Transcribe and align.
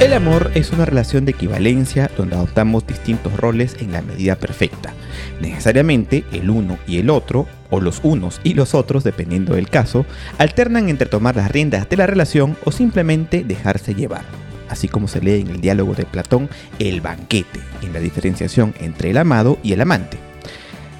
El 0.00 0.12
amor 0.12 0.52
es 0.54 0.70
una 0.70 0.84
relación 0.84 1.24
de 1.24 1.32
equivalencia 1.32 2.08
donde 2.16 2.36
adoptamos 2.36 2.86
distintos 2.86 3.36
roles 3.36 3.76
en 3.80 3.90
la 3.90 4.00
medida 4.00 4.36
perfecta. 4.36 4.94
Necesariamente 5.40 6.22
el 6.30 6.50
uno 6.50 6.78
y 6.86 6.98
el 6.98 7.10
otro, 7.10 7.48
o 7.68 7.80
los 7.80 7.98
unos 8.04 8.40
y 8.44 8.54
los 8.54 8.76
otros, 8.76 9.02
dependiendo 9.02 9.56
del 9.56 9.68
caso, 9.68 10.06
alternan 10.38 10.88
entre 10.88 11.08
tomar 11.08 11.34
las 11.34 11.50
riendas 11.50 11.88
de 11.88 11.96
la 11.96 12.06
relación 12.06 12.56
o 12.64 12.70
simplemente 12.70 13.42
dejarse 13.42 13.96
llevar. 13.96 14.22
Así 14.68 14.86
como 14.86 15.08
se 15.08 15.20
lee 15.20 15.40
en 15.40 15.48
el 15.48 15.60
diálogo 15.60 15.94
de 15.94 16.04
Platón, 16.04 16.48
el 16.78 17.00
banquete, 17.00 17.58
en 17.82 17.92
la 17.92 17.98
diferenciación 17.98 18.74
entre 18.78 19.10
el 19.10 19.16
amado 19.16 19.58
y 19.64 19.72
el 19.72 19.80
amante. 19.80 20.27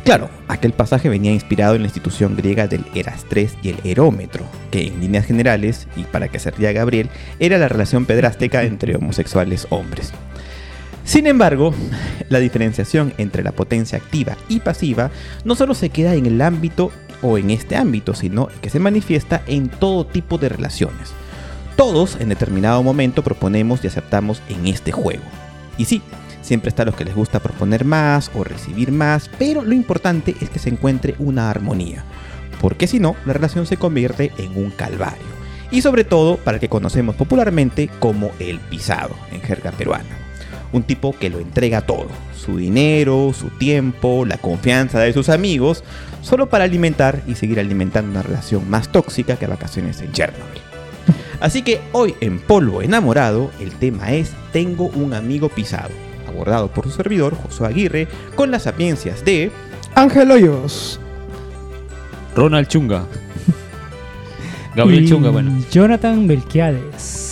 Claro, 0.08 0.30
aquel 0.48 0.72
pasaje 0.72 1.10
venía 1.10 1.34
inspirado 1.34 1.74
en 1.74 1.82
la 1.82 1.88
institución 1.88 2.34
griega 2.34 2.66
del 2.66 2.82
Erastres 2.94 3.58
y 3.62 3.68
el 3.68 3.80
Erómetro, 3.84 4.46
que 4.70 4.86
en 4.86 5.00
líneas 5.00 5.26
generales, 5.26 5.86
y 5.96 6.04
para 6.04 6.28
que 6.28 6.38
se 6.38 6.50
ría 6.50 6.72
Gabriel, 6.72 7.10
era 7.40 7.58
la 7.58 7.68
relación 7.68 8.06
pedrástica 8.06 8.62
entre 8.62 8.96
homosexuales 8.96 9.66
hombres. 9.68 10.14
Sin 11.04 11.26
embargo, 11.26 11.74
la 12.30 12.38
diferenciación 12.38 13.12
entre 13.18 13.42
la 13.42 13.52
potencia 13.52 13.98
activa 13.98 14.38
y 14.48 14.60
pasiva 14.60 15.10
no 15.44 15.54
solo 15.54 15.74
se 15.74 15.90
queda 15.90 16.14
en 16.14 16.24
el 16.24 16.40
ámbito 16.40 16.90
o 17.20 17.36
en 17.36 17.50
este 17.50 17.76
ámbito, 17.76 18.14
sino 18.14 18.48
que 18.62 18.70
se 18.70 18.80
manifiesta 18.80 19.42
en 19.46 19.68
todo 19.68 20.06
tipo 20.06 20.38
de 20.38 20.48
relaciones. 20.48 21.12
Todos 21.76 22.16
en 22.18 22.30
determinado 22.30 22.82
momento 22.82 23.22
proponemos 23.22 23.84
y 23.84 23.88
aceptamos 23.88 24.40
en 24.48 24.68
este 24.68 24.90
juego. 24.90 25.24
Y 25.76 25.84
sí, 25.84 26.00
Siempre 26.48 26.70
está 26.70 26.86
los 26.86 26.94
que 26.94 27.04
les 27.04 27.14
gusta 27.14 27.40
proponer 27.40 27.84
más 27.84 28.30
o 28.34 28.42
recibir 28.42 28.90
más, 28.90 29.28
pero 29.38 29.62
lo 29.62 29.74
importante 29.74 30.34
es 30.40 30.48
que 30.48 30.58
se 30.58 30.70
encuentre 30.70 31.14
una 31.18 31.50
armonía, 31.50 32.06
porque 32.62 32.86
si 32.86 32.98
no, 32.98 33.16
la 33.26 33.34
relación 33.34 33.66
se 33.66 33.76
convierte 33.76 34.32
en 34.38 34.56
un 34.56 34.70
calvario. 34.70 35.26
Y 35.70 35.82
sobre 35.82 36.04
todo 36.04 36.38
para 36.38 36.56
el 36.56 36.60
que 36.62 36.70
conocemos 36.70 37.16
popularmente 37.16 37.90
como 37.98 38.30
el 38.38 38.60
pisado 38.60 39.14
en 39.30 39.42
jerga 39.42 39.72
peruana. 39.72 40.08
Un 40.72 40.84
tipo 40.84 41.14
que 41.18 41.28
lo 41.28 41.38
entrega 41.38 41.82
todo, 41.82 42.08
su 42.34 42.56
dinero, 42.56 43.34
su 43.38 43.50
tiempo, 43.50 44.24
la 44.24 44.38
confianza 44.38 45.00
de 45.00 45.12
sus 45.12 45.28
amigos, 45.28 45.84
solo 46.22 46.48
para 46.48 46.64
alimentar 46.64 47.20
y 47.26 47.34
seguir 47.34 47.60
alimentando 47.60 48.10
una 48.10 48.22
relación 48.22 48.70
más 48.70 48.90
tóxica 48.90 49.36
que 49.36 49.46
vacaciones 49.46 50.00
en 50.00 50.12
Chernobyl. 50.12 50.62
Así 51.40 51.60
que 51.60 51.82
hoy 51.92 52.14
en 52.22 52.38
Polvo 52.38 52.80
Enamorado 52.80 53.50
el 53.60 53.72
tema 53.72 54.12
es 54.12 54.32
Tengo 54.50 54.86
un 54.86 55.12
amigo 55.12 55.50
pisado 55.50 56.07
abordado 56.28 56.68
por 56.68 56.84
su 56.84 56.90
servidor, 56.90 57.34
Josué 57.34 57.68
Aguirre, 57.68 58.08
con 58.34 58.50
las 58.50 58.62
sapiencias 58.62 59.24
de 59.24 59.50
Ángel 59.94 60.30
Hoyos, 60.30 61.00
Ronald 62.36 62.68
Chunga, 62.68 63.04
Gabriel 64.76 65.04
Y 65.04 65.08
Chunga, 65.08 65.30
bueno. 65.30 65.52
Jonathan 65.70 66.26
Belquiades. 66.28 67.27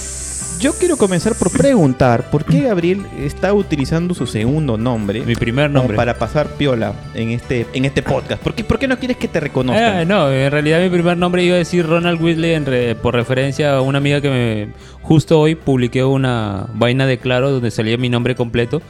Yo 0.59 0.73
quiero 0.73 0.97
comenzar 0.97 1.35
por 1.35 1.51
preguntar 1.53 2.31
por 2.31 2.45
qué 2.45 2.63
Gabriel 2.63 3.05
está 3.19 3.53
utilizando 3.53 4.15
su 4.15 4.27
segundo 4.27 4.79
nombre 4.79 5.21
Mi 5.21 5.35
primer 5.35 5.67
como 5.69 5.81
nombre. 5.81 5.97
para 5.97 6.15
pasar 6.19 6.47
piola 6.49 6.95
en 7.15 7.31
este, 7.31 7.67
en 7.75 7.85
este 7.85 8.03
podcast. 8.03 8.43
¿Por 8.43 8.55
qué, 8.55 8.65
por 8.65 8.79
qué 8.79 8.89
no 8.89 8.99
quieres 8.99 9.19
que 9.19 9.29
te 9.29 9.39
reconozcan? 9.39 10.01
Eh, 10.01 10.05
no, 10.07 10.33
en 10.33 10.51
realidad 10.51 10.81
mi 10.81 10.89
primer 10.89 11.19
nombre 11.19 11.45
iba 11.45 11.57
a 11.57 11.59
decir 11.59 11.87
Ronald 11.87 12.21
Whitley 12.23 12.55
en 12.55 12.65
re- 12.65 12.95
por 12.95 13.15
referencia 13.15 13.77
a 13.77 13.81
una 13.83 13.99
amiga 13.99 14.21
que 14.23 14.31
me 14.31 14.69
justo 15.03 15.39
hoy 15.39 15.57
publiqué 15.57 16.03
una 16.05 16.67
vaina 16.75 17.07
de 17.07 17.19
claro 17.19 17.51
donde 17.51 17.71
salía 17.71 17.99
mi 17.99 18.09
nombre 18.09 18.35
completo 18.35 18.81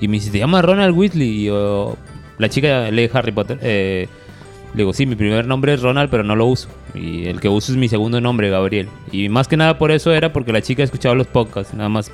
y 0.00 0.08
me 0.08 0.14
dice, 0.18 0.30
¿te 0.30 0.38
llamas 0.40 0.62
Ronald 0.64 0.94
Whitley? 0.96 1.28
Y 1.28 1.44
yo, 1.44 1.96
la 2.38 2.48
chica 2.50 2.90
lee 2.90 3.08
Harry 3.12 3.32
Potter. 3.32 3.58
eh, 3.62 4.08
le 4.74 4.78
digo, 4.78 4.92
sí, 4.92 5.06
mi 5.06 5.14
primer 5.14 5.46
nombre 5.46 5.72
es 5.74 5.80
Ronald, 5.80 6.10
pero 6.10 6.22
no 6.24 6.34
lo 6.36 6.46
uso. 6.46 6.68
Y 6.94 7.26
el 7.26 7.40
que 7.40 7.48
uso 7.48 7.72
es 7.72 7.78
mi 7.78 7.88
segundo 7.88 8.20
nombre, 8.20 8.50
Gabriel. 8.50 8.88
Y 9.12 9.28
más 9.28 9.48
que 9.48 9.56
nada 9.56 9.78
por 9.78 9.90
eso 9.92 10.12
era 10.12 10.32
porque 10.32 10.52
la 10.52 10.62
chica 10.62 10.82
escuchaba 10.82 11.14
los 11.14 11.26
podcasts, 11.28 11.74
nada 11.74 11.88
más 11.88 12.10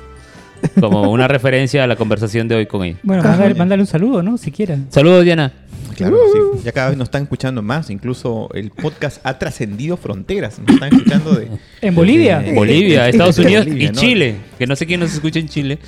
como 0.79 1.01
una 1.11 1.27
referencia 1.27 1.83
a 1.83 1.87
la 1.87 1.95
conversación 1.95 2.47
de 2.47 2.55
hoy 2.55 2.65
con 2.67 2.83
ella. 2.83 2.97
Bueno, 3.03 3.23
mándale, 3.23 3.55
mándale 3.55 3.81
un 3.81 3.87
saludo, 3.87 4.21
¿no? 4.21 4.37
Si 4.37 4.51
quiera. 4.51 4.77
Saludos, 4.89 5.23
Diana. 5.25 5.51
Claro, 5.95 6.17
sí. 6.33 6.61
Ya 6.63 6.71
cada 6.71 6.89
vez 6.89 6.97
nos 6.97 7.07
están 7.07 7.23
escuchando 7.23 7.61
más. 7.61 7.89
Incluso 7.89 8.49
el 8.53 8.71
podcast 8.71 9.19
ha 9.25 9.37
trascendido 9.37 9.97
fronteras. 9.97 10.57
Nos 10.59 10.69
están 10.75 10.93
escuchando 10.93 11.33
de... 11.33 11.47
En 11.81 11.93
Bolivia. 11.93 12.39
de- 12.39 12.53
Bolivia, 12.53 13.09
Estados 13.09 13.37
Unidos 13.39 13.65
Bolivia, 13.65 13.89
y 13.89 13.91
¿no? 13.91 13.99
Chile. 13.99 14.35
Que 14.57 14.65
no 14.67 14.75
sé 14.75 14.85
quién 14.85 14.99
nos 14.99 15.13
escucha 15.13 15.39
en 15.39 15.47
Chile. 15.49 15.79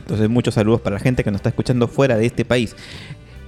Entonces, 0.00 0.28
muchos 0.28 0.54
saludos 0.54 0.80
para 0.80 0.94
la 0.94 1.00
gente 1.00 1.22
que 1.22 1.30
nos 1.30 1.38
está 1.38 1.50
escuchando 1.50 1.86
fuera 1.88 2.16
de 2.16 2.26
este 2.26 2.44
país. 2.44 2.74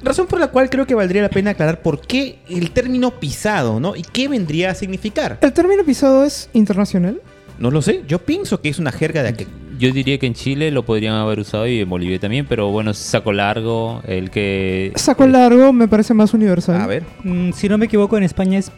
Razón 0.07 0.29
por 0.29 0.39
la 0.39 0.47
cual 0.47 0.71
creo 0.71 0.87
que 0.87 0.95
valdría 0.95 1.21
la 1.21 1.31
pena 1.31 1.51
aclarar 1.51 1.83
por 1.83 2.01
qué 2.01 2.39
el 2.49 2.71
término 2.71 3.11
pisado, 3.19 3.81
¿no? 3.81 3.97
Y 3.97 4.03
qué 4.03 4.29
vendría 4.29 4.71
a 4.71 4.75
significar. 4.77 5.39
¿El 5.41 5.53
término 5.53 5.83
pisado 5.85 6.23
es 6.23 6.49
internacional? 6.53 7.21
No 7.59 7.73
lo 7.73 7.83
sé. 7.83 8.05
Yo 8.07 8.21
pienso 8.21 8.61
que 8.61 8.69
es 8.69 8.79
una 8.79 8.93
jerga 8.93 9.25
de 9.25 9.31
aquel. 9.31 9.49
Yo 9.81 9.91
diría 9.91 10.17
que 10.19 10.27
en 10.27 10.35
Chile 10.35 10.71
lo 10.71 10.85
podrían 10.85 11.15
haber 11.15 11.41
usado 11.41 11.67
y 11.67 11.81
en 11.81 11.91
Bolivia 11.91 12.21
también, 12.21 12.47
pero 12.49 12.71
bueno, 12.71 12.95
saco 12.95 13.33
largo, 13.33 14.01
el 14.07 14.31
que... 14.31 14.93
Saco 14.95 15.27
largo 15.27 15.73
me 15.73 15.89
parece 15.89 16.15
más 16.15 16.33
universal. 16.33 16.81
A 16.81 16.87
ver. 16.87 17.03
Mm, 17.25 17.51
si 17.51 17.69
no 17.69 17.77
me 17.77 17.87
equivoco, 17.87 18.17
en 18.17 18.23
España 18.23 18.61
es 18.61 18.71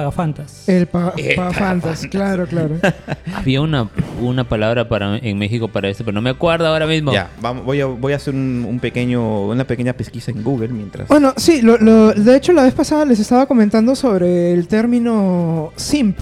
Pagafantas. 0.00 0.68
El 0.68 0.86
pa 0.86 1.12
El 1.16 1.34
Pagafantas, 1.36 2.06
claro, 2.08 2.46
claro. 2.46 2.76
Había 3.34 3.60
una, 3.60 3.88
una 4.20 4.44
palabra 4.48 4.88
para 4.88 5.16
en 5.18 5.38
México 5.38 5.68
para 5.68 5.88
esto, 5.88 6.04
pero 6.04 6.14
no 6.14 6.20
me 6.22 6.30
acuerdo 6.30 6.66
ahora 6.66 6.86
mismo. 6.86 7.12
Ya, 7.12 7.30
vamos, 7.40 7.64
voy, 7.64 7.80
a, 7.80 7.86
voy 7.86 8.12
a 8.12 8.16
hacer 8.16 8.34
un, 8.34 8.66
un 8.68 8.78
pequeño, 8.80 9.46
una 9.46 9.64
pequeña 9.64 9.92
pesquisa 9.92 10.30
en 10.30 10.42
Google 10.42 10.68
mientras. 10.68 11.08
Bueno, 11.08 11.32
sí, 11.36 11.62
lo, 11.62 11.78
lo- 11.78 12.12
de 12.12 12.36
hecho 12.36 12.52
la 12.52 12.62
vez 12.64 12.74
pasada 12.74 13.04
les 13.04 13.20
estaba 13.20 13.46
comentando 13.46 13.94
sobre 13.94 14.52
el 14.52 14.68
término 14.68 15.72
simp, 15.76 16.18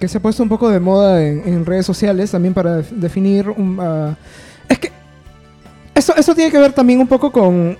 que 0.00 0.08
se 0.08 0.18
ha 0.18 0.20
puesto 0.22 0.42
un 0.42 0.48
poco 0.48 0.68
de 0.70 0.80
moda 0.80 1.22
en, 1.24 1.42
en 1.46 1.64
redes 1.66 1.86
sociales 1.86 2.30
también 2.30 2.54
para 2.54 2.78
def- 2.78 2.90
definir 2.90 3.48
un... 3.50 3.78
ah, 3.80 4.16
es 4.68 4.78
que 4.78 4.90
esto, 5.94 6.14
esto 6.16 6.34
tiene 6.34 6.50
que 6.50 6.58
ver 6.58 6.72
también 6.72 7.00
un 7.00 7.06
poco 7.06 7.30
con 7.30 7.76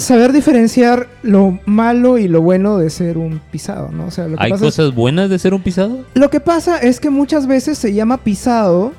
saber 0.00 0.32
diferenciar 0.32 1.08
lo 1.22 1.58
malo 1.66 2.18
y 2.18 2.26
lo 2.28 2.40
bueno 2.42 2.78
de 2.78 2.90
ser 2.90 3.18
un 3.18 3.40
pisado, 3.50 3.90
¿no? 3.92 4.06
O 4.06 4.10
sea, 4.10 4.26
lo 4.28 4.36
que 4.36 4.44
¿Hay 4.44 4.50
pasa 4.50 4.66
es- 4.66 4.76
cosas 4.76 4.94
buenas 4.94 5.30
de 5.30 5.38
ser 5.38 5.54
un 5.54 5.62
pisado? 5.62 6.04
Lo 6.14 6.30
que 6.30 6.40
pasa 6.40 6.78
es 6.78 7.00
que 7.00 7.10
muchas 7.10 7.46
veces 7.46 7.78
se 7.78 7.92
llama 7.94 8.18
pisado 8.18 8.92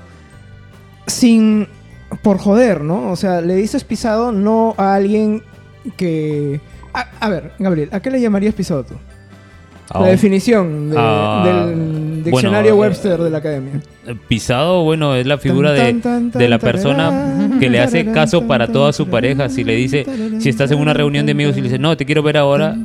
sin 1.08 1.68
por 2.24 2.38
joder, 2.38 2.82
¿no? 2.82 3.12
O 3.12 3.16
sea, 3.16 3.42
le 3.42 3.56
dices 3.56 3.84
pisado 3.84 4.32
no 4.32 4.76
a 4.78 4.96
alguien 4.96 5.44
que 5.98 6.60
a, 6.94 7.08
a 7.20 7.30
ver, 7.30 7.54
Gabriel, 7.58 7.90
¿a 7.92 8.00
qué 8.02 8.12
le 8.12 8.20
llamarías 8.22 8.54
pisado 8.54 8.84
tú? 8.84 8.96
Ah, 9.94 10.02
La 10.02 10.08
definición 10.08 10.90
de- 10.90 10.96
Ah, 10.98 11.44
del 11.46 12.24
diccionario 12.24 12.76
bueno, 12.76 12.90
Webster 12.90 13.20
de 13.20 13.30
la 13.30 13.38
academia. 13.40 13.74
eh, 14.08 14.16
Pisado, 14.28 14.84
bueno, 14.84 15.16
es 15.16 15.26
la 15.26 15.38
figura 15.38 15.76
Tan, 15.76 15.86
de, 15.86 15.94
tan, 16.02 16.32
tan, 16.32 16.40
de 16.42 16.48
la 16.50 16.60
persona 16.60 17.58
que 17.60 17.70
le 17.70 17.80
hace 17.80 18.06
caso 18.12 18.48
para 18.48 18.68
toda 18.68 18.94
su 18.94 19.08
pareja. 19.08 19.50
Si 19.50 19.64
le 19.64 19.76
dice, 19.76 20.06
si 20.40 20.50
estás 20.50 20.72
en 20.72 20.80
una 20.80 20.94
reunión 20.94 21.26
de 21.26 21.32
amigos 21.34 21.54
y 21.58 21.62
le 21.62 21.64
dices, 21.66 21.80
no, 21.80 21.96
te 21.98 22.06
quiero 22.06 22.24
ver 22.24 22.38
ahora, 22.38 22.76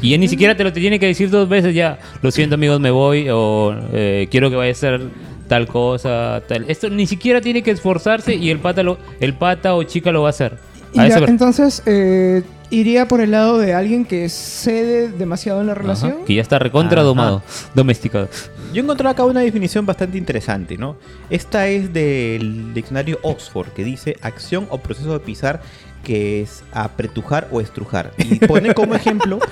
Y 0.00 0.14
él 0.14 0.20
ni 0.20 0.26
siquiera 0.26 0.56
te 0.56 0.64
lo 0.64 0.72
tiene 0.72 0.98
que 0.98 1.06
decir 1.06 1.30
dos 1.30 1.48
veces 1.48 1.74
ya. 1.76 1.98
Lo 2.22 2.30
siento 2.32 2.56
amigos, 2.56 2.80
me 2.80 2.90
voy 2.90 3.28
o 3.30 3.72
eh, 3.92 4.26
quiero 4.32 4.50
que 4.50 4.56
vaya 4.56 4.70
a 4.70 4.72
hacer 4.72 5.00
tal 5.46 5.68
cosa, 5.68 6.42
tal. 6.48 6.64
Esto 6.66 6.88
ni 6.90 7.06
siquiera 7.06 7.40
tiene 7.40 7.62
que 7.62 7.70
esforzarse 7.70 8.34
y 8.34 8.50
el 8.50 8.58
pata 8.58 8.82
lo, 8.82 8.98
el 9.20 9.34
pata 9.34 9.74
o 9.76 9.82
chica 9.84 10.10
lo 10.10 10.22
va 10.22 10.28
a 10.28 10.30
hacer. 10.30 10.54
Y 10.92 10.98
A 10.98 11.02
ya, 11.08 11.14
eso 11.14 11.24
me- 11.24 11.30
entonces, 11.30 11.82
eh, 11.86 12.42
iría 12.72 13.06
por 13.06 13.20
el 13.20 13.30
lado 13.30 13.58
de 13.58 13.74
alguien 13.74 14.04
que 14.04 14.28
cede 14.28 15.08
demasiado 15.08 15.60
en 15.60 15.68
la 15.68 15.74
relación. 15.74 16.12
Ajá, 16.12 16.24
que 16.24 16.34
ya 16.34 16.42
está 16.42 16.58
recontra 16.58 17.02
domado, 17.02 17.42
domesticado. 17.74 18.28
Yo 18.72 18.82
encontré 18.82 19.08
acá 19.08 19.24
una 19.24 19.40
definición 19.40 19.84
bastante 19.86 20.16
interesante, 20.18 20.76
¿no? 20.78 20.96
Esta 21.30 21.68
es 21.68 21.92
del 21.92 22.72
diccionario 22.74 23.18
Oxford, 23.22 23.68
que 23.68 23.84
dice 23.84 24.16
acción 24.22 24.66
o 24.70 24.78
proceso 24.78 25.12
de 25.12 25.20
pisar 25.20 25.60
que 26.02 26.42
es 26.42 26.64
apretujar 26.72 27.46
o 27.52 27.60
estrujar. 27.60 28.10
Y 28.18 28.36
pone 28.46 28.74
como 28.74 28.94
ejemplo... 28.96 29.38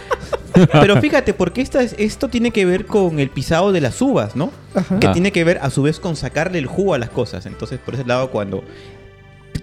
Pero 0.73 1.01
fíjate, 1.01 1.33
porque 1.33 1.61
esta 1.61 1.81
es- 1.81 1.95
esto 1.97 2.29
tiene 2.29 2.51
que 2.51 2.67
ver 2.67 2.85
con 2.85 3.21
el 3.21 3.31
pisado 3.31 3.71
de 3.71 3.81
las 3.81 4.03
uvas, 4.03 4.35
¿no? 4.35 4.51
Ajá. 4.75 4.99
Que 4.99 5.07
Ah. 5.07 5.13
tiene 5.13 5.31
que 5.31 5.45
ver 5.45 5.59
a 5.63 5.71
su 5.71 5.83
vez 5.83 6.01
con 6.01 6.17
sacarle 6.17 6.59
el 6.59 6.67
jugo 6.67 6.95
a 6.95 6.99
las 6.99 7.09
cosas. 7.11 7.47
Entonces, 7.47 7.79
por 7.79 7.95
ese 7.95 8.05
lado, 8.05 8.31
cuando... 8.31 8.65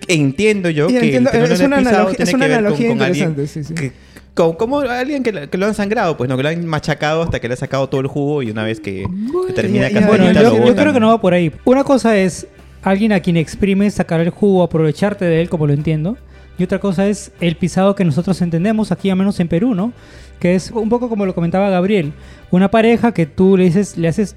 Entiendo 0.07 0.69
yo 0.69 0.87
que 0.87 0.95
entiendo, 0.99 1.29
el 1.29 1.33
término 1.33 1.53
es 1.53 1.59
de 1.59 1.65
una 1.65 1.77
analogía, 1.77 2.15
tiene 2.17 2.29
es 2.29 2.33
una 2.35 2.45
que 2.45 2.49
ver 2.49 2.57
con- 2.57 2.65
analogía 2.65 2.87
con 2.89 3.01
alguien 3.01 3.29
interesante, 3.29 3.63
sí, 3.63 3.63
sí. 3.63 3.73
que- 3.73 3.91
como, 4.33 4.55
como 4.57 4.79
alguien 4.81 5.23
que, 5.23 5.31
lo- 5.31 5.49
que 5.49 5.57
lo 5.57 5.65
han 5.65 5.73
sangrado, 5.73 6.15
pues 6.15 6.29
no, 6.29 6.37
que 6.37 6.43
lo 6.43 6.49
han 6.49 6.65
machacado 6.65 7.23
hasta 7.23 7.39
que 7.39 7.47
le 7.47 7.55
ha 7.55 7.57
sacado 7.57 7.89
todo 7.89 8.01
el 8.01 8.07
jugo 8.07 8.43
y 8.43 8.51
una 8.51 8.63
vez 8.63 8.79
que, 8.79 9.05
que 9.47 9.53
termina 9.53 9.89
casi 9.89 10.05
Bueno, 10.05 10.31
yo, 10.31 10.41
lo 10.43 10.67
yo 10.67 10.75
creo 10.75 10.93
que 10.93 10.99
no 10.99 11.07
va 11.07 11.19
por 11.19 11.33
ahí. 11.33 11.51
Una 11.65 11.83
cosa 11.83 12.15
es 12.17 12.45
alguien 12.83 13.11
a 13.13 13.19
quien 13.19 13.35
exprimes, 13.37 13.95
sacar 13.95 14.19
el 14.21 14.29
jugo, 14.29 14.61
aprovecharte 14.63 15.25
de 15.25 15.41
él, 15.41 15.49
como 15.49 15.65
lo 15.67 15.73
entiendo. 15.73 16.17
Y 16.59 16.63
otra 16.63 16.79
cosa 16.79 17.07
es 17.07 17.31
el 17.41 17.55
pisado 17.55 17.95
que 17.95 18.03
nosotros 18.05 18.41
entendemos 18.41 18.91
aquí, 18.91 19.09
al 19.09 19.15
menos 19.17 19.39
en 19.39 19.47
Perú, 19.47 19.73
¿no? 19.75 19.91
Que 20.39 20.55
es 20.55 20.71
un 20.71 20.89
poco 20.89 21.09
como 21.09 21.25
lo 21.25 21.33
comentaba 21.35 21.69
Gabriel. 21.69 22.13
Una 22.51 22.69
pareja 22.71 23.11
que 23.13 23.25
tú 23.25 23.57
le 23.57 23.65
dices, 23.65 23.97
le 23.97 24.07
haces, 24.07 24.35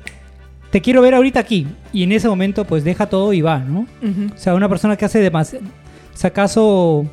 te 0.70 0.80
quiero 0.80 1.02
ver 1.02 1.14
ahorita 1.14 1.40
aquí. 1.40 1.66
Y 1.92 2.02
en 2.04 2.12
ese 2.12 2.28
momento, 2.28 2.64
pues 2.64 2.84
deja 2.84 3.06
todo 3.08 3.32
y 3.32 3.40
va, 3.42 3.58
¿no? 3.58 3.80
Ujú. 4.02 4.32
O 4.34 4.38
sea, 4.38 4.54
una 4.54 4.68
persona 4.68 4.96
que 4.96 5.04
hace 5.04 5.18
demasiado, 5.20 5.64
o 6.14 6.16
sea, 6.16 6.30
caso, 6.30 7.06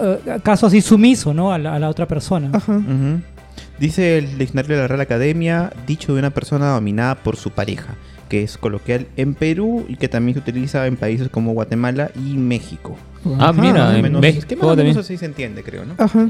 eh, 0.00 0.18
caso 0.42 0.66
así 0.66 0.80
sumiso, 0.80 1.32
¿no? 1.34 1.52
A 1.52 1.58
la, 1.58 1.74
a 1.74 1.78
la 1.78 1.88
otra 1.88 2.06
persona. 2.06 2.50
Ajá. 2.52 2.80
Dice 3.78 4.18
el 4.18 4.38
diccionario 4.38 4.76
de 4.76 4.82
la 4.82 4.88
Real 4.88 5.00
Academia, 5.00 5.72
dicho 5.86 6.12
de 6.12 6.18
una 6.20 6.30
persona 6.30 6.68
dominada 6.70 7.16
por 7.16 7.36
su 7.36 7.50
pareja, 7.50 7.94
que 8.28 8.42
es 8.42 8.56
coloquial 8.56 9.06
en 9.16 9.34
Perú 9.34 9.84
y 9.88 9.96
que 9.96 10.08
también 10.08 10.34
se 10.34 10.40
utiliza 10.40 10.86
en 10.86 10.96
países 10.96 11.28
como 11.28 11.52
Guatemala 11.52 12.10
y 12.14 12.36
México. 12.36 12.96
Ah, 13.38 13.50
Ajá. 13.50 13.60
mira, 13.60 13.96
en 13.96 14.02
menos- 14.02 14.20
México 14.20 14.46
que 14.48 14.56
más 14.56 14.64
o 14.64 14.68
menos 14.68 14.76
también. 14.78 14.98
así 14.98 15.16
se 15.16 15.26
entiende, 15.26 15.62
creo, 15.62 15.84
¿no? 15.84 15.94
Ajá. 15.98 16.28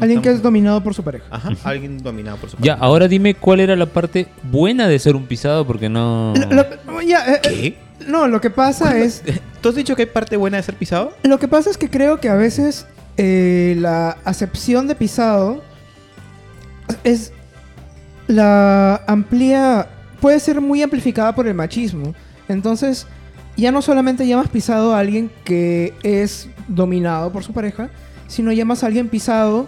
Alguien 0.00 0.22
que 0.22 0.30
es 0.30 0.40
dominado 0.42 0.82
por 0.82 0.94
su 0.94 1.02
pareja. 1.02 1.24
Ajá, 1.30 1.50
alguien 1.64 1.98
dominado 2.02 2.36
por 2.38 2.48
su 2.50 2.56
Ya, 2.56 2.72
pareja. 2.74 2.84
ahora 2.86 3.08
dime 3.08 3.34
cuál 3.34 3.60
era 3.60 3.76
la 3.76 3.86
parte 3.86 4.26
buena 4.42 4.88
de 4.88 4.98
ser 4.98 5.16
un 5.16 5.26
pisado, 5.26 5.66
porque 5.66 5.88
no... 5.88 6.32
Lo- 6.50 6.64
lo- 6.92 7.02
ya, 7.02 7.26
eh, 7.26 7.40
eh, 7.44 7.48
¿Qué? 7.50 7.78
no, 8.08 8.26
lo 8.28 8.40
que 8.40 8.50
pasa 8.50 8.96
es... 8.98 9.22
¿Tú 9.60 9.68
has 9.68 9.74
dicho 9.74 9.94
que 9.94 10.02
hay 10.02 10.08
parte 10.08 10.36
buena 10.36 10.56
de 10.56 10.62
ser 10.62 10.74
pisado? 10.76 11.12
Lo 11.22 11.38
que 11.38 11.46
pasa 11.46 11.70
es 11.70 11.76
que 11.78 11.88
creo 11.90 12.18
que 12.20 12.28
a 12.28 12.34
veces 12.34 12.86
eh, 13.16 13.76
la 13.78 14.16
acepción 14.24 14.88
de 14.88 14.94
pisado 14.94 15.62
es 17.04 17.32
la 18.26 19.02
amplía 19.06 19.88
puede 20.20 20.40
ser 20.40 20.60
muy 20.60 20.82
amplificada 20.82 21.34
por 21.34 21.46
el 21.46 21.54
machismo. 21.54 22.14
Entonces, 22.48 23.06
ya 23.56 23.72
no 23.72 23.82
solamente 23.82 24.26
llamas 24.26 24.48
pisado 24.48 24.94
a 24.94 24.98
alguien 24.98 25.30
que 25.44 25.94
es 26.02 26.48
dominado 26.68 27.32
por 27.32 27.44
su 27.44 27.52
pareja, 27.52 27.90
sino 28.28 28.52
llamas 28.52 28.82
a 28.82 28.86
alguien 28.86 29.08
pisado 29.08 29.66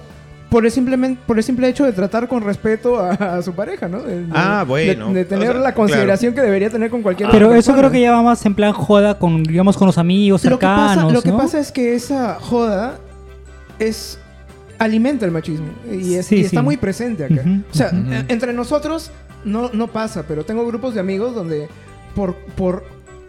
por 0.54 0.64
el, 0.64 0.70
simplemente, 0.70 1.20
por 1.26 1.36
el 1.36 1.42
simple 1.42 1.68
hecho 1.68 1.84
de 1.84 1.92
tratar 1.92 2.28
con 2.28 2.42
respeto 2.44 2.98
a, 3.00 3.10
a 3.10 3.42
su 3.42 3.52
pareja, 3.54 3.88
¿no? 3.88 4.00
De- 4.02 4.24
Ah, 4.32 4.64
bueno. 4.66 5.08
De, 5.08 5.14
de 5.14 5.24
tener 5.24 5.48
O 5.50 5.52
sea, 5.54 5.60
la 5.60 5.74
consideración 5.74 6.32
que 6.32 6.40
debería 6.42 6.70
tener 6.70 6.90
con 6.90 7.02
cualquier 7.02 7.28
Pero 7.30 7.52
eso 7.54 7.74
creo 7.74 7.90
que 7.90 8.00
ya 8.00 8.12
va 8.12 8.22
más 8.22 8.46
en 8.46 8.54
plan 8.54 8.72
joda 8.72 9.18
con, 9.18 9.42
digamos, 9.42 9.76
con 9.76 9.86
los 9.86 9.98
amigos 9.98 10.44
lo 10.44 10.50
que 10.58 10.64
cercanos, 10.66 10.96
pasa, 10.96 11.12
lo 11.12 11.22
que 11.22 11.30
¿no? 11.30 11.36
pasa 11.36 11.58
es 11.58 11.72
que 11.72 11.94
esa 11.96 12.36
joda 12.40 12.98
es 13.80 14.18
alimenta 14.78 15.24
el 15.24 15.32
machismo 15.32 15.66
y, 15.90 16.14
es- 16.14 16.26
Sí, 16.26 16.36
y 16.36 16.40
está 16.42 16.60
sí. 16.60 16.64
muy 16.64 16.76
presente 16.76 17.24
acá. 17.24 17.42
O 17.72 17.74
sea, 17.74 17.90
entre 18.28 18.52
nosotros 18.52 19.10
no, 19.44 19.70
no 19.72 19.88
pasa, 19.88 20.24
pero 20.28 20.44
tengo 20.44 20.64
grupos 20.66 20.94
de 20.94 21.00
amigos 21.00 21.34
donde 21.34 21.68
por, 22.14 22.34
por 22.56 22.84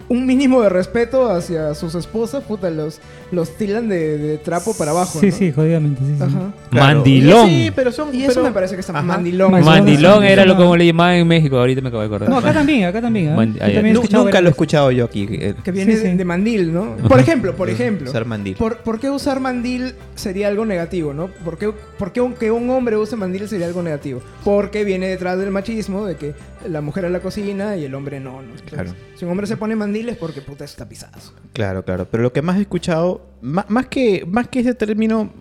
un 0.08 0.26
mínimo 0.26 0.62
de 0.62 0.70
respeto 0.70 1.32
hacia 1.32 1.74
sus 1.74 1.96
esposas, 1.96 2.44
puta, 2.44 2.70
los, 2.70 3.00
los 3.32 3.58
tilan 3.58 3.90
de, 3.90 4.18
de 4.18 4.38
trapo 4.38 4.76
para 4.78 4.92
abajo. 4.92 5.20
Sí, 5.20 5.28
¿no? 5.28 5.36
sí, 5.36 5.52
jodidamente. 5.52 6.02
Sí, 6.06 6.14
sí. 6.18 6.24
Ajá. 6.24 6.52
Mandilón. 6.72 7.48
Sí, 7.48 7.72
pero 7.76 7.92
son. 7.92 8.14
Y 8.14 8.24
eso 8.24 8.34
pero- 8.36 8.44
me 8.46 8.52
parece 8.52 8.76
que 8.76 8.82
está 8.82 8.94
Ajá. 8.94 9.02
mandilón. 9.02 9.52
Mandilón. 9.52 10.24
Era 10.24 10.46
lo 10.46 10.56
como 10.56 10.76
le 10.78 10.86
llamaban 10.86 11.16
en 11.16 11.28
México, 11.28 11.58
ahorita 11.58 11.82
me 11.82 11.88
acabo 11.90 12.02
de 12.02 12.08
acordar. 12.08 12.30
No, 12.30 12.38
acá 12.38 12.54
también, 12.54 12.86
acá 12.86 13.02
también. 13.02 13.30
¿eh? 13.30 13.36
Mand- 13.36 13.58
también 13.60 13.98
nunca 14.12 14.42
lo 14.42 14.48
he 14.48 14.52
escuchado 14.52 14.92
yo 14.92 15.06
aquí. 15.06 15.28
eh, 15.32 15.56
Que 15.64 15.72
viene 15.72 15.94
Sí, 15.96 16.04
de, 16.04 16.12
sí. 16.12 16.18
de 16.18 16.26
mandil, 16.26 16.74
¿no? 16.74 16.96
Por 17.08 17.20
ejemplo, 17.20 17.56
por 17.56 17.70
ejemplo. 17.70 18.10
Usar 18.10 18.26
mandil. 18.26 18.56
¿Por, 18.58 18.78
por 18.78 19.00
qué 19.00 19.10
usar 19.10 19.40
mandil 19.40 19.96
sería 20.16 20.48
algo 20.50 20.66
negativo, 20.66 21.14
no? 21.14 21.28
¿Por 21.44 21.58
qué, 21.58 21.72
por 21.98 22.12
qué 22.12 22.22
un, 22.22 22.34
que 22.34 22.52
un 22.52 22.70
hombre 22.70 22.98
use 22.98 23.16
mandil 23.16 23.48
sería 23.48 23.66
algo 23.66 23.82
negativo? 23.82 24.22
Porque 24.44 24.84
viene 24.84 25.08
detrás 25.08 25.40
del 25.40 25.52
machismo 25.52 26.06
de 26.06 26.16
que 26.16 26.34
la 26.70 26.82
mujer 26.82 27.06
a 27.06 27.10
la 27.10 27.20
cocina 27.20 27.76
y 27.78 27.86
el 27.86 27.96
hombre 27.96 28.20
no, 28.20 28.42
¿no? 28.42 28.50
Entonces, 28.52 28.70
Claro. 28.70 28.94
Si 29.16 29.26
un 29.26 29.32
hombre 29.32 29.48
se 29.48 29.58
pone 29.58 29.76
mandil 29.76 30.10
es 30.10 30.18
porque 30.18 30.42
puta 30.42 30.66
está 30.66 30.88
pisado. 30.88 31.14
Claro, 31.54 31.84
claro. 31.86 32.08
Pero 32.10 32.24
lo 32.24 32.34
que 32.34 32.42
más 32.42 32.58
he 32.58 32.62
escuchado, 32.62 33.26
ma- 33.42 33.66
más, 33.70 33.88
que, 33.88 34.26
más 34.28 34.48
que 34.48 34.60
ese 34.60 34.74
término, 34.74 35.32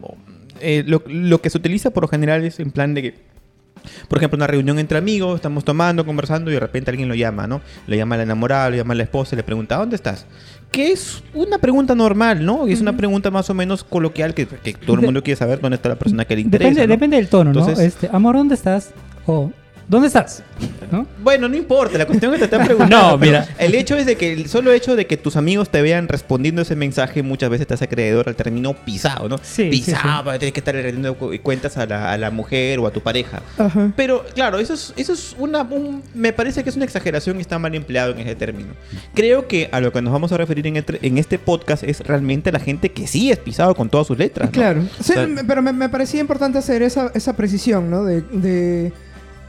eh, 0.60 0.84
lo, 0.86 1.02
lo 1.06 1.40
que 1.40 1.50
se 1.50 1.58
utiliza 1.58 1.90
por 1.90 2.04
lo 2.04 2.08
general 2.08 2.44
es 2.44 2.60
en 2.60 2.70
plan 2.70 2.94
de 2.94 3.02
que, 3.02 3.14
por 4.08 4.18
ejemplo, 4.18 4.36
una 4.36 4.46
reunión 4.46 4.78
entre 4.78 4.96
amigos, 4.98 5.36
estamos 5.36 5.64
tomando, 5.64 6.06
conversando 6.06 6.50
y 6.50 6.54
de 6.54 6.60
repente 6.60 6.90
alguien 6.90 7.08
lo 7.08 7.14
llama, 7.14 7.46
¿no? 7.46 7.60
Le 7.86 7.96
llama 7.96 8.14
a 8.14 8.18
la 8.18 8.24
enamorada, 8.24 8.70
le 8.70 8.78
llama 8.78 8.94
a 8.94 8.96
la 8.96 9.02
esposa 9.02 9.34
y 9.34 9.36
le 9.36 9.42
pregunta, 9.42 9.76
¿dónde 9.76 9.96
estás? 9.96 10.26
Que 10.70 10.90
es 10.90 11.22
una 11.34 11.58
pregunta 11.58 11.94
normal, 11.94 12.44
¿no? 12.44 12.66
Es 12.66 12.80
una 12.80 12.96
pregunta 12.96 13.30
más 13.30 13.48
o 13.50 13.54
menos 13.54 13.84
coloquial 13.84 14.34
que, 14.34 14.46
que 14.46 14.72
todo 14.74 14.96
el 14.96 15.02
mundo 15.02 15.22
quiere 15.22 15.36
saber 15.38 15.60
dónde 15.60 15.76
está 15.76 15.88
la 15.90 15.96
persona 15.96 16.24
que 16.24 16.34
le 16.34 16.40
interesa. 16.42 16.68
Depende, 16.70 16.86
¿no? 16.88 16.92
depende 16.94 17.16
del 17.18 17.28
tono, 17.28 17.52
¿no? 17.52 17.68
Este, 17.68 18.08
amor, 18.12 18.36
¿dónde 18.36 18.54
estás? 18.54 18.92
O, 19.26 19.52
¿dónde 19.88 20.08
estás? 20.08 20.42
¿No? 20.90 21.06
Bueno, 21.22 21.48
no 21.48 21.56
importa, 21.56 21.98
la 21.98 22.06
cuestión 22.06 22.32
es 22.34 22.40
que 22.40 22.46
te 22.48 22.54
están 22.56 22.66
preguntando. 22.66 22.94
No, 23.10 23.18
mira. 23.18 23.48
El 23.58 23.74
hecho 23.74 23.96
es 23.96 24.06
de 24.06 24.16
que 24.16 24.32
el 24.32 24.48
solo 24.48 24.72
hecho 24.72 24.94
de 24.96 25.06
que 25.06 25.16
tus 25.16 25.36
amigos 25.36 25.70
te 25.70 25.82
vean 25.82 26.06
respondiendo 26.08 26.62
ese 26.62 26.76
mensaje 26.76 27.22
muchas 27.22 27.50
veces 27.50 27.66
te 27.66 27.74
hace 27.74 27.84
acreedor 27.86 28.28
al 28.28 28.36
término 28.36 28.74
pisado, 28.74 29.28
¿no? 29.28 29.38
Sí, 29.38 29.64
sí, 29.64 29.70
pisado, 29.70 30.30
tienes 30.38 30.52
que 30.52 30.60
estar 30.60 30.74
rendiendo 30.74 31.16
cu- 31.16 31.32
cuentas 31.42 31.76
a 31.76 31.86
la, 31.86 32.12
a 32.12 32.18
la 32.18 32.30
mujer 32.30 32.78
o 32.78 32.86
a 32.86 32.90
tu 32.92 33.00
pareja. 33.00 33.42
Ajá. 33.58 33.92
Pero 33.96 34.24
claro, 34.34 34.58
eso 34.58 34.74
es, 34.74 34.92
eso 34.96 35.12
es 35.12 35.34
una. 35.38 35.62
un- 35.62 36.02
me 36.14 36.32
parece 36.32 36.62
que 36.62 36.70
es 36.70 36.76
una 36.76 36.84
exageración 36.84 37.38
y 37.38 37.40
está 37.40 37.58
mal 37.58 37.74
empleado 37.74 38.12
en 38.12 38.20
ese 38.20 38.34
término. 38.36 38.74
Creo 39.14 39.48
que 39.48 39.68
a 39.72 39.80
lo 39.80 39.92
que 39.92 40.00
nos 40.02 40.12
vamos 40.12 40.30
a 40.32 40.36
referir 40.36 40.66
en 40.66 40.76
este, 40.76 40.98
en 41.06 41.18
este 41.18 41.38
podcast 41.38 41.82
es 41.84 42.00
realmente 42.00 42.52
la 42.52 42.60
gente 42.60 42.90
que 42.92 43.06
sí 43.06 43.30
es 43.32 43.38
pisado 43.38 43.74
con 43.74 43.88
todas 43.88 44.06
sus 44.06 44.18
letras. 44.18 44.48
¿no? 44.48 44.52
Claro. 44.52 44.82
Sí, 45.00 45.12
O 45.12 45.14
sea- 45.14 45.26
me- 45.26 45.44
pero 45.44 45.62
me, 45.62 45.72
me 45.72 45.88
parecía 45.88 46.20
importante 46.20 46.58
hacer 46.58 46.82
esa, 46.82 47.10
esa 47.14 47.34
precisión, 47.34 47.90
¿no? 47.90 48.04
De, 48.04 48.20
de- 48.20 48.92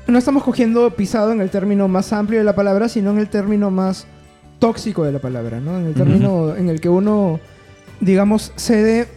No 0.08 0.18
estamos 0.20 0.44
cogiendo 0.44 0.92
pisado 0.92 1.32
en 1.32 1.42
el 1.42 1.50
término 1.50 1.88
más 1.88 2.14
amplio 2.14 2.40
de 2.40 2.46
la 2.46 2.54
palabra, 2.56 2.90
sino 2.90 3.12
en 3.12 3.18
el 3.20 3.28
término 3.28 3.72
más 3.72 4.06
tóxico 4.60 5.04
de 5.04 5.12
la 5.12 5.20
palabra, 5.20 5.60
¿no? 5.60 5.80
En 5.80 5.88
el 5.88 5.94
término 5.94 6.56
en 6.56 6.70
el 6.70 6.80
que 6.80 6.90
uno, 6.90 7.40
digamos, 8.00 8.52
cede 8.56 9.08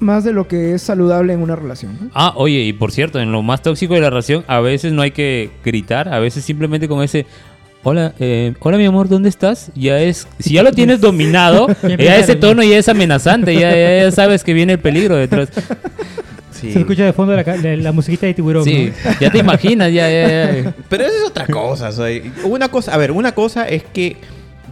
más 0.00 0.24
de 0.24 0.32
lo 0.32 0.48
que 0.48 0.74
es 0.74 0.82
saludable 0.82 1.32
en 1.32 1.40
una 1.42 1.54
relación. 1.54 1.96
¿no? 2.00 2.10
Ah, 2.12 2.32
oye, 2.36 2.58
y 2.60 2.72
por 2.72 2.90
cierto, 2.90 3.20
en 3.20 3.30
lo 3.30 3.42
más 3.42 3.62
tóxico 3.62 3.94
de 3.94 4.00
la 4.00 4.10
relación, 4.10 4.44
a 4.48 4.58
veces 4.60 4.92
no 4.92 5.02
hay 5.02 5.12
que 5.12 5.50
gritar, 5.64 6.08
a 6.12 6.18
veces 6.18 6.44
simplemente 6.44 6.88
con 6.88 7.02
ese... 7.04 7.24
Hola, 7.84 8.14
eh, 8.20 8.54
hola 8.60 8.76
mi 8.78 8.84
amor, 8.84 9.08
¿dónde 9.08 9.28
estás? 9.28 9.72
Ya 9.74 9.98
es, 10.00 10.28
si 10.38 10.54
ya 10.54 10.62
lo 10.62 10.70
tienes 10.70 11.00
dominado, 11.00 11.66
Ya 11.98 12.16
ese 12.16 12.36
tono 12.36 12.62
ya 12.62 12.78
es 12.78 12.88
amenazante, 12.88 13.54
ya, 13.54 13.70
ya- 13.74 14.02
ya 14.04 14.10
sabes 14.12 14.44
que 14.44 14.52
viene 14.54 14.74
el 14.74 14.78
peligro 14.78 15.16
detrás. 15.16 15.48
Sí. 16.62 16.72
Se 16.72 16.78
escucha 16.80 17.04
de 17.04 17.12
fondo 17.12 17.34
la, 17.36 17.42
la- 17.42 17.76
la 17.76 17.92
musiquita 17.92 18.26
de 18.26 18.34
tiburón. 18.34 18.64
Sí, 18.64 18.92
¿no? 19.04 19.10
ya 19.20 19.30
te 19.30 19.38
imaginas, 19.38 19.92
ya, 19.92 20.08
ya, 20.10 20.52
ya. 20.62 20.74
Pero 20.88 21.04
eso 21.04 21.14
es 21.16 21.28
otra 21.30 21.46
cosa. 21.46 21.88
o 21.88 21.92
sea, 21.92 22.06
una 22.44 22.68
cosa, 22.68 22.94
a 22.94 22.96
ver, 22.96 23.12
una 23.12 23.32
cosa 23.32 23.68
es 23.68 23.82
que 23.84 24.16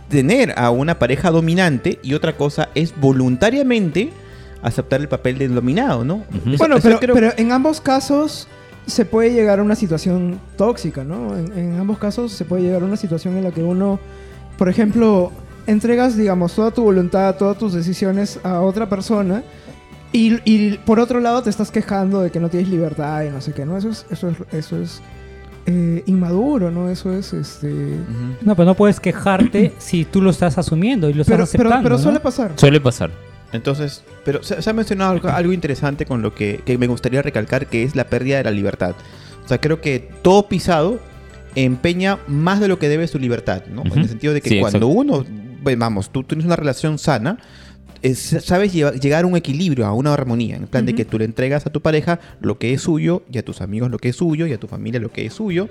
tener 0.09 0.55
a 0.57 0.71
una 0.71 0.99
pareja 0.99 1.31
dominante 1.31 1.99
y 2.03 2.15
otra 2.15 2.37
cosa 2.37 2.69
es 2.75 2.93
voluntariamente 2.99 4.11
aceptar 4.63 5.01
el 5.01 5.09
papel 5.09 5.39
del 5.39 5.55
dominado, 5.55 6.05
¿no? 6.05 6.25
Bueno, 6.59 6.77
eso 6.77 6.83
pero, 6.89 6.99
creo- 7.01 7.15
pero 7.15 7.33
en 7.37 7.53
ambos 7.53 7.81
casos 7.81 8.47
se 8.87 9.05
puede 9.05 9.33
llegar 9.33 9.59
a 9.61 9.63
una 9.63 9.77
situación 9.77 10.41
tóxica, 10.57 11.05
¿no? 11.05 11.37
En, 11.37 11.53
en 11.57 11.79
ambos 11.79 11.99
casos 11.99 12.33
se 12.33 12.45
puede 12.45 12.63
llegar 12.65 12.83
a 12.83 12.85
una 12.85 12.97
situación 12.97 13.37
en 13.37 13.45
la 13.45 13.53
que 13.53 13.63
uno, 13.63 14.01
por 14.59 14.69
ejemplo, 14.69 15.31
entregas, 15.67 16.17
digamos, 16.17 16.55
toda 16.55 16.73
tu 16.73 16.83
voluntad, 16.83 17.37
todas 17.37 17.57
tus 17.57 17.73
decisiones 17.73 18.41
a 18.43 18.61
otra 18.61 18.89
persona 18.89 19.43
y, 20.13 20.39
y 20.45 20.79
por 20.79 20.99
otro 21.01 21.21
lado 21.21 21.43
te 21.43 21.51
estás 21.51 21.71
quejando 21.71 22.21
de 22.21 22.31
que 22.31 22.41
no 22.41 22.49
tienes 22.49 22.69
libertad 22.69 23.23
y 23.25 23.31
no 23.31 23.41
sé 23.41 23.53
qué, 23.53 23.65
¿no? 23.65 23.77
Eso 23.77 23.91
es, 23.91 24.07
eso 24.11 24.29
es, 24.29 24.37
eso 24.53 24.81
es 24.83 25.01
eh, 25.67 26.03
inmaduro, 26.07 26.71
¿no? 26.71 26.91
Eso 26.91 27.13
es, 27.13 27.33
este... 27.33 27.97
No, 28.43 28.57
pero 28.57 28.67
no 28.67 28.75
puedes 28.75 28.99
quejarte 29.01 29.73
si 29.79 30.05
tú 30.05 30.21
lo 30.23 30.31
estás 30.31 30.59
asumiendo 30.59 31.09
y 31.09 31.15
lo 31.15 31.23
estás 31.23 31.35
Pero, 31.35 31.45
aceptando. 31.45 31.83
pero 31.83 31.97
¿no? 31.97 32.03
suele 32.03 32.21
pasar. 32.21 32.53
Suele 32.57 32.81
pasar. 32.81 33.11
Entonces, 33.53 34.05
pero 34.25 34.43
se, 34.43 34.63
se 34.63 34.71
ha 34.71 34.73
mencionado 34.73 35.11
algo, 35.13 35.29
algo 35.29 35.53
interesante 35.53 36.07
con 36.07 36.23
lo 36.23 36.35
que, 36.35 36.61
que 36.65 36.79
me 36.79 36.87
gustaría 36.87 37.21
recalcar, 37.23 37.67
que 37.67 37.83
es 37.83 37.97
la 37.97 38.05
pérdida 38.05 38.39
de 38.39 38.45
la 38.45 38.51
libertad. 38.53 38.95
O 39.45 39.49
sea, 39.49 39.61
creo 39.61 39.81
que 39.81 40.09
todo 40.23 40.49
pisado 40.49 41.01
empeña 41.57 42.19
más 42.29 42.61
de 42.61 42.69
lo 42.69 42.79
que 42.79 42.89
debe 42.89 43.09
su 43.09 43.19
libertad, 43.19 43.63
¿no? 43.67 43.83
En 43.85 43.99
el 43.99 44.09
sentido 44.09 44.33
de 44.33 44.41
que 44.41 44.51
Sí, 44.51 44.61
cuando 44.61 44.87
exacto. 44.87 44.87
uno, 45.01 45.25
pues, 45.65 45.77
vamos, 45.79 46.11
tú 46.11 46.23
tienes 46.23 46.47
una 46.47 46.55
relación 46.57 46.99
sana, 46.99 47.39
es- 48.03 48.37
sabes 48.45 48.73
llegar 48.73 49.25
a 49.25 49.27
un 49.27 49.37
equilibrio, 49.37 49.87
a 49.87 49.93
una 49.93 50.13
armonía, 50.15 50.57
en 50.57 50.67
plan 50.67 50.87
de 50.87 50.95
que 50.95 51.05
tú 51.05 51.19
le 51.19 51.25
entregas 51.25 51.67
a 51.67 51.71
tu 51.71 51.81
pareja 51.81 52.21
lo 52.41 52.59
que 52.59 52.73
es 52.73 52.83
suyo, 52.83 53.23
y 53.31 53.39
a 53.39 53.45
tus 53.45 53.61
amigos 53.61 53.91
lo 53.91 53.99
que 53.99 54.09
es 54.11 54.17
suyo, 54.17 54.47
y 54.47 54.53
a 54.53 54.59
tu 54.59 54.67
familia 54.69 55.01
lo 55.01 55.13
que 55.13 55.27
es 55.27 55.33
suyo, 55.35 55.69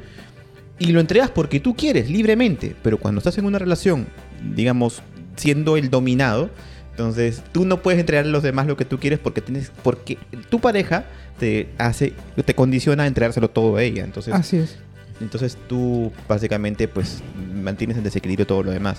y 0.78 0.88
lo 0.92 1.00
entregas 1.00 1.30
porque 1.30 1.60
tú 1.60 1.76
quieres, 1.76 2.10
libremente, 2.10 2.76
pero 2.82 2.98
cuando 2.98 3.20
estás 3.20 3.38
en 3.38 3.46
una 3.46 3.60
relación, 3.60 4.08
digamos, 4.56 5.02
siendo 5.36 5.76
el 5.78 5.90
dominado, 5.90 6.50
entonces 6.92 7.42
tú 7.52 7.66
no 7.66 7.82
puedes 7.82 8.00
entregar 8.00 8.26
a 8.26 8.30
los 8.30 8.44
demás 8.44 8.68
lo 8.68 8.76
que 8.78 8.86
tú 8.86 8.98
quieres 9.00 9.20
porque 9.20 9.42
tienes, 9.42 9.72
porque 9.84 10.18
tu 10.50 10.60
pareja 10.60 11.06
te 11.40 11.70
hace, 11.78 12.14
te 12.46 12.54
condiciona 12.56 13.04
a 13.04 13.08
entregárselo 13.08 13.50
todo 13.50 13.78
a 13.78 13.84
ella, 13.84 14.04
entonces, 14.04 14.34
Así 14.34 14.58
es. 14.58 14.78
entonces 15.22 15.58
tú 15.68 16.12
básicamente 16.28 16.88
pues 16.90 17.24
mantienes 17.62 17.98
en 17.98 18.04
desequilibrio 18.04 18.46
todo 18.46 18.64
lo 18.64 18.72
demás. 18.72 18.98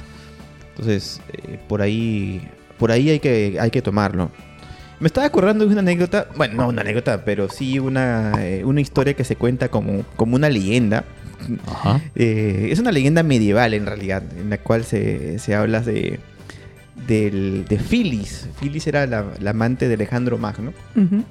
Entonces, 0.70 1.20
eh, 1.32 1.58
por 1.68 1.82
ahí, 1.82 2.40
por 2.80 2.90
ahí 2.90 3.10
hay 3.10 3.20
que, 3.20 3.58
hay 3.60 3.70
que 3.70 3.82
tomarlo. 3.82 4.32
Me 4.98 5.06
estaba 5.06 5.26
acordando 5.26 5.64
de 5.66 5.70
una 5.72 5.80
anécdota, 5.80 6.26
bueno, 6.36 6.54
no 6.54 6.68
una 6.68 6.80
anécdota, 6.80 7.24
pero 7.24 7.48
sí 7.48 7.78
una, 7.78 8.32
eh, 8.38 8.64
una 8.64 8.80
historia 8.80 9.14
que 9.14 9.24
se 9.24 9.36
cuenta 9.36 9.68
como, 9.68 10.04
como 10.16 10.34
una 10.34 10.48
leyenda. 10.48 11.04
Ajá. 11.66 12.00
Eh, 12.16 12.68
es 12.70 12.78
una 12.80 12.90
leyenda 12.92 13.22
medieval 13.22 13.72
en 13.74 13.86
realidad, 13.86 14.22
en 14.38 14.50
la 14.50 14.58
cual 14.58 14.84
se, 14.84 15.38
se 15.38 15.54
habla 15.54 15.80
de, 15.80 16.20
del, 17.06 17.64
de 17.66 17.78
Filis. 17.78 18.48
Filis 18.58 18.86
era 18.86 19.06
la, 19.06 19.24
la 19.40 19.50
amante 19.50 19.88
de 19.88 19.94
Alejandro 19.94 20.36
Magno. 20.36 20.72
Ujú. 20.96 21.24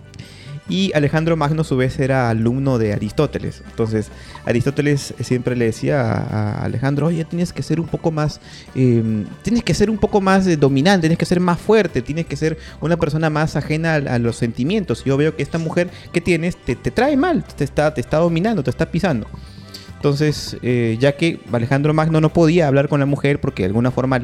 Y 0.70 0.92
Alejandro 0.94 1.36
Magno 1.36 1.62
a 1.62 1.66
su 1.66 1.76
vez 1.76 2.00
era 2.00 2.30
alumno 2.30 2.78
de 2.78 2.94
Aristóteles. 2.94 3.64
Entonces 3.70 4.10
Aristóteles 4.46 5.14
siempre 5.20 5.56
le 5.56 5.66
decía 5.66 6.02
a, 6.02 6.64
Alejandro, 6.64 7.08
oye, 7.08 7.26
tienes 7.26 7.52
que 7.52 7.64
ser 7.64 7.80
un 7.80 7.88
poco 7.88 8.12
más, 8.12 8.40
eh, 8.76 9.26
tienes 9.42 9.64
que 9.64 9.74
ser 9.74 9.90
un 9.90 9.98
poco 9.98 10.22
más 10.22 10.46
eh, 10.48 10.58
dominante, 10.58 11.02
tienes 11.02 11.18
que 11.18 11.26
ser 11.26 11.40
más 11.40 11.60
fuerte, 11.60 12.02
tienes 12.02 12.28
que 12.28 12.36
ser 12.36 12.58
una 12.82 12.98
persona 12.98 13.30
más 13.30 13.56
ajena 13.56 13.96
a, 13.96 13.96
a 13.96 14.20
los 14.20 14.36
sentimientos. 14.36 15.04
Yo 15.04 15.18
veo 15.18 15.36
que 15.36 15.44
esta 15.44 15.58
mujer 15.58 15.90
que 16.14 16.22
tienes 16.22 16.56
te, 16.56 16.76
te 16.76 16.92
trae 16.92 17.18
mal, 17.18 17.44
te 17.44 17.64
está, 17.64 17.94
te 17.94 18.02
está 18.02 18.18
dominando, 18.18 18.64
te 18.64 18.70
está 18.70 18.92
pisando. 18.92 19.28
Entonces, 20.00 20.56
eh, 20.62 20.96
ya 20.98 21.18
que 21.18 21.42
Alejandro 21.52 21.94
Magno 21.94 22.22
no 22.22 22.32
podía 22.32 22.70
hablar 22.70 22.88
con 22.88 23.02
la 23.02 23.06
mujer 23.06 23.42
porque 23.42 23.64
de 23.64 23.68
alguna 23.68 23.92
forma 23.92 24.18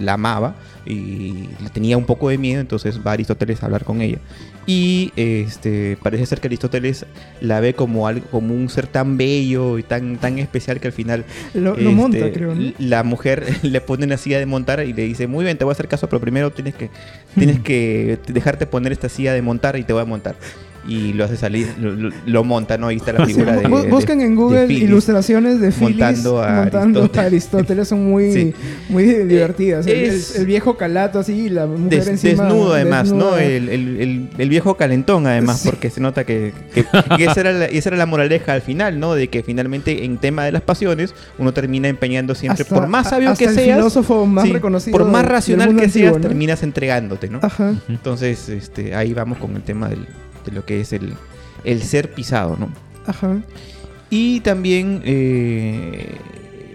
la 0.00 0.12
amaba 0.12 0.54
y 0.86 1.48
le 1.60 1.68
tenía 1.72 1.98
un 1.98 2.04
poco 2.04 2.28
de 2.28 2.38
miedo, 2.38 2.60
entonces 2.60 3.00
va 3.04 3.10
Aristóteles 3.10 3.60
a 3.60 3.66
hablar 3.66 3.82
con 3.82 4.02
ella. 4.02 4.18
Y 4.66 5.12
este, 5.16 5.98
parece 6.00 6.26
ser 6.26 6.40
que 6.40 6.46
Aristóteles 6.46 7.06
la 7.40 7.58
ve 7.58 7.74
como 7.74 8.06
algo, 8.06 8.24
como 8.30 8.54
un 8.54 8.68
ser 8.68 8.86
tan 8.86 9.16
bello 9.16 9.78
y 9.78 9.82
tan, 9.82 10.18
tan 10.18 10.38
especial 10.38 10.78
que 10.78 10.86
al 10.86 10.92
final 10.92 11.24
Lo, 11.54 11.70
lo 11.70 11.76
este, 11.76 11.88
monta, 11.88 12.32
creo, 12.32 12.54
¿no? 12.54 12.72
La 12.78 13.02
mujer 13.02 13.46
le 13.62 13.80
pone 13.80 14.06
una 14.06 14.18
silla 14.18 14.38
de 14.38 14.46
montar 14.46 14.86
y 14.86 14.92
le 14.92 15.02
dice, 15.02 15.26
muy 15.26 15.44
bien, 15.44 15.58
te 15.58 15.64
voy 15.64 15.72
a 15.72 15.74
hacer 15.74 15.88
caso, 15.88 16.08
pero 16.08 16.20
primero 16.20 16.52
tienes 16.52 16.76
que, 16.76 16.88
tienes 17.34 17.58
que 17.62 18.20
dejarte 18.28 18.66
poner 18.66 18.92
esta 18.92 19.08
silla 19.08 19.32
de 19.32 19.42
montar 19.42 19.76
y 19.76 19.82
te 19.82 19.92
voy 19.92 20.02
a 20.02 20.06
montar. 20.06 20.36
Y 20.88 21.12
lo 21.14 21.24
hace 21.24 21.36
salir, 21.36 21.68
lo, 21.80 21.92
lo- 22.26 22.44
monta, 22.44 22.78
¿no? 22.78 22.86
Ahí 22.86 22.96
está 22.96 23.12
la 23.12 23.26
Sí, 23.26 23.34
figura 23.34 23.56
de, 23.56 23.64
bu- 23.66 23.82
de- 23.82 23.88
busquen 23.90 24.20
en 24.20 24.30
de 24.30 24.36
Google 24.36 24.66
Phyllis. 24.66 24.82
ilustraciones 24.84 25.60
de 25.60 25.72
Phyllis 25.72 25.80
montando 25.98 26.42
a 26.42 26.52
montando 26.60 27.00
a 27.00 27.02
Aristóteles. 27.02 27.26
Aristóteles. 27.26 27.88
Son 27.88 28.04
muy, 28.08 28.32
Sí. 28.32 28.54
muy 28.88 29.02
divertidas. 29.04 29.86
El- 29.86 29.94
es- 30.04 30.36
el, 30.36 30.46
viejo 30.46 30.76
calato 30.76 31.18
así 31.18 31.32
y 31.32 31.48
la 31.48 31.66
mujer 31.66 31.88
Des- 31.88 32.06
encima. 32.08 32.44
desnudo 32.44 32.74
además, 32.74 33.10
¿no? 33.12 33.32
desnuda. 33.32 33.42
El, 33.44 33.68
el- 33.68 34.00
el- 34.00 34.28
el 34.38 34.48
viejo 34.48 34.76
calentón 34.76 35.26
además, 35.26 35.60
Sí. 35.60 35.68
porque 35.68 35.90
se 35.90 36.00
nota 36.00 36.24
que, 36.24 36.52
que- 36.72 36.84
que 37.16 37.24
esa, 37.24 37.40
era 37.40 37.52
la, 37.52 37.64
esa 37.66 37.88
era 37.88 37.96
la 37.98 38.06
moraleja 38.06 38.52
al 38.52 38.62
final, 38.62 39.00
¿no? 39.00 39.14
De 39.14 39.28
que 39.28 39.42
finalmente 39.42 40.04
en 40.04 40.18
tema 40.18 40.44
de 40.44 40.52
las 40.52 40.62
pasiones 40.62 41.14
uno 41.38 41.52
termina 41.52 41.88
empeñando 41.88 42.34
siempre, 42.34 42.62
Hasta- 42.62 42.74
por 42.76 42.86
más 42.86 43.10
sabio 43.10 43.34
que 43.34 43.48
seas, 43.48 43.76
filósofo 43.76 44.24
más 44.26 44.44
sí, 44.44 44.52
reconocido 44.52 44.96
por 44.96 45.06
más 45.08 45.24
racional 45.24 45.74
que 45.74 45.88
seas, 45.88 46.20
terminas 46.20 46.62
entregándote, 46.62 47.28
¿no? 47.28 47.40
Ajá. 47.42 47.74
Entonces, 47.88 48.48
este, 48.48 48.94
ahí 48.94 49.12
vamos 49.14 49.38
con 49.38 49.56
el 49.56 49.62
tema 49.62 49.88
del- 49.88 50.06
de 50.46 50.52
lo 50.52 50.64
que 50.64 50.80
es 50.80 50.92
el, 50.94 51.12
el 51.64 51.82
ser 51.82 52.12
pisado, 52.14 52.56
¿no? 52.58 52.70
Ajá. 53.06 53.36
Y 54.08 54.40
también, 54.40 55.02
eh, 55.04 56.16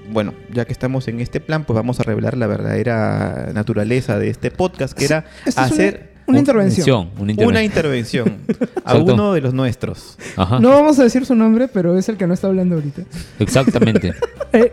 bueno, 0.09 0.33
ya 0.53 0.65
que 0.65 0.73
estamos 0.73 1.07
en 1.07 1.19
este 1.21 1.39
plan, 1.39 1.63
pues 1.63 1.75
vamos 1.75 1.99
a 1.99 2.03
revelar 2.03 2.37
la 2.37 2.45
verdadera 2.47 3.49
naturaleza 3.53 4.19
de 4.19 4.29
este 4.29 4.51
podcast, 4.51 4.95
que 4.97 5.05
era 5.05 5.25
Esta 5.45 5.65
es 5.65 5.71
una- 5.71 5.75
hacer 5.75 6.10
una, 6.31 6.39
intervención. 6.39 7.09
Una 7.17 7.31
intervención. 7.31 7.47
una 7.49 7.63
intervención 7.63 8.27
a 8.85 8.91
Exacto. 8.93 9.13
uno 9.13 9.33
de 9.33 9.41
los 9.41 9.53
nuestros. 9.53 10.17
Ajá. 10.35 10.59
No 10.59 10.69
vamos 10.69 10.97
a 10.99 11.03
decir 11.03 11.25
su 11.25 11.35
nombre, 11.35 11.67
pero 11.67 11.97
es 11.97 12.09
el 12.09 12.17
que 12.17 12.27
no 12.27 12.33
está 12.33 12.47
hablando 12.47 12.75
ahorita. 12.75 13.03
Exactamente. 13.39 14.13
Eh, 14.53 14.69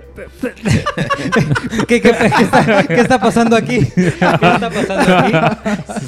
¿Qué, 1.87 2.01
qué- 2.01 2.13
qué 2.13 2.43
está, 2.43 2.83
qué 2.87 2.95
está 3.01 3.21
pasando 3.21 3.55
aquí? 3.57 3.87
¿Qué 3.95 4.09
está 4.09 4.71
pasando 4.71 5.17
aquí? 5.19 5.33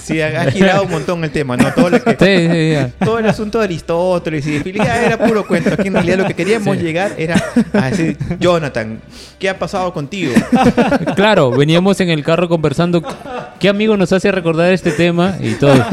Sí, 0.02 0.20
ha, 0.20 0.42
ha 0.42 0.50
girado 0.50 0.82
un 0.84 0.90
montón 0.90 1.22
el 1.22 1.30
tema, 1.30 1.56
¿no? 1.56 1.72
Todo, 1.72 1.90
lo 1.90 2.02
que- 2.02 2.10
Sí, 2.18 2.52
sí, 2.52 2.72
ya. 2.72 2.90
todo 3.04 3.18
el 3.20 3.26
asunto 3.28 3.58
de 3.58 3.64
Aristóteles 3.64 4.44
y 4.46 4.52
de 4.54 4.60
Filipe 4.64 4.84
ya 4.84 5.02
era 5.04 5.18
puro 5.18 5.46
cuento. 5.46 5.70
Aquí 5.74 5.88
en 5.88 5.94
realidad 5.94 6.18
lo 6.18 6.26
que 6.26 6.34
queríamos 6.34 6.78
llegar 6.78 7.12
era 7.16 7.40
a 7.72 7.90
decir, 7.90 8.16
Jonathan, 8.40 9.00
¿qué 9.38 9.48
ha 9.48 9.58
pasado 9.58 9.92
contigo? 9.92 10.32
Claro, 11.14 11.50
veníamos 11.52 12.00
en 12.00 12.10
el 12.10 12.24
carro 12.24 12.48
conversando. 12.48 13.02
¿Qué 13.60 13.68
amigo 13.68 13.96
nos 13.96 14.12
hace 14.12 14.32
recordar 14.32 14.72
este 14.72 14.90
tema? 14.90 15.36
Y 15.42 15.54
todo. 15.54 15.74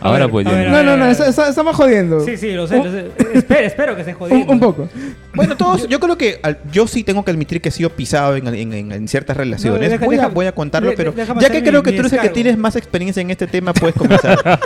Ahora 0.00 0.28
pues 0.28 0.44
ver, 0.44 0.68
no. 0.68 0.76
No, 0.76 0.82
no, 0.82 0.96
no, 0.98 1.06
está- 1.06 1.28
está- 1.28 1.48
estamos 1.48 1.74
jodiendo. 1.76 2.20
Sí, 2.20 2.36
sí, 2.36 2.52
lo 2.52 2.66
sé. 2.66 2.76
Lo 2.76 2.90
sé. 2.90 3.06
Espero, 3.32 3.60
espero 3.66 3.94
que 3.94 4.02
estén 4.02 4.14
jodiendo. 4.16 4.44
Un, 4.44 4.50
un 4.52 4.60
poco. 4.60 4.86
Bueno, 5.34 5.56
todos, 5.56 5.88
yo 5.88 5.98
creo 5.98 6.18
que 6.18 6.40
al- 6.42 6.58
yo 6.70 6.86
sí 6.86 7.02
tengo 7.04 7.24
que 7.24 7.30
admitir 7.30 7.62
que 7.62 7.70
he 7.70 7.72
sido 7.72 7.88
pisado 7.88 8.36
en, 8.36 8.46
en- 8.48 8.72
en- 8.74 8.92
en 8.92 9.08
ciertas 9.08 9.34
relaciones. 9.34 9.80
No, 9.80 9.88
deja- 9.88 10.04
voy, 10.04 10.18
a, 10.18 10.28
voy 10.28 10.44
a 10.46 10.52
contarlo, 10.52 10.90
de- 10.90 10.96
pero 10.96 11.14
ya 11.16 11.48
que 11.48 11.62
mi- 11.62 11.68
creo 11.68 11.82
que 11.82 11.92
mi 11.92 11.96
tú 11.96 12.00
eres 12.02 12.12
el 12.12 12.20
que 12.20 12.28
tienes 12.28 12.58
más 12.58 12.76
experiencia 12.76 13.22
en 13.22 13.30
este 13.30 13.46
tema, 13.46 13.72
puedes 13.72 13.96
comenzar. 13.96 14.38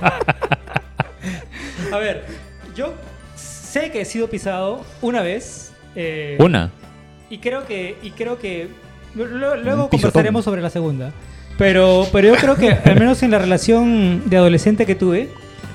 A 1.93 1.99
ver, 1.99 2.25
yo 2.75 2.93
sé 3.37 3.91
que 3.93 4.01
he 4.01 4.05
sido 4.05 4.29
pisado 4.29 4.85
una 5.03 5.23
vez. 5.23 5.71
eh, 5.95 6.37
Una. 6.41 6.71
Y 7.31 7.39
creo 7.39 7.65
que, 7.65 7.97
y 8.03 8.11
creo 8.11 8.39
que 8.41 8.69
lu- 9.15 9.25
lu- 9.27 9.55
luego 9.63 9.89
conversaremos 9.89 10.45
sobre 10.45 10.63
la 10.63 10.71
segunda. 10.71 11.13
Pero, 11.59 12.07
pero 12.13 12.29
yo 12.29 12.37
creo 12.37 12.55
que 12.55 12.71
al 12.71 12.99
menos 12.99 13.23
en 13.25 13.33
la 13.33 13.39
relación 13.39 14.23
de 14.27 14.37
adolescente 14.37 14.87
que 14.87 14.95
tuve, 14.95 15.29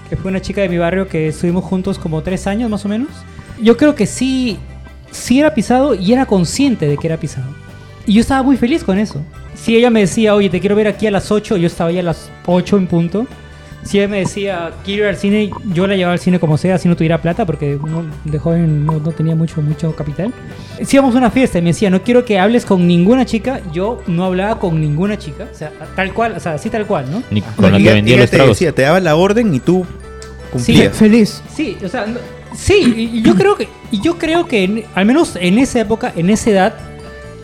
que 0.09 0.15
fue 0.15 0.31
una 0.31 0.41
chica 0.41 0.61
de 0.61 0.69
mi 0.69 0.77
barrio 0.77 1.09
que 1.09 1.27
estuvimos 1.27 1.65
juntos 1.65 1.99
como 1.99 2.23
tres 2.23 2.47
años 2.47 2.69
más 2.69 2.85
o 2.85 2.89
menos, 2.89 3.09
yo 3.61 3.75
creo 3.75 3.93
que 3.93 4.05
sí, 4.07 4.57
sí 5.11 5.41
era 5.41 5.53
pisado 5.53 5.93
y 5.93 6.13
era 6.13 6.25
consciente 6.25 6.87
de 6.87 6.97
que 6.97 7.07
era 7.07 7.17
pisado. 7.17 7.53
Y 8.05 8.13
yo 8.13 8.21
estaba 8.21 8.43
muy 8.43 8.55
feliz 8.55 8.83
con 8.83 8.97
eso. 8.97 9.21
Si 9.55 9.75
ella 9.75 9.89
me 9.89 9.99
decía, 9.99 10.33
oye, 10.35 10.49
te 10.49 10.61
quiero 10.61 10.75
ver 10.75 10.87
aquí 10.87 11.05
a 11.05 11.11
las 11.11 11.31
8, 11.31 11.57
yo 11.57 11.67
estaba 11.67 11.91
ya 11.91 11.99
a 11.99 12.03
las 12.03 12.31
8 12.45 12.77
en 12.77 12.87
punto. 12.87 13.27
Si 13.83 13.99
ella 13.99 14.07
me 14.07 14.19
decía, 14.19 14.71
quiero 14.85 15.03
ir 15.03 15.09
al 15.09 15.17
cine, 15.17 15.51
yo 15.73 15.87
la 15.87 15.95
llevaba 15.95 16.13
al 16.13 16.19
cine 16.19 16.39
como 16.39 16.57
sea, 16.57 16.77
si 16.77 16.87
no 16.87 16.95
tuviera 16.95 17.21
plata, 17.21 17.45
porque 17.45 17.77
no- 17.85 18.03
de 18.23 18.39
joven 18.39 18.85
no, 18.85 18.93
no 18.93 19.11
tenía 19.11 19.35
mucho, 19.35 19.61
mucho 19.61 19.93
capital. 19.95 20.33
Si 20.83 20.95
íbamos 20.95 21.13
a 21.15 21.17
una 21.17 21.29
fiesta 21.31 21.59
y 21.59 21.61
me 21.61 21.69
decía, 21.71 21.89
no 21.89 22.01
quiero 22.01 22.23
que 22.23 22.39
hables 22.39 22.65
con 22.65 22.87
ninguna 22.87 23.25
chica, 23.25 23.59
yo 23.73 24.01
no 24.07 24.23
hablaba 24.25 24.59
con 24.59 24.79
ninguna 24.79 25.17
chica. 25.17 25.47
O 25.51 25.55
sea, 25.55 25.71
tal 25.95 26.13
cual, 26.13 26.33
o 26.37 26.39
sea, 26.39 26.53
así 26.53 26.69
tal 26.69 26.85
cual, 26.87 27.11
¿no? 27.11 27.23
Ni 27.29 27.41
con 27.41 27.71
la 27.71 27.77
que 27.77 27.93
vendía 27.93 28.17
los 28.17 28.29
te 28.29 28.37
tragos. 28.37 28.57
decía, 28.57 28.71
te 28.73 28.83
daba 28.83 28.99
la 29.01 29.15
orden 29.15 29.53
y 29.53 29.59
tú 29.59 29.85
cumplías. 30.51 30.95
Feliz. 30.95 31.41
Sí, 31.53 31.77
o 31.83 31.87
sea, 31.89 32.05
no- 32.05 32.19
sí, 32.55 33.11
y 33.13 33.21
yo 33.21 33.35
creo 33.37 33.55
que, 33.57 33.67
y 33.91 34.01
yo 34.01 34.17
creo 34.17 34.45
que 34.47 34.63
en- 34.63 34.83
al 34.95 35.05
menos 35.05 35.35
en 35.39 35.59
esa 35.59 35.81
época, 35.81 36.13
en 36.15 36.29
esa 36.29 36.49
edad, 36.49 36.73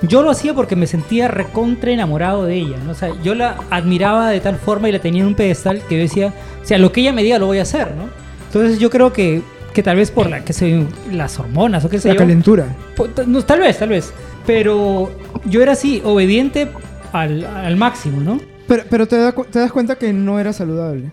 yo 0.02 0.22
lo 0.24 0.30
hacía 0.30 0.54
porque 0.54 0.76
me 0.76 0.88
sentía 0.88 1.28
recontra 1.28 1.92
enamorado 1.92 2.46
de 2.46 2.56
ella, 2.56 2.78
¿no? 2.86 2.92
O 2.92 2.96
sea, 2.96 3.10
yo 3.24 3.36
la 3.36 3.58
admiraba 3.70 4.30
de 4.30 4.40
tal 4.40 4.56
forma 4.58 4.88
y 4.90 4.92
la 4.92 5.00
tenía 5.00 5.22
en 5.22 5.28
un 5.28 5.36
pedestal 5.36 5.82
que 5.88 5.96
yo 5.98 6.02
decía, 6.02 6.34
o 6.62 6.66
sea, 6.66 6.78
lo 6.78 6.92
que 6.92 7.02
ella 7.02 7.14
me 7.14 7.24
diga 7.24 7.38
lo 7.40 7.48
voy 7.48 7.60
a 7.60 7.64
hacer, 7.64 7.94
¿no? 7.96 8.10
Entonces 8.48 8.80
yo 8.80 8.90
creo 8.90 9.12
que, 9.14 9.42
que 9.74 9.84
tal 9.84 9.98
vez 9.98 10.10
por 10.12 10.30
la, 10.30 10.44
que 10.44 10.54
se, 10.54 10.86
las 11.12 11.38
hormonas 11.40 11.84
o 11.86 11.90
qué 11.90 12.00
sé 12.00 12.08
La 12.10 12.14
yo, 12.16 12.20
calentura. 12.20 12.66
po- 12.96 13.08
t- 13.10 13.26
no, 13.28 13.42
tal 13.44 13.60
vez, 13.60 13.78
tal 13.78 13.90
vez, 13.90 14.14
pero 14.46 15.12
yo 15.46 15.62
era 15.62 15.74
así, 15.74 16.02
obediente 16.06 16.70
al, 17.12 17.46
al 17.46 17.76
máximo, 17.76 18.22
¿no? 18.22 18.40
Pero, 18.68 18.84
pero 18.90 19.08
te, 19.08 19.18
da 19.18 19.32
te 19.34 19.60
das 19.60 19.72
cuenta 19.72 19.96
que 19.96 20.14
no 20.14 20.40
era 20.40 20.54
saludable. 20.54 21.12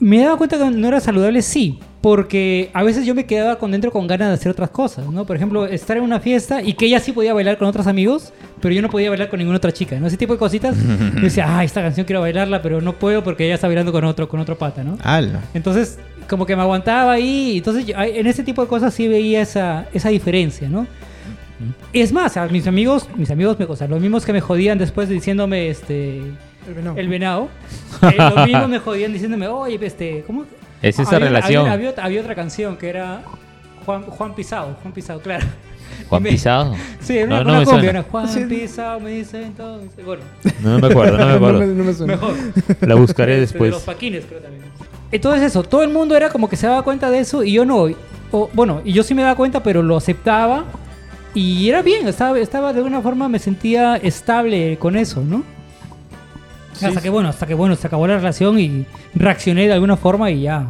Me 0.00 0.20
he 0.20 0.24
dado 0.24 0.38
cuenta 0.38 0.56
que 0.58 0.70
no 0.70 0.88
era 0.88 0.98
saludable, 0.98 1.42
sí, 1.42 1.78
porque 2.00 2.70
a 2.72 2.82
veces 2.82 3.04
yo 3.04 3.14
me 3.14 3.26
quedaba 3.26 3.58
con 3.58 3.70
dentro 3.70 3.90
con 3.92 4.06
ganas 4.06 4.28
de 4.28 4.34
hacer 4.34 4.50
otras 4.50 4.70
cosas, 4.70 5.06
¿no? 5.06 5.26
Por 5.26 5.36
ejemplo, 5.36 5.66
estar 5.66 5.98
en 5.98 6.02
una 6.02 6.20
fiesta 6.20 6.62
y 6.62 6.72
que 6.72 6.86
ella 6.86 7.00
sí 7.00 7.12
podía 7.12 7.34
bailar 7.34 7.58
con 7.58 7.68
otros 7.68 7.86
amigos, 7.86 8.32
pero 8.62 8.74
yo 8.74 8.80
no 8.80 8.88
podía 8.88 9.10
bailar 9.10 9.28
con 9.28 9.38
ninguna 9.38 9.58
otra 9.58 9.72
chica, 9.72 10.00
¿no? 10.00 10.06
Ese 10.06 10.16
tipo 10.16 10.32
de 10.32 10.38
cositas. 10.38 10.74
Yo 11.16 11.20
decía, 11.20 11.44
ah, 11.58 11.64
esta 11.64 11.82
canción 11.82 12.06
quiero 12.06 12.22
bailarla, 12.22 12.62
pero 12.62 12.80
no 12.80 12.94
puedo 12.94 13.22
porque 13.22 13.44
ella 13.44 13.56
está 13.56 13.66
bailando 13.66 13.92
con 13.92 14.04
otro, 14.04 14.26
con 14.26 14.40
otro 14.40 14.56
pata, 14.56 14.82
¿no? 14.82 14.96
Ala. 15.02 15.40
Entonces, 15.52 15.98
como 16.30 16.46
que 16.46 16.56
me 16.56 16.62
aguantaba 16.62 17.12
ahí, 17.12 17.58
entonces 17.58 17.84
yo- 17.84 17.94
en 17.98 18.26
ese 18.26 18.42
tipo 18.42 18.62
de 18.62 18.68
cosas 18.68 18.94
sí 18.94 19.06
veía 19.06 19.42
esa, 19.42 19.86
esa 19.92 20.08
diferencia, 20.08 20.68
¿no? 20.70 20.86
Es 21.92 22.10
más, 22.10 22.38
a 22.38 22.46
mis 22.46 22.66
amigos, 22.66 23.06
mis 23.16 23.30
amigos, 23.30 23.58
me, 23.58 23.66
o 23.66 23.76
sea, 23.76 23.86
los 23.86 24.00
mismos 24.00 24.24
que 24.24 24.32
me 24.32 24.40
jodían 24.40 24.78
después 24.78 25.10
diciéndome, 25.10 25.68
este, 25.68 26.22
El 26.70 26.74
venado. 26.74 26.96
el 26.98 27.08
venado. 27.08 27.48
Eh, 28.02 28.14
los 28.16 28.46
mismos 28.46 28.68
me 28.68 28.78
jodían 28.78 29.12
diciéndome, 29.12 29.46
oye, 29.48 29.78
este, 29.84 30.24
¿cómo? 30.26 30.44
Es 30.80 30.98
esa 30.98 31.16
Había- 31.16 31.28
relación. 31.28 31.60
Había, 31.62 31.72
había 31.74 31.90
otra- 31.90 32.04
había 32.04 32.20
otra 32.22 32.34
canción 32.34 32.76
que 32.78 32.88
era 32.88 33.22
Juan, 33.84 34.02
Juan 34.04 34.34
Pisado, 34.34 34.76
Juan 34.80 34.94
Pisado, 34.94 35.20
claro. 35.20 35.46
Juan 36.08 36.22
me- 36.22 36.30
Pisado. 36.30 36.74
Sí, 37.00 37.18
era 37.18 37.26
una, 37.26 37.38
No, 37.38 37.44
no 37.44 37.56
una 37.58 37.64
cumbia, 37.66 37.90
era 37.90 38.02
Juan 38.04 38.28
Sí. 38.28 38.44
Pisado, 38.44 39.00
me 39.00 39.10
dicen 39.10 39.52
todo. 39.52 39.76
me 39.78 39.82
dice- 39.84 40.02
Bueno, 40.02 40.22
No 40.62 40.78
me 40.78 40.86
acuerdo, 40.86 41.18
no 41.18 41.24
me 41.26 41.30
no, 41.32 41.36
acuerdo. 41.36 41.58
me, 41.60 41.66
no 41.66 41.84
me 41.84 41.92
suena. 41.92 42.14
mejor. 42.14 42.34
La 42.80 42.94
buscaré 42.94 43.32
De- 43.32 43.36
de 43.36 43.40
después. 43.42 43.70
los 43.70 43.82
paquines, 43.82 44.24
creo 44.26 44.40
también. 44.40 44.64
Entonces 45.12 45.42
eso, 45.42 45.62
todo 45.62 45.82
el 45.82 45.90
mundo 45.90 46.16
era 46.16 46.30
como 46.30 46.48
que 46.48 46.56
se 46.56 46.66
daba 46.68 46.82
cuenta 46.82 47.10
de 47.10 47.18
eso 47.18 47.42
y 47.44 47.52
yo 47.52 47.66
no. 47.66 47.86
O, 48.32 48.48
bueno, 48.54 48.80
y 48.84 48.92
yo 48.94 49.02
sí 49.02 49.12
me 49.12 49.22
daba 49.22 49.34
cuenta, 49.34 49.62
pero 49.62 49.82
lo 49.82 49.96
aceptaba 49.96 50.64
y 51.34 51.68
era 51.68 51.82
bien, 51.82 52.08
estaba, 52.08 52.38
estaba 52.38 52.72
de 52.72 52.78
alguna 52.78 53.02
forma, 53.02 53.28
me 53.28 53.38
sentía 53.40 53.96
estable 53.96 54.78
con 54.78 54.96
eso, 54.96 55.20
¿no? 55.22 55.42
Hasta 56.88 57.00
que 57.00 57.10
bueno, 57.10 57.28
hasta 57.28 57.46
que 57.46 57.54
bueno, 57.54 57.76
se 57.76 57.86
acabó 57.86 58.06
la 58.06 58.16
relación 58.16 58.58
y 58.58 58.86
reaccioné 59.14 59.66
de 59.66 59.72
alguna 59.74 59.96
forma 59.96 60.30
y 60.30 60.42
ya. 60.42 60.68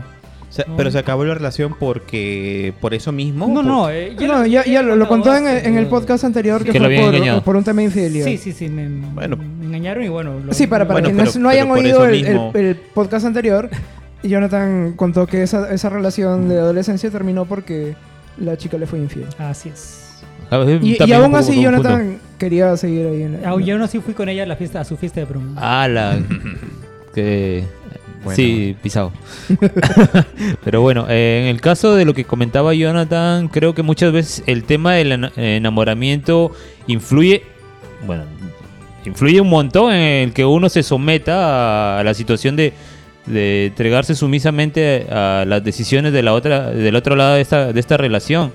O 0.49 0.52
sea, 0.52 0.64
No. 0.67 0.76
Pero 0.76 0.90
se 0.90 0.99
acabó 0.99 1.25
la 1.25 1.35
relación 1.35 1.76
porque 1.79 2.75
por 2.81 2.93
eso 2.93 3.12
mismo. 3.12 3.47
No, 3.47 3.55
por- 3.55 3.64
no, 3.64 3.90
eh, 3.90 4.17
No, 4.21 4.45
ya, 4.47 4.64
ya 4.64 4.83
lo, 4.83 4.97
lo 4.97 5.07
contó 5.07 5.37
en, 5.37 5.47
el- 5.47 5.64
en 5.64 5.76
el 5.79 5.87
podcast 5.87 6.25
anterior 6.25 6.64
que, 6.64 6.73
Que 6.73 6.81
lo 6.81 6.87
fue 6.87 7.21
por, 7.35 7.43
por 7.45 7.57
un 7.57 7.62
tema 7.64 7.79
de 7.83 7.85
infidelidad. 7.85 8.25
Sí, 8.26 8.37
sí, 8.37 8.52
sí, 8.52 8.69
me, 8.69 8.88
Bueno. 9.14 9.37
me 9.37 9.67
engañaron 9.67 10.02
y 10.02 10.09
bueno. 10.09 10.40
lo- 10.45 10.52
Sí, 10.52 10.67
para, 10.67 10.87
para 10.88 11.00
Bueno, 11.00 11.14
quienes 11.14 11.35
pero- 11.35 11.43
no 11.45 11.49
hayan 11.50 11.71
oído 11.71 12.05
el, 12.05 12.26
el- 12.26 12.50
el 12.57 12.75
podcast 12.76 13.26
anterior, 13.26 13.71
Jonathan 14.25 14.95
contó 14.97 15.26
que 15.26 15.43
esa, 15.45 15.73
esa 15.73 15.88
relación 15.88 16.49
de 16.49 16.59
adolescencia 16.59 17.11
terminó 17.11 17.45
porque 17.45 17.95
la 18.37 18.57
chica 18.57 18.76
le 18.76 18.87
fue 18.87 18.99
infiel. 18.99 19.26
Así 19.38 19.69
es. 19.69 20.10
A 20.50 20.59
ver, 20.59 20.83
Y, 20.83 20.99
y 21.04 21.12
aún 21.12 21.35
así. 21.35 21.61
Jonathan 21.62 22.19
quería 22.38 22.76
seguir 22.76 23.07
ahí 23.07 23.23
en 23.23 23.40
la... 23.42 23.50
Aún 23.50 23.64
yo 23.64 23.78
no 23.78 23.87
sí 23.87 24.00
fui 24.00 24.14
con 24.14 24.28
ella 24.28 24.42
a 24.42 24.47
la 24.47 24.57
fiesta, 24.57 24.80
a 24.80 24.85
su 24.85 24.97
fiesta 24.97 25.21
de 25.21 25.26
promo. 25.26 25.59
Ala. 25.61 26.19
que. 27.14 27.64
Bueno. 28.23 28.37
Sí, 28.37 28.76
pisado. 28.83 29.12
Pero 30.64 30.83
bueno, 30.83 31.07
eh, 31.09 31.40
en 31.42 31.49
el 31.49 31.61
caso 31.61 31.95
de 31.95 32.04
lo 32.04 32.12
que 32.14 32.25
comentaba 32.25 32.75
Jonathan, 32.75 33.49
creo 33.49 33.75
que 33.75 33.83
muchas 33.83 34.12
veces 34.12 34.42
el 34.47 34.64
tema 34.64 34.95
del 34.95 35.12
ena- 35.12 35.33
enamoramiento 35.37 36.52
influye. 36.87 37.42
Bueno, 38.07 38.25
influye 39.07 39.40
un 39.40 39.49
montón 39.49 39.92
en 39.92 40.28
el 40.28 40.33
que 40.35 40.45
uno 40.45 40.69
se 40.69 40.83
someta 40.83 41.97
a, 41.97 42.00
a 42.00 42.04
la 42.04 42.12
situación 42.12 42.57
de, 42.57 42.75
de 43.26 43.66
entregarse 43.66 44.14
sumisamente 44.14 45.07
a 45.11 45.45
las 45.47 45.64
decisiones 45.64 46.12
de 46.12 46.23
la 46.23 46.35
otra, 46.35 46.71
del 46.71 46.97
otro 46.97 47.16
lado 47.16 47.35
de 47.37 47.40
esta, 47.40 47.73
de 47.73 47.80
esta 47.80 47.97
relación. 47.97 48.52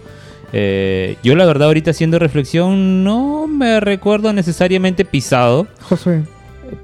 Eh, 0.57 1.17
yo 1.21 1.35
la 1.35 1.45
verdad 1.45 1.67
ahorita 1.67 1.91
haciendo 1.91 2.17
reflexión 2.17 3.03
no 3.03 3.45
me 3.45 3.81
recuerdo 3.81 4.31
necesariamente 4.31 5.03
pisado, 5.03 5.67
Josué, 5.81 6.21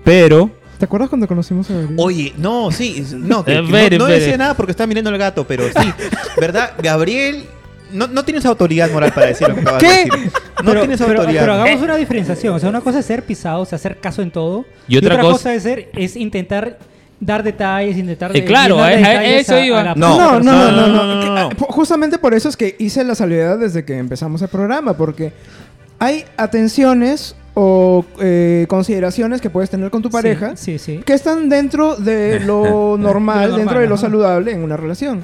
pero 0.04 0.50
¿te 0.78 0.84
acuerdas 0.84 1.08
cuando 1.08 1.26
conocimos 1.26 1.70
a 1.70 1.74
Gabriel? 1.76 1.96
Oye, 1.98 2.34
no, 2.38 2.70
sí, 2.72 3.02
no, 3.16 3.46
que- 3.46 3.54
Eh, 3.54 3.56
que 3.62 3.66
espere, 3.66 3.98
no, 3.98 4.08
decía 4.08 4.36
nada 4.36 4.56
porque 4.56 4.72
estaba 4.72 4.88
mirando 4.88 5.10
el 5.10 5.18
gato, 5.18 5.48
pero 5.48 5.64
sí, 5.70 5.94
¿verdad? 6.38 6.72
Gabriel, 6.84 7.46
no, 7.94 8.08
no 8.08 8.26
tienes 8.26 8.46
autoridad 8.46 8.92
moral 8.92 9.14
para 9.14 9.28
decir 9.28 9.48
lo 9.48 9.56
que 9.56 9.62
acabas 9.62 9.82
de 9.82 9.88
¿Qué? 9.88 9.96
decir. 10.06 10.32
No 10.64 10.72
pero, 10.72 10.80
tienes 10.82 11.00
pero- 11.02 11.20
autoridad. 11.22 11.42
pero 11.42 11.54
hagamos 11.54 11.82
una 11.82 11.96
diferenciación. 11.96 12.56
O 12.56 12.60
sea, 12.60 12.68
una 12.70 12.82
cosa 12.82 13.00
es 13.00 13.06
ser 13.06 13.24
pisado, 13.24 13.62
o 13.62 13.66
sea, 13.66 13.78
hacer 13.78 13.98
caso 14.00 14.22
en 14.22 14.32
todo. 14.32 14.66
Y 14.88 14.98
otra 14.98 15.16
cosa- 15.20 15.32
cosa 15.32 15.54
es 15.54 15.64
ser, 15.64 15.90
es 15.96 16.16
intentar 16.18 16.78
dar 17.22 17.44
detalles, 17.44 17.96
intentar... 17.96 18.36
Eh, 18.36 18.44
claro, 18.44 18.86
eso 18.86 19.58
iba. 19.60 19.92
A 19.92 19.96
no. 19.96 20.18
No, 20.18 20.40
no, 20.42 20.72
no, 20.72 21.36
no, 21.36 21.50
Justamente 21.56 22.18
por 22.18 22.34
eso 22.34 22.50
es 22.50 22.58
que 22.58 22.76
hice 22.80 23.04
la 23.04 23.16
salvedad 23.16 23.58
desde 23.58 23.86
que 23.86 23.98
empezamos 23.98 24.42
el 24.42 24.50
programa, 24.50 24.98
porque 24.98 25.32
hay 26.00 26.26
atenciones 26.36 27.36
o 27.54 28.04
eh, 28.20 28.66
consideraciones 28.68 29.40
que 29.40 29.50
puedes 29.50 29.70
tener 29.70 29.92
con 29.92 30.02
tu 30.02 30.10
pareja 30.10 30.56
que 31.06 31.14
están 31.14 31.48
dentro 31.48 31.96
de 31.96 32.40
lo 32.40 32.98
normal, 33.00 33.56
dentro 33.56 33.80
de 33.80 33.88
lo 33.88 33.98
saludable 33.98 34.52
en 34.52 34.64
una 34.64 34.76
relación. 34.76 35.24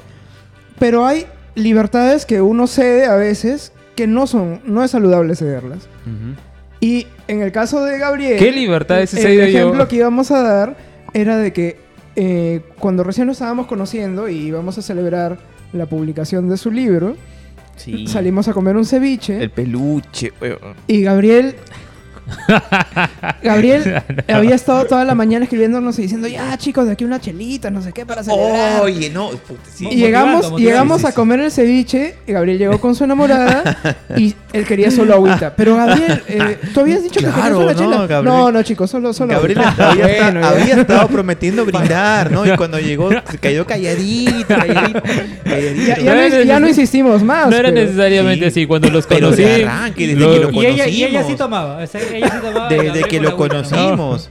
Pero 0.78 1.04
hay 1.04 1.26
libertades 1.56 2.26
que 2.26 2.40
uno 2.40 2.68
cede 2.68 3.06
a 3.06 3.16
veces 3.16 3.72
que 3.96 4.06
no 4.06 4.28
son, 4.28 4.60
no 4.64 4.84
es 4.84 4.92
saludable 4.92 5.34
cederlas. 5.34 5.88
Y 6.80 7.08
en 7.26 7.42
el 7.42 7.50
caso 7.50 7.84
de 7.84 7.98
Gabriel, 7.98 8.38
¿qué 8.38 8.52
libertades 8.52 9.12
El 9.14 9.40
ejemplo 9.40 9.88
que 9.88 9.96
íbamos 9.96 10.30
a 10.30 10.42
dar 10.42 10.76
era 11.12 11.36
de 11.36 11.52
que 11.52 11.87
eh, 12.20 12.62
cuando 12.80 13.04
recién 13.04 13.28
nos 13.28 13.36
estábamos 13.36 13.66
conociendo 13.68 14.28
y 14.28 14.34
íbamos 14.38 14.76
a 14.76 14.82
celebrar 14.82 15.38
la 15.72 15.86
publicación 15.86 16.48
de 16.48 16.56
su 16.56 16.70
libro, 16.72 17.14
Sí. 17.76 18.08
salimos 18.08 18.48
a 18.48 18.52
comer 18.52 18.76
un 18.76 18.84
ceviche 18.84 19.40
El 19.40 19.50
peluche, 19.50 20.32
weón. 20.40 20.74
y 20.88 21.02
Gabriel 21.02 21.54
Gabriel 23.42 24.02
había 24.28 24.54
estado 24.54 24.84
toda 24.84 25.04
la 25.04 25.14
mañana 25.14 25.44
escribiéndonos 25.44 25.98
y 25.98 26.02
diciendo, 26.02 26.28
ya 26.28 26.56
chicos, 26.58 26.86
de 26.86 26.92
aquí 26.92 27.04
una 27.04 27.20
chelita, 27.20 27.70
no 27.70 27.82
sé 27.82 27.92
qué, 27.92 28.04
para 28.06 28.22
celebrar. 28.22 28.82
Oye, 28.82 29.10
no, 29.10 29.30
sí. 29.74 29.88
y 29.90 29.96
llegamos, 29.96 30.36
motivando. 30.50 30.58
llegamos 30.58 31.04
a 31.04 31.12
comer 31.12 31.40
el 31.40 31.50
ceviche, 31.50 32.16
y 32.26 32.32
Gabriel 32.32 32.58
llegó 32.58 32.80
con 32.80 32.94
su 32.94 33.04
enamorada 33.04 33.78
y 34.16 34.34
él 34.52 34.64
quería 34.64 34.90
solo 34.90 35.14
agüita. 35.14 35.54
Pero 35.56 35.76
Gabriel, 35.76 36.22
eh, 36.28 36.58
tú 36.74 36.80
habías 36.80 37.02
dicho 37.02 37.20
que 37.20 37.26
Claro, 37.26 37.58
querías 37.60 37.76
una 37.80 37.86
no, 37.86 37.92
chela. 37.92 38.06
Gabriel. 38.06 38.24
No, 38.36 38.52
no, 38.52 38.62
chicos, 38.62 38.90
solo, 38.90 39.12
solo 39.12 39.32
Gabriel 39.34 39.58
agüita. 39.60 39.90
había, 39.90 40.06
Bueno, 40.06 40.80
estado 40.80 41.08
prometiendo 41.08 41.64
brindar, 41.64 42.30
¿no? 42.30 42.46
Y 42.46 42.56
cuando 42.56 42.78
llegó, 42.78 43.10
se 43.30 43.38
cayó 43.38 43.66
calladito, 43.66 44.46
calladito. 44.48 45.02
calladito. 45.44 45.86
Ya, 45.86 45.98
ya 46.44 46.58
No 46.60 46.66
ya 46.66 46.68
insistimos 46.68 47.22
más. 47.22 47.48
no 47.48 47.56
era 47.56 47.68
pero- 47.70 47.80
necesariamente 47.82 48.44
sí. 48.50 48.60
así 48.60 48.66
cuando 48.66 48.90
los 48.90 49.06
Pero 49.06 49.26
conocí. 49.26 49.42
de 49.42 49.64
arranque, 49.64 50.06
desde 50.08 50.20
lo- 50.20 50.32
que 50.32 50.38
lo 50.40 50.62
Y 50.62 50.66
ella, 50.66 50.88
y 50.88 51.04
ella 51.04 51.24
sí 51.24 51.34
tomaba. 51.36 51.76
o 51.82 51.86
sea, 51.86 52.00
ella 52.18 52.40
tomaba. 52.40 52.68
Desde 52.68 52.84
Gabriel 52.86 53.08
que 53.08 53.20
lo 53.20 53.36
conocimos. 53.36 54.30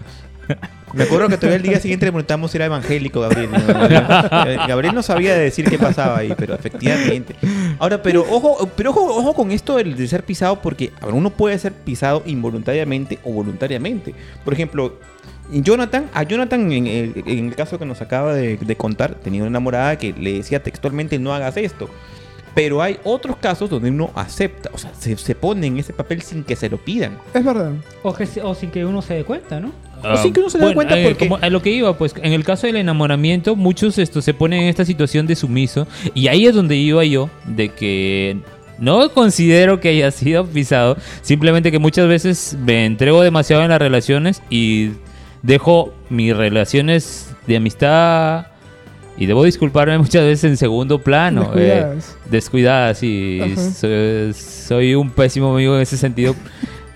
Me 0.94 1.04
acuerdo 1.04 1.28
que 1.28 1.36
todavía 1.36 1.58
el 1.58 1.64
día 1.64 1.80
siguiente 1.82 2.06
le 2.06 2.14
preguntamos 2.14 2.50
si 2.52 2.58
era 2.58 2.66
evangélico 2.68 3.20
Gabriel. 3.20 3.50
¿no? 3.52 3.60
Gabriel 3.68 4.60
Gabriel 4.68 4.96
no 4.96 5.04
sabía 5.04 5.36
decir 5.36 5.66
qué 5.70 5.78
pasaba 5.78 6.20
ahí, 6.20 6.34
pero 6.38 6.56
efectivamente. 6.56 7.36
Ahora, 7.80 8.02
pero 8.02 8.22
ojo, 8.22 8.70
pero 8.76 8.92
ojo, 8.92 9.04
ojo 9.18 9.34
con 9.34 9.52
esto 9.52 9.76
del- 9.76 9.98
de 9.98 10.08
ser 10.08 10.24
pisado, 10.24 10.62
porque 10.62 10.92
ver, 11.04 11.14
uno 11.14 11.30
puede 11.32 11.60
ser 11.60 11.74
pisado 11.74 12.24
involuntariamente 12.26 13.20
o 13.26 13.34
voluntariamente. 13.34 14.16
Por 14.46 14.54
ejemplo, 14.54 14.98
Jonathan, 15.52 16.10
a 16.14 16.24
Jonathan, 16.24 16.72
en 16.72 16.88
el, 16.88 17.24
en 17.26 17.48
el 17.48 17.56
caso 17.56 17.78
que 17.78 17.86
nos 17.86 18.02
acaba 18.02 18.34
de, 18.34 18.56
de 18.56 18.76
contar, 18.78 19.16
tenía 19.16 19.42
una 19.42 19.50
enamorada 19.50 19.98
que 19.98 20.14
le 20.14 20.34
decía 20.36 20.64
textualmente 20.64 21.20
no 21.20 21.34
hagas 21.34 21.58
esto. 21.58 21.90
Pero 22.58 22.82
hay 22.82 22.98
otros 23.04 23.38
casos 23.38 23.70
donde 23.70 23.92
uno 23.92 24.10
acepta, 24.16 24.72
o 24.74 24.80
sea, 24.80 24.92
se, 24.98 25.16
se 25.16 25.36
pone 25.36 25.68
en 25.68 25.78
ese 25.78 25.94
papel 25.94 26.24
sin 26.24 26.44
que 26.44 26.56
se 26.56 26.70
lo 26.70 26.78
pidan. 26.78 27.20
Es 27.32 27.46
verdad. 27.46 27.74
O, 28.02 28.12
que, 28.16 28.28
o 28.42 28.56
sin 28.56 28.72
que 28.72 28.84
uno 28.84 29.04
se 29.04 29.14
dé 29.14 29.24
cuenta, 29.24 29.60
¿no? 29.60 29.72
Ah, 30.04 30.18
sí 30.24 30.32
que 30.32 30.40
uno 30.40 30.50
se 30.50 30.58
da 30.58 30.74
cuenta 30.74 30.98
eh, 31.00 31.04
porque- 31.04 31.28
como 31.30 31.38
a 31.40 31.50
lo 31.52 31.62
que 31.62 31.70
iba, 31.70 31.96
pues 31.98 32.16
en 32.22 32.34
el 32.34 32.44
caso 32.44 32.66
del 32.66 32.78
enamoramiento, 32.78 33.56
muchos 33.56 34.00
esto, 34.00 34.24
se 34.24 34.34
ponen 34.34 34.64
en 34.64 34.70
esta 34.70 34.86
situación 34.86 35.28
de 35.28 35.36
sumiso. 35.36 35.86
Y 36.16 36.28
ahí 36.30 36.48
es 36.48 36.56
donde 36.56 36.76
iba 36.76 37.04
yo, 37.06 37.30
de 37.46 37.70
que 37.70 38.38
no 38.80 39.08
considero 39.12 39.80
que 39.80 39.90
haya 39.90 40.10
sido 40.10 40.44
pisado. 40.48 40.98
Simplemente 41.22 41.72
que 41.72 41.78
muchas 41.78 42.08
veces 42.08 42.58
me 42.60 42.86
entrego 42.86 43.22
demasiado 43.22 43.62
en 43.62 43.70
las 43.70 43.80
relaciones 43.80 44.42
y 44.50 44.94
dejo 45.44 45.94
mis 46.10 46.36
relaciones 46.36 47.36
de 47.46 47.58
amistad. 47.58 48.48
Y 49.18 49.26
debo 49.26 49.44
disculparme 49.44 49.98
muchas 50.00 50.24
veces 50.24 50.44
en 50.46 50.58
segundo 50.58 51.00
plano. 51.00 51.52
eh, 51.56 51.60
Descuidadas. 51.60 52.18
descuidadas 52.30 53.04
y 53.04 53.56
soy, 53.58 54.34
soy 54.34 54.96
un 54.96 55.10
pésimo 55.10 55.54
amigo 55.54 55.76
en 55.76 55.82
ese 55.82 55.98
sentido 55.98 56.36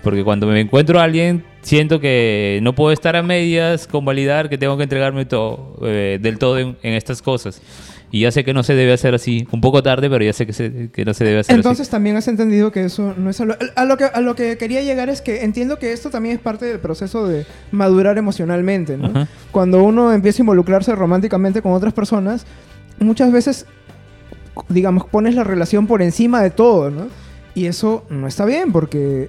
porque 0.02 0.24
cuando 0.24 0.46
me 0.46 0.60
encuentro 0.60 0.98
a 1.00 1.04
alguien 1.04 1.44
siento 1.62 2.00
que 2.00 2.58
no 2.62 2.74
puedo 2.74 2.92
estar 2.92 3.14
a 3.14 3.22
medias 3.22 3.86
con 3.86 4.04
validar 4.04 4.48
que 4.48 4.58
tengo 4.58 4.76
que 4.76 4.82
entregarme 4.82 5.24
todo 5.26 5.76
eh, 5.82 6.18
del 6.20 6.38
todo 6.38 6.58
en, 6.58 6.76
en 6.82 6.94
estas 6.94 7.22
cosas 7.22 7.62
y 8.12 8.20
ya 8.20 8.30
sé 8.30 8.44
que 8.44 8.52
no 8.54 8.62
se 8.62 8.74
debe 8.74 8.92
hacer 8.92 9.14
así 9.14 9.48
un 9.50 9.60
poco 9.60 9.82
tarde 9.82 10.08
pero 10.08 10.22
ya 10.24 10.32
sé 10.32 10.46
que, 10.46 10.52
se- 10.52 10.90
que 10.92 11.04
no 11.04 11.14
se 11.14 11.24
debe 11.24 11.40
hacer 11.40 11.56
Entonces 11.56 11.88
también 11.88 12.16
has 12.16 12.28
entendido 12.28 12.70
que 12.70 12.84
eso 12.84 13.14
no 13.16 13.30
es 13.30 13.36
solo... 13.36 13.56
A 13.74 13.84
lo 13.84 13.96
que, 13.96 14.04
a 14.04 14.20
lo 14.20 14.36
que 14.36 14.56
quería 14.58 14.82
llegar 14.82 15.08
es 15.08 15.20
que 15.22 15.42
entiendo 15.42 15.78
que 15.78 15.92
esto 15.92 16.10
también 16.10 16.36
es 16.36 16.40
parte 16.40 16.66
del 16.66 16.78
proceso 16.78 17.26
de 17.26 17.46
madurar 17.72 18.18
emocionalmente, 18.18 18.96
¿no? 18.96 19.06
Ajá. 19.06 19.28
Cuando 19.50 19.82
uno 19.82 20.12
empieza 20.12 20.42
a 20.42 20.44
involucrarse 20.44 20.94
románticamente 20.94 21.62
con 21.62 21.72
otras 21.72 21.92
personas, 21.94 22.46
muchas 23.00 23.32
veces, 23.32 23.66
digamos, 24.68 25.06
pones 25.06 25.34
la 25.34 25.44
relación 25.44 25.86
por 25.86 26.02
encima 26.02 26.42
de 26.42 26.50
todo, 26.50 26.90
¿no? 26.90 27.06
Y 27.54 27.66
eso 27.66 28.04
no 28.10 28.26
está 28.26 28.44
bien 28.44 28.72
porque 28.72 29.28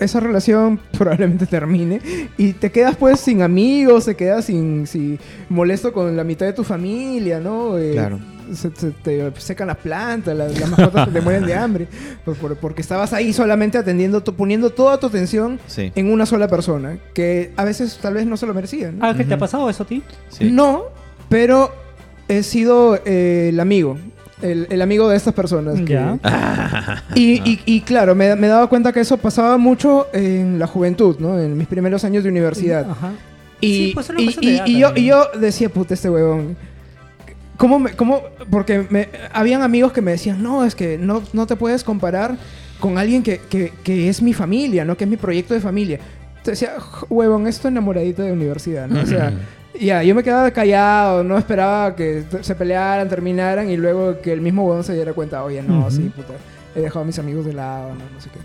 esa 0.00 0.20
relación 0.20 0.80
probablemente 0.98 1.46
termine 1.46 2.00
y 2.36 2.52
te 2.54 2.70
quedas 2.72 2.96
pues 2.96 3.20
sin 3.20 3.42
amigos, 3.42 4.06
te 4.06 4.14
quedas 4.16 4.46
sin, 4.46 4.86
sin 4.86 5.18
molesto 5.48 5.92
con 5.92 6.16
la 6.16 6.24
mitad 6.24 6.46
de 6.46 6.52
tu 6.52 6.64
familia, 6.64 7.40
¿no? 7.40 7.78
Eh, 7.78 7.92
Claro. 7.92 8.18
Se, 8.52 8.70
se- 8.74 8.90
te 8.90 9.32
secan 9.38 9.68
las 9.68 9.76
plantas, 9.78 10.36
las, 10.36 10.58
las 10.58 10.68
mascotas 10.68 11.10
te 11.12 11.20
mueren 11.20 11.46
de 11.46 11.54
hambre, 11.54 11.86
por- 12.24 12.36
por- 12.36 12.56
porque 12.56 12.82
estabas 12.82 13.12
ahí 13.12 13.32
solamente 13.32 13.78
atendiendo, 13.78 14.22
to- 14.22 14.34
poniendo 14.34 14.70
toda 14.70 14.98
tu 14.98 15.06
atención 15.06 15.60
Sí. 15.68 15.92
en 15.94 16.10
una 16.12 16.26
sola 16.26 16.48
persona, 16.48 16.98
que 17.14 17.52
a 17.56 17.64
veces 17.64 17.98
tal 18.02 18.14
vez 18.14 18.26
no 18.26 18.36
se 18.36 18.46
lo 18.46 18.52
merecían. 18.52 18.98
¿no? 18.98 19.06
Ángel, 19.06 19.28
¿te 19.28 19.34
ha 19.34 19.38
pasado 19.38 19.70
eso 19.70 19.84
a 19.84 19.86
ti? 19.86 20.02
sí. 20.28 20.50
No, 20.50 20.82
pero 21.28 21.72
he 22.28 22.42
sido 22.42 22.98
eh, 23.06 23.50
el 23.50 23.60
amigo, 23.60 23.96
el, 24.42 24.66
el 24.70 24.82
amigo 24.82 25.08
de 25.08 25.16
estas 25.16 25.34
personas. 25.34 25.80
que- 25.80 25.92
Ya. 25.94 26.18
y, 27.14 27.40
y- 27.48 27.60
y 27.64 27.80
claro, 27.82 28.14
me, 28.14 28.34
me 28.36 28.46
he 28.46 28.50
dado 28.50 28.68
cuenta 28.68 28.92
que 28.92 29.00
eso 29.00 29.16
pasaba 29.16 29.56
mucho 29.58 30.08
en 30.12 30.58
la 30.58 30.66
juventud, 30.66 31.16
¿no? 31.18 31.38
En 31.38 31.56
mis 31.56 31.66
primeros 31.66 32.04
años 32.04 32.22
de 32.24 32.30
universidad. 32.30 32.90
Ajá. 32.90 33.10
Y, 33.60 33.74
Sí, 33.74 33.90
pues, 33.94 34.10
una 34.10 34.20
y- 34.20 34.36
y- 34.40 34.62
y 34.66 34.78
yo, 34.80 34.92
y 34.96 35.04
yo 35.06 35.26
decía, 35.38 35.68
puta, 35.68 35.94
este 35.94 36.10
huevón. 36.10 36.56
¿Cómo 37.56 37.78
me, 37.78 37.92
cómo? 37.92 38.22
Porque 38.50 38.86
me, 38.90 39.08
habían 39.32 39.62
amigos 39.62 39.92
que 39.92 40.00
me 40.02 40.10
decían, 40.10 40.42
no, 40.42 40.64
es 40.64 40.74
que 40.74 40.98
no, 40.98 41.22
no 41.32 41.46
te 41.46 41.54
puedes 41.54 41.84
comparar 41.84 42.36
con 42.80 42.98
alguien 42.98 43.22
que, 43.22 43.38
que- 43.48 43.72
que 43.84 44.08
es 44.08 44.20
mi 44.20 44.32
familia, 44.32 44.84
¿no? 44.84 44.96
Que 44.96 45.04
es 45.04 45.10
mi 45.10 45.16
proyecto 45.16 45.54
de 45.54 45.60
familia. 45.60 46.00
Te 46.42 46.50
decía, 46.52 46.72
"J- 46.80 47.06
huevón, 47.08 47.46
esto 47.46 47.68
enamoradito 47.68 48.22
de 48.22 48.32
universidad, 48.32 48.88
¿no? 48.88 49.00
O 49.02 49.06
sea, 49.06 49.32
ya, 49.80 50.02
yo 50.02 50.14
me 50.14 50.22
quedaba 50.22 50.50
callado, 50.50 51.24
no 51.24 51.38
esperaba 51.38 51.94
que 51.96 52.24
se 52.42 52.54
pelearan, 52.54 53.08
terminaran 53.08 53.70
y 53.70 53.76
luego 53.76 54.20
que 54.20 54.32
el 54.32 54.40
mismo 54.40 54.64
huevón 54.66 54.84
se 54.84 54.94
diera 54.94 55.12
cuenta, 55.12 55.42
oye, 55.44 55.62
no, 55.62 55.80
Ujú. 55.80 55.90
sí, 55.90 56.12
puta, 56.14 56.34
he 56.74 56.80
dejado 56.80 57.00
a 57.00 57.04
mis 57.04 57.18
amigos 57.18 57.44
de 57.46 57.52
lado, 57.54 57.88
no, 57.90 58.00
no 58.14 58.20
sé 58.20 58.30
qué. 58.30 58.38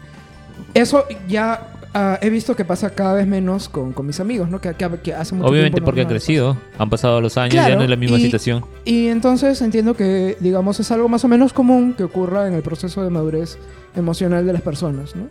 Eso 0.79 1.05
ya 1.27 1.67
ah, 1.93 2.19
he 2.21 2.29
visto 2.29 2.55
que 2.55 2.65
pasa 2.65 2.89
cada 2.91 3.13
vez 3.13 3.25
menos 3.27 3.69
con, 3.69 3.93
con 3.93 4.05
mis 4.05 4.19
amigos, 4.19 4.49
¿no? 4.49 4.59
Que, 4.61 4.73
que, 4.73 4.87
que 5.03 5.13
hace 5.13 5.33
mucho 5.35 5.47
obviamente 5.49 5.75
tiempo 5.75 5.85
porque 5.85 6.01
han 6.01 6.07
no 6.07 6.13
les 6.13 6.23
crecido 6.23 6.57
han 6.77 6.89
pasado 6.89 7.19
los 7.21 7.37
años 7.37 7.53
Claro, 7.53 7.69
ya 7.69 7.75
no 7.75 7.83
es 7.83 7.89
la 7.89 7.95
misma 7.95 8.17
y- 8.17 8.23
situación 8.23 8.61
pasa. 8.61 8.73
Y 8.85 9.07
entonces 9.07 9.61
entiendo 9.61 9.95
que, 9.95 10.37
digamos, 10.39 10.79
es 10.79 10.91
algo 10.91 11.09
más 11.09 11.23
o 11.23 11.27
menos 11.27 11.53
común 11.53 11.93
que 11.93 12.03
ocurra 12.03 12.47
en 12.47 12.53
el 12.53 12.61
proceso 12.61 13.03
de 13.03 13.09
madurez 13.09 13.57
emocional 13.95 14.45
de 14.45 14.53
las 14.53 14.61
personas, 14.61 15.15
¿no? 15.15 15.27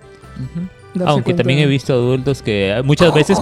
Darse 0.85 0.85
aunque 1.04 1.24
cuenta- 1.24 1.42
también 1.42 1.58
he 1.60 1.66
visto 1.66 1.92
adultos 1.92 2.42
que 2.42 2.80
muchas 2.84 3.12
veces 3.12 3.38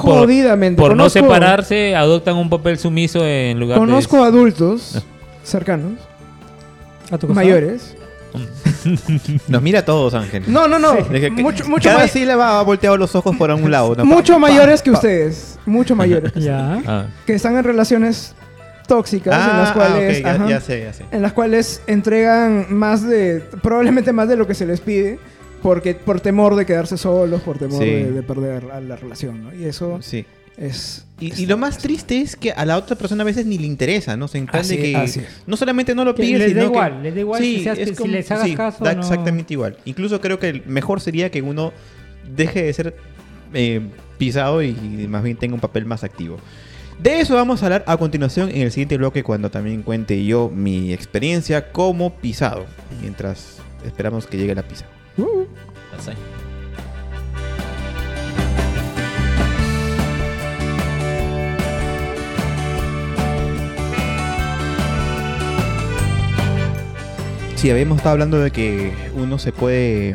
por, 0.76 0.96
no 0.96 1.04
Conozco- 1.04 1.10
separarse 1.10 1.94
adoptan 1.94 2.36
un 2.36 2.48
papel 2.50 2.78
sumiso 2.78 3.24
en 3.24 3.60
lugar 3.60 3.78
Conozco 3.78 4.16
de 4.16 4.22
adultos 4.24 5.02
cercanos, 5.42 5.92
¿A 7.10 7.18
tu 7.18 7.26
costado? 7.26 7.34
mayores. 7.34 7.96
Nos 9.48 9.62
mira 9.62 9.80
a 9.80 9.84
todos, 9.84 10.14
Ángel. 10.14 10.42
No, 10.48 10.66
no, 10.68 10.78
no. 10.78 10.94
De 10.94 11.20
que- 11.20 11.34
que 11.34 11.42
mucho 11.42 11.64
mucho, 11.68 11.88
cada 11.88 12.00
may- 12.00 12.08
sílaba 12.08 12.58
ha 12.58 12.62
volteado 12.62 12.96
los 12.96 13.14
ojos 13.14 13.36
por 13.36 13.50
un 13.50 13.70
lado. 13.70 13.94
¿no? 13.94 14.04
mucho 14.04 14.34
Pa, 14.34 14.40
pa, 14.40 14.48
mayores 14.48 14.82
que 14.82 14.90
pa. 14.90 14.96
ustedes. 14.98 15.58
Mucho 15.66 15.94
mayores. 15.94 16.32
que 16.32 16.40
Ya. 16.40 16.68
ustedes. 16.78 16.84
Ah. 16.88 17.06
Que 17.26 17.34
están 17.34 17.56
en 17.56 17.64
relaciones 17.64 18.34
tóxicas 18.88 19.34
en 19.34 19.56
las 19.58 19.70
Ah, 19.70 19.72
cuales... 19.74 20.16
ah, 20.16 20.18
ok, 20.18 20.24
ya, 20.24 20.30
ajá. 20.42 20.48
ya 20.50 20.60
sé, 20.60 20.82
ya 20.82 20.92
sé. 20.92 21.04
en 21.10 21.22
las 21.22 21.32
cuales 21.32 21.80
entregan 21.86 22.66
más 22.70 23.02
de, 23.08 23.42
probablemente 23.62 24.12
más 24.12 24.28
de 24.28 24.36
lo 24.36 24.46
que 24.46 24.54
se 24.54 24.66
les 24.66 24.80
pide, 24.80 25.18
porque 25.64 25.94
por 25.94 26.20
temor 26.20 26.54
de 26.56 26.66
quedarse 26.66 26.96
solos, 26.98 27.40
por 27.40 27.58
temor 27.58 27.82
Sí. 27.82 27.88
de, 27.90 28.12
de 28.12 28.22
perder 28.22 28.64
la, 28.64 28.80
la 28.80 28.96
relación, 28.96 29.42
¿no? 29.44 29.54
Y 29.54 29.64
eso, 29.64 29.98
Sí. 30.02 30.24
Es, 30.56 31.04
Y, 31.18 31.32
es- 31.32 31.40
y 31.40 31.46
lo 31.46 31.56
más 31.56 31.78
triste 31.78 32.20
es 32.20 32.36
que 32.36 32.52
a 32.52 32.64
la 32.64 32.76
otra 32.76 32.94
persona 32.96 33.22
a 33.22 33.24
veces 33.24 33.44
ni 33.44 33.58
le 33.58 33.66
interesa, 33.66 34.16
¿no? 34.16 34.28
Se 34.28 34.38
entiende 34.38 34.94
Así- 34.96 35.18
que 35.20 35.26
no 35.48 35.56
solamente 35.56 35.96
no 35.96 36.04
lo 36.04 36.14
Que 36.14 36.22
pide, 36.22 36.38
les 36.38 36.54
da 36.54 36.60
sino 36.60 36.70
que- 36.70 36.76
igual, 36.78 37.02
les 37.02 37.14
da 37.14 37.20
igual 37.20 37.42
si 37.42 37.64
seas- 37.64 37.78
es 37.78 37.96
si 37.96 38.06
les 38.08 38.30
hagas 38.30 38.46
sí, 38.46 38.54
caso 38.54 38.84
da 38.84 38.92
o 38.92 38.94
no. 38.94 39.00
exactamente 39.00 39.52
igual. 39.54 39.76
Incluso 39.84 40.20
creo 40.20 40.38
que 40.38 40.50
el 40.50 40.62
mejor 40.66 41.00
sería 41.00 41.28
que 41.32 41.42
uno 41.42 41.72
deje 42.36 42.62
de 42.62 42.72
ser 42.72 42.96
eh, 43.54 43.80
pisado 44.18 44.62
y, 44.62 44.68
y 44.68 45.06
más 45.08 45.22
bien 45.24 45.36
tenga 45.38 45.54
un 45.54 45.60
papel 45.60 45.86
más 45.86 46.04
activo. 46.04 46.36
De 47.02 47.18
eso 47.20 47.34
vamos 47.34 47.62
a 47.62 47.66
hablar 47.66 47.84
a 47.88 47.96
continuación 47.96 48.48
en 48.50 48.62
el 48.62 48.70
siguiente 48.70 48.96
bloque 48.96 49.24
cuando 49.24 49.50
también 49.50 49.82
cuente 49.82 50.24
yo 50.24 50.50
mi 50.54 50.92
experiencia 50.92 51.72
como 51.72 52.14
pisado. 52.18 52.66
Mientras 53.00 53.56
esperamos 53.84 54.26
que 54.28 54.36
llegue 54.36 54.54
la 54.54 54.62
pizza. 54.62 54.84
Lasaña. 55.92 56.18
Sí, 67.56 67.70
habíamos 67.70 67.96
estado 67.96 68.12
hablando 68.12 68.40
de 68.40 68.50
que 68.50 68.92
uno 69.14 69.38
se 69.38 69.50
puede 69.50 70.14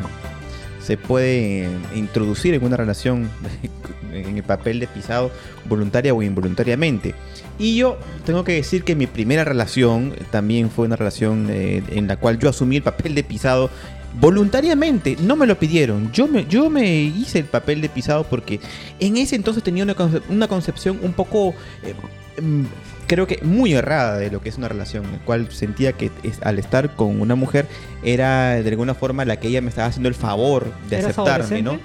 se 0.80 0.96
puede 0.96 1.68
introducir 1.94 2.54
en 2.54 2.64
una 2.64 2.76
relación 2.76 3.30
en 4.12 4.36
el 4.36 4.42
papel 4.42 4.80
de 4.80 4.86
pisado 4.86 5.30
voluntaria 5.68 6.14
o 6.14 6.22
involuntariamente. 6.22 7.14
Y 7.58 7.76
yo 7.76 7.98
tengo 8.24 8.44
que 8.44 8.52
decir 8.52 8.84
que 8.84 8.94
mi 8.94 9.06
primera 9.06 9.44
relación 9.44 10.14
también 10.30 10.70
fue 10.70 10.86
una 10.86 10.96
relación 10.96 11.48
eh, 11.50 11.82
en 11.90 12.06
la 12.06 12.16
cual 12.16 12.38
yo 12.38 12.48
asumí 12.48 12.76
el 12.76 12.82
papel 12.82 13.14
de 13.14 13.22
pisado 13.22 13.70
voluntariamente. 14.18 15.16
No 15.20 15.36
me 15.36 15.46
lo 15.46 15.58
pidieron. 15.58 16.10
Yo 16.12 16.26
me, 16.26 16.46
yo 16.46 16.70
me 16.70 17.02
hice 17.02 17.40
el 17.40 17.44
papel 17.44 17.80
de 17.80 17.88
pisado 17.88 18.24
porque 18.24 18.60
en 18.98 19.16
ese 19.16 19.36
entonces 19.36 19.62
tenía 19.62 19.84
una, 19.84 19.94
conce- 19.94 20.22
una 20.28 20.48
concepción 20.48 20.98
un 21.02 21.12
poco... 21.12 21.54
eh, 21.82 21.94
em, 22.38 22.66
creo 23.06 23.26
que 23.26 23.40
muy 23.42 23.72
errada 23.72 24.18
de 24.18 24.30
lo 24.30 24.40
que 24.40 24.48
es 24.50 24.56
una 24.56 24.68
relación, 24.68 25.04
en 25.04 25.12
la 25.12 25.18
cual 25.24 25.50
sentía 25.50 25.92
que 25.94 26.10
es- 26.22 26.40
al 26.42 26.58
estar 26.60 26.94
con 26.94 27.20
una 27.20 27.34
mujer 27.34 27.66
era 28.04 28.50
de 28.62 28.68
alguna 28.68 28.94
forma 28.94 29.24
la 29.24 29.38
que 29.40 29.48
ella 29.48 29.60
me 29.60 29.68
estaba 29.68 29.88
haciendo 29.88 30.08
el 30.08 30.14
favor 30.14 30.72
de 30.88 30.96
¿Eras 30.98 31.10
aceptarme, 31.10 31.62
¿no? 31.62 31.80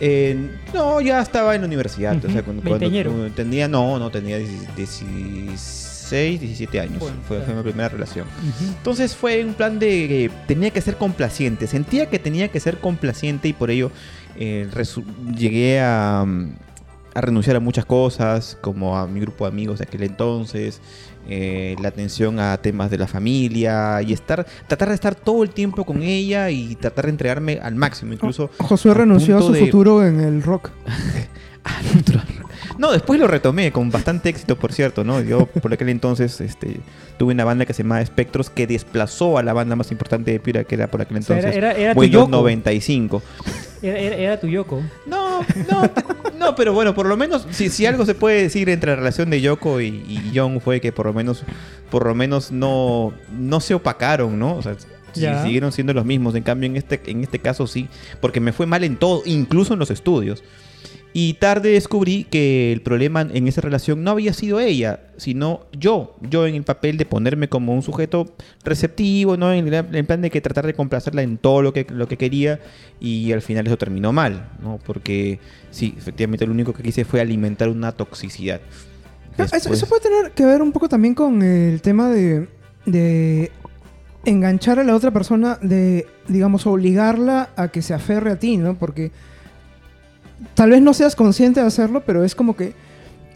Eh, 0.00 0.50
no, 0.74 1.00
ya 1.00 1.20
estaba 1.20 1.54
en 1.54 1.60
la 1.60 1.66
universidad, 1.68 2.16
o 2.16 2.28
sea, 2.28 2.42
cuando, 2.42 2.62
cuando- 2.62 2.78
tenía, 3.34 3.68
no, 3.68 3.98
no, 3.98 4.10
tenía 4.10 4.48
16, 6.10 6.40
17 6.40 6.80
años, 6.80 6.98
Bueno, 6.98 7.16
fue, 7.26 7.38
claro. 7.38 7.52
fue 7.52 7.54
mi 7.56 7.62
primera 7.70 7.88
relación. 7.88 8.26
Entonces 8.76 9.14
fue 9.16 9.44
un 9.44 9.54
plan 9.54 9.78
de 9.78 9.88
que 10.08 10.30
tenía 10.46 10.70
que 10.70 10.80
ser 10.80 10.96
complaciente. 10.96 11.66
Sentía 11.66 12.10
que 12.10 12.18
tenía 12.18 12.48
que 12.48 12.60
ser 12.60 12.78
complaciente 12.78 13.48
y 13.48 13.52
por 13.52 13.70
ello 13.70 13.90
eh, 14.36 14.68
llegué 15.36 15.80
a, 15.80 16.24
mm, 16.26 16.50
a 17.14 17.20
renunciar 17.20 17.56
a 17.56 17.60
muchas 17.60 17.84
cosas, 17.86 18.58
como 18.60 18.96
a 18.98 19.06
mi 19.06 19.20
grupo 19.20 19.44
de 19.44 19.48
amigos 19.52 19.78
de 19.78 19.84
aquel 19.84 20.02
entonces, 20.02 20.80
eh, 21.28 21.76
la 21.80 21.88
atención 21.88 22.38
a 22.38 22.56
temas 22.58 22.90
de 22.90 22.98
la 22.98 23.06
familia 23.06 24.02
y 24.02 24.12
estar, 24.12 24.44
tratar 24.66 24.88
de 24.90 24.94
estar 24.96 25.14
todo 25.14 25.42
el 25.42 25.50
tiempo 25.50 25.84
con 25.84 26.02
ella 26.02 26.50
y 26.50 26.74
tratar 26.74 27.06
de 27.06 27.12
entregarme 27.12 27.60
al 27.62 27.76
máximo, 27.76 28.12
incluso 28.12 28.50
Josué 28.58 28.90
al 28.90 28.98
renunció 28.98 29.38
a 29.38 29.40
su 29.42 29.52
de- 29.52 29.60
futuro 29.60 30.04
en 30.04 30.20
el 30.20 30.42
rock. 30.42 30.70
No, 32.78 32.92
después 32.92 33.18
lo 33.20 33.26
retomé 33.26 33.72
con 33.72 33.90
bastante 33.90 34.28
éxito, 34.28 34.56
por 34.56 34.72
cierto, 34.72 35.04
¿no? 35.04 35.20
Yo 35.20 35.46
por 35.46 35.72
aquel 35.72 35.88
entonces 35.88 36.40
este, 36.40 36.80
tuve 37.18 37.32
una 37.34 37.44
banda 37.44 37.66
que 37.66 37.72
se 37.74 37.82
llamaba 37.82 38.04
Spectros 38.04 38.50
que 38.50 38.66
desplazó 38.66 39.38
a 39.38 39.42
la 39.42 39.52
banda 39.52 39.76
más 39.76 39.90
importante 39.92 40.30
de 40.32 40.40
Pira, 40.40 40.64
que 40.64 40.74
era 40.74 40.88
por 40.88 41.00
aquel 41.02 41.18
O 41.18 41.22
sea, 41.22 41.36
entonces 41.36 41.56
era, 41.56 41.72
era, 41.72 41.80
era 41.80 41.94
tu 41.94 42.04
Yoko. 42.04 42.28
95. 42.30 43.22
Era, 43.82 44.40
tu 44.40 44.46
Yoko. 44.48 44.80
No, 45.06 45.40
no, 45.70 45.90
no, 46.38 46.54
pero 46.54 46.72
bueno, 46.72 46.94
por 46.94 47.06
lo 47.06 47.16
menos, 47.16 47.46
si, 47.50 47.68
si 47.68 47.84
algo 47.84 48.06
se 48.06 48.14
puede 48.14 48.42
decir 48.42 48.68
entre 48.70 48.90
la 48.90 48.96
relación 48.96 49.28
de 49.28 49.40
Yoko 49.42 49.80
y, 49.80 49.86
y 49.86 50.32
John 50.34 50.60
fue 50.60 50.80
que 50.80 50.90
por 50.90 51.06
lo 51.06 51.12
menos, 51.12 51.44
por 51.90 52.06
lo 52.06 52.14
menos 52.14 52.50
no, 52.50 53.12
no 53.30 53.60
se 53.60 53.74
opacaron, 53.74 54.38
¿no? 54.38 54.56
O 54.56 54.62
sea, 54.62 54.74
Ya. 55.14 55.42
siguieron 55.44 55.70
siendo 55.70 55.92
los 55.92 56.04
mismos. 56.04 56.34
En 56.34 56.42
cambio, 56.42 56.66
en 56.66 56.76
este, 56.76 57.00
en 57.06 57.22
este 57.22 57.38
caso 57.40 57.66
sí, 57.66 57.88
porque 58.22 58.40
me 58.40 58.52
fue 58.52 58.66
mal 58.66 58.82
en 58.84 58.96
todo, 58.96 59.22
incluso 59.26 59.74
en 59.74 59.78
los 59.80 59.90
estudios. 59.90 60.42
Y 61.16 61.34
tarde 61.34 61.70
descubrí 61.70 62.24
que 62.24 62.72
el 62.72 62.82
problema 62.82 63.20
en 63.22 63.46
esa 63.46 63.60
relación 63.60 64.02
no 64.02 64.10
había 64.10 64.32
sido 64.32 64.58
ella, 64.58 64.98
sino 65.16 65.60
yo. 65.72 66.16
Yo 66.28 66.44
en 66.44 66.56
el 66.56 66.64
papel 66.64 66.96
de 66.96 67.06
ponerme 67.06 67.48
como 67.48 67.72
un 67.72 67.82
sujeto 67.82 68.34
receptivo, 68.64 69.36
¿no? 69.36 69.52
En, 69.52 69.72
el- 69.72 70.04
plan 70.06 70.20
de 70.22 70.30
que 70.30 70.40
tratar 70.40 70.66
de 70.66 70.74
complacerla 70.74 71.22
en 71.22 71.38
todo 71.38 71.62
lo 71.62 71.72
que, 71.72 71.86
lo 71.88 72.08
que 72.08 72.16
quería. 72.18 72.58
Y 72.98 73.30
al 73.30 73.42
final 73.42 73.64
eso 73.68 73.78
terminó 73.78 74.12
mal, 74.12 74.50
¿no? 74.60 74.80
Porque 74.84 75.38
sí, 75.70 75.94
efectivamente 75.96 76.46
lo 76.46 76.52
único 76.52 76.72
que 76.72 76.82
quise 76.82 77.04
fue 77.04 77.20
alimentar 77.20 77.68
una 77.68 77.92
toxicidad. 77.92 78.60
Ah, 79.38 79.46
Eso, 79.52 79.72
eso 79.72 79.86
puede 79.86 80.02
tener 80.02 80.32
que 80.32 80.44
ver 80.44 80.62
un 80.62 80.72
poco 80.72 80.88
también 80.88 81.14
con 81.14 81.42
el 81.42 81.80
tema 81.80 82.08
de, 82.10 82.48
de 82.86 83.52
enganchar 84.24 84.80
a 84.80 84.84
la 84.84 84.96
otra 84.96 85.12
persona, 85.12 85.58
de, 85.62 86.06
digamos, 86.26 86.66
obligarla 86.66 87.50
a 87.56 87.68
que 87.68 87.82
se 87.82 87.94
aferre 87.94 88.32
a 88.32 88.38
ti, 88.40 88.56
¿no? 88.56 88.74
Porque 88.76 89.12
tal 90.54 90.70
vez 90.70 90.82
no 90.82 90.94
seas 90.94 91.16
consciente 91.16 91.60
de 91.60 91.66
hacerlo, 91.66 92.02
pero 92.04 92.24
es 92.24 92.34
como 92.34 92.56
que 92.56 92.74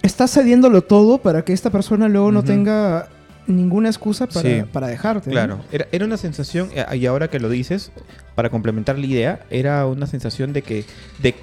estás 0.02 0.32
cediéndolo 0.32 0.82
todo 0.82 1.18
para 1.18 1.42
que 1.44 1.52
esta 1.52 1.70
persona 1.70 2.08
luego 2.08 2.30
no 2.32 2.44
tenga 2.44 3.08
ninguna 3.46 3.88
excusa 3.88 4.26
para, 4.26 4.48
Sí. 4.48 4.62
para 4.72 4.88
dejarte. 4.88 5.30
¿no? 5.30 5.32
Claro, 5.32 5.60
era, 5.72 5.86
era 5.90 6.04
una 6.04 6.16
sensación, 6.18 6.68
eh, 6.74 6.84
y 6.96 7.06
ahora 7.06 7.28
que 7.28 7.40
lo 7.40 7.48
dices, 7.48 7.90
para 8.34 8.50
complementar 8.50 8.98
la 8.98 9.06
idea, 9.06 9.40
era 9.50 9.86
una 9.86 10.06
sensación 10.06 10.52
de 10.52 10.62
que... 10.62 10.84
De, 11.20 11.34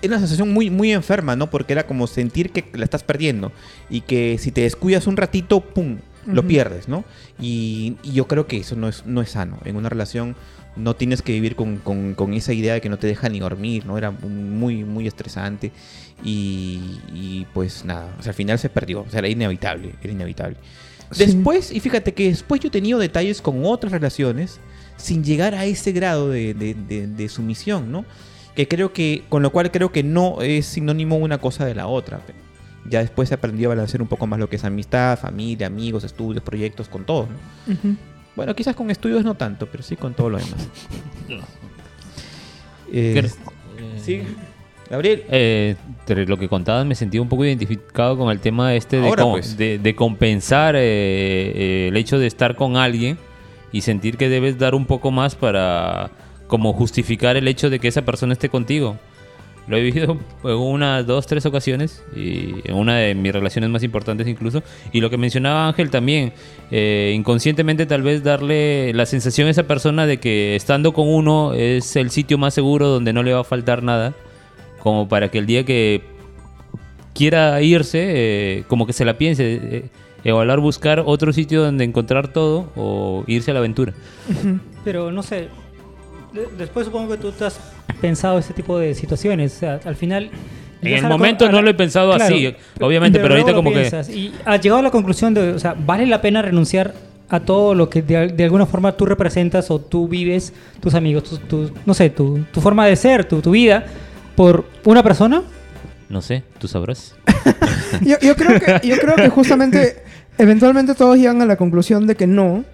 era 0.00 0.12
una 0.12 0.20
sensación 0.20 0.52
muy, 0.52 0.70
muy 0.70 0.92
enferma, 0.92 1.34
¿no? 1.34 1.50
Porque 1.50 1.72
era 1.72 1.84
como 1.84 2.06
sentir 2.06 2.50
que 2.50 2.64
la 2.74 2.84
estás 2.84 3.02
perdiendo 3.02 3.50
y 3.90 4.02
que 4.02 4.38
si 4.38 4.52
te 4.52 4.60
descuidas 4.60 5.08
un 5.08 5.16
ratito, 5.16 5.60
¡pum!, 5.60 5.98
lo 6.24 6.46
pierdes, 6.46 6.88
¿no? 6.88 7.04
Y, 7.40 7.96
y 8.02 8.12
yo 8.12 8.28
creo 8.28 8.46
que 8.46 8.58
eso 8.58 8.76
no 8.76 8.86
es, 8.88 9.04
no 9.06 9.22
es 9.22 9.30
sano. 9.30 9.58
En 9.64 9.74
una 9.76 9.88
relación 9.88 10.36
no 10.78 10.94
tienes 10.94 11.22
que 11.22 11.32
vivir 11.32 11.56
con, 11.56 11.78
con- 11.78 12.14
con 12.14 12.32
esa 12.34 12.52
idea 12.52 12.74
de 12.74 12.80
que 12.80 12.88
no 12.88 12.98
te 12.98 13.06
deja 13.06 13.28
ni 13.28 13.40
dormir, 13.40 13.84
¿no? 13.86 13.98
Era 13.98 14.10
muy, 14.10 14.84
muy 14.84 15.06
estresante 15.06 15.72
y, 16.24 16.98
y, 17.14 17.46
pues 17.52 17.84
nada, 17.84 18.14
o 18.18 18.22
sea, 18.22 18.30
al 18.30 18.34
final 18.36 18.58
se 18.58 18.68
perdió, 18.68 19.00
o 19.02 19.10
sea, 19.10 19.18
era 19.20 19.28
inevitable, 19.28 19.94
era 20.02 20.12
inevitable. 20.12 20.56
Sí. 21.10 21.24
Después, 21.24 21.72
y 21.72 21.80
fíjate 21.80 22.12
que 22.12 22.28
después 22.28 22.60
yo 22.60 22.68
he 22.68 22.70
tenido 22.70 22.98
detalles 22.98 23.40
con 23.40 23.64
otras 23.64 23.92
relaciones 23.92 24.60
sin 24.96 25.22
llegar 25.24 25.54
a 25.54 25.64
ese 25.64 25.92
grado 25.92 26.28
de, 26.28 26.54
de- 26.54 26.74
de- 26.74 27.06
de 27.06 27.28
sumisión, 27.28 27.90
¿no? 27.92 28.04
Que 28.54 28.66
creo 28.68 28.92
que, 28.92 29.22
con 29.28 29.42
lo 29.42 29.50
cual 29.50 29.70
creo 29.70 29.92
que 29.92 30.02
no 30.02 30.42
es 30.42 30.66
sinónimo 30.66 31.16
una 31.16 31.38
cosa 31.38 31.64
de 31.64 31.74
la 31.74 31.86
otra. 31.86 32.20
Ya 32.90 33.00
después 33.00 33.28
se 33.28 33.34
aprendió 33.36 33.68
a 33.68 33.74
balancear 33.74 34.02
un 34.02 34.08
poco 34.08 34.26
más 34.26 34.38
lo 34.40 34.48
que 34.48 34.56
es 34.56 34.64
amistad, 34.64 35.18
familia, 35.18 35.66
amigos, 35.68 36.04
estudios, 36.04 36.42
proyectos, 36.42 36.88
con 36.88 37.04
todo, 37.04 37.28
¿no? 37.66 37.72
Ujú. 37.74 37.96
Bueno, 38.38 38.54
quizás 38.54 38.76
con 38.76 38.88
estudios 38.88 39.24
no 39.24 39.34
tanto, 39.34 39.66
pero 39.66 39.82
sí 39.82 39.96
con 39.96 40.14
todo 40.14 40.30
lo 40.30 40.38
demás. 40.38 40.68
Eh, 42.90 43.12
Creo- 43.18 44.00
sí, 44.02 44.22
Gabriel. 44.88 45.24
Eh, 45.28 45.74
lo 46.26 46.38
que 46.38 46.48
contabas 46.48 46.86
me 46.86 46.94
sentí 46.94 47.18
un 47.18 47.28
poco 47.28 47.44
identificado 47.44 48.16
con 48.16 48.30
el 48.30 48.38
tema 48.40 48.74
este 48.74 48.98
de, 49.00 49.08
Ahora, 49.08 49.24
com- 49.24 49.32
pues. 49.32 49.58
de, 49.58 49.78
de 49.78 49.94
compensar 49.94 50.74
eh, 50.76 50.80
eh, 50.84 51.88
el 51.88 51.96
hecho 51.98 52.18
de 52.18 52.26
estar 52.28 52.54
con 52.56 52.76
alguien 52.78 53.18
y 53.72 53.82
sentir 53.82 54.16
que 54.16 54.30
debes 54.30 54.56
dar 54.56 54.74
un 54.74 54.86
poco 54.86 55.10
más 55.10 55.34
para 55.34 56.10
como 56.46 56.72
justificar 56.72 57.36
el 57.36 57.46
hecho 57.48 57.68
de 57.68 57.78
que 57.80 57.88
esa 57.88 58.02
persona 58.06 58.32
esté 58.32 58.48
contigo. 58.48 58.96
Lo 59.68 59.76
he 59.76 59.82
vivido 59.82 60.18
en 60.44 60.50
unas 60.50 61.06
dos, 61.06 61.26
tres 61.26 61.44
ocasiones 61.46 62.02
y 62.16 62.54
en 62.64 62.74
una 62.74 62.96
de 62.96 63.14
mis 63.14 63.32
relaciones 63.32 63.70
más 63.70 63.82
importantes 63.82 64.26
incluso. 64.26 64.62
Y 64.92 65.00
lo 65.00 65.10
que 65.10 65.18
mencionaba 65.18 65.68
Ángel 65.68 65.90
también, 65.90 66.32
eh, 66.70 67.12
inconscientemente 67.14 67.86
tal 67.86 68.02
vez 68.02 68.24
darle 68.24 68.92
la 68.94 69.06
sensación 69.06 69.48
a 69.48 69.50
esa 69.50 69.64
persona 69.64 70.06
de 70.06 70.18
que 70.18 70.56
estando 70.56 70.92
con 70.92 71.08
uno 71.08 71.52
es 71.52 71.96
el 71.96 72.10
sitio 72.10 72.38
más 72.38 72.54
seguro 72.54 72.88
donde 72.88 73.12
no 73.12 73.22
le 73.22 73.34
va 73.34 73.40
a 73.40 73.44
faltar 73.44 73.82
nada 73.82 74.14
como 74.80 75.08
para 75.08 75.30
que 75.30 75.38
el 75.38 75.46
día 75.46 75.64
que 75.64 76.02
quiera 77.14 77.60
irse, 77.60 77.98
eh, 78.00 78.64
como 78.68 78.86
que 78.86 78.92
se 78.92 79.04
la 79.04 79.18
piense, 79.18 79.58
eh, 79.60 79.90
evaluar, 80.24 80.60
buscar 80.60 81.02
otro 81.04 81.32
sitio 81.32 81.62
donde 81.62 81.84
encontrar 81.84 82.28
todo 82.28 82.72
o 82.76 83.24
irse 83.26 83.50
a 83.50 83.54
la 83.54 83.60
aventura. 83.60 83.92
Pero 84.84 85.12
no 85.12 85.22
sé, 85.22 85.48
después 86.56 86.86
supongo 86.86 87.12
que 87.12 87.18
tú 87.18 87.32
te 87.32 87.44
has 87.46 87.58
pensado 88.00 88.38
este 88.38 88.54
tipo 88.54 88.78
de 88.78 88.94
situaciones. 88.94 89.56
O 89.56 89.58
sea, 89.58 89.80
al 89.84 89.96
final... 89.96 90.30
En 90.80 90.92
el 90.94 91.02
momento 91.08 91.44
con- 91.44 91.52
no 91.52 91.58
la- 91.58 91.62
lo 91.64 91.70
he 91.70 91.74
pensado 91.74 92.12
así, 92.12 92.54
obviamente, 92.80 93.18
pero 93.18 93.34
ahorita 93.34 93.52
como 93.52 93.70
que- 93.72 93.90
Y 94.12 94.32
has 94.44 94.60
llegado 94.60 94.78
a 94.78 94.82
la 94.82 94.90
conclusión 94.92 95.34
de, 95.34 95.50
o 95.50 95.58
sea, 95.58 95.74
¿vale 95.74 96.06
la 96.06 96.20
pena 96.20 96.40
renunciar 96.40 96.94
a 97.28 97.40
todo 97.40 97.74
lo 97.74 97.90
que 97.90 98.00
de, 98.00 98.28
de 98.28 98.44
alguna 98.44 98.64
forma 98.64 98.92
tú 98.92 99.04
representas 99.04 99.70
o 99.72 99.80
tú 99.80 100.06
vives, 100.06 100.52
tus 100.80 100.94
amigos, 100.94 101.24
tus- 101.24 101.40
tus- 101.48 101.72
no 101.84 101.94
sé, 101.94 102.10
tu, 102.10 102.44
tu 102.52 102.60
forma 102.60 102.86
de 102.86 102.94
ser, 102.94 103.24
tu, 103.24 103.40
tu 103.42 103.50
vida, 103.50 103.86
por 104.36 104.66
una 104.84 105.02
persona? 105.02 105.42
No 106.08 106.22
sé, 106.22 106.44
tú 106.58 106.68
sabrás. 106.68 107.16
Yo, 108.02 108.16
yo 108.20 108.36
creo 108.36 108.60
que, 108.60 108.86
yo 108.86 108.96
creo 108.98 109.16
que 109.16 109.28
justamente, 109.30 109.96
eventualmente 110.38 110.94
todos 110.94 111.16
llegan 111.16 111.42
a 111.42 111.46
la 111.46 111.56
conclusión 111.56 112.06
de 112.06 112.14
que 112.14 112.26
no. 112.28 112.64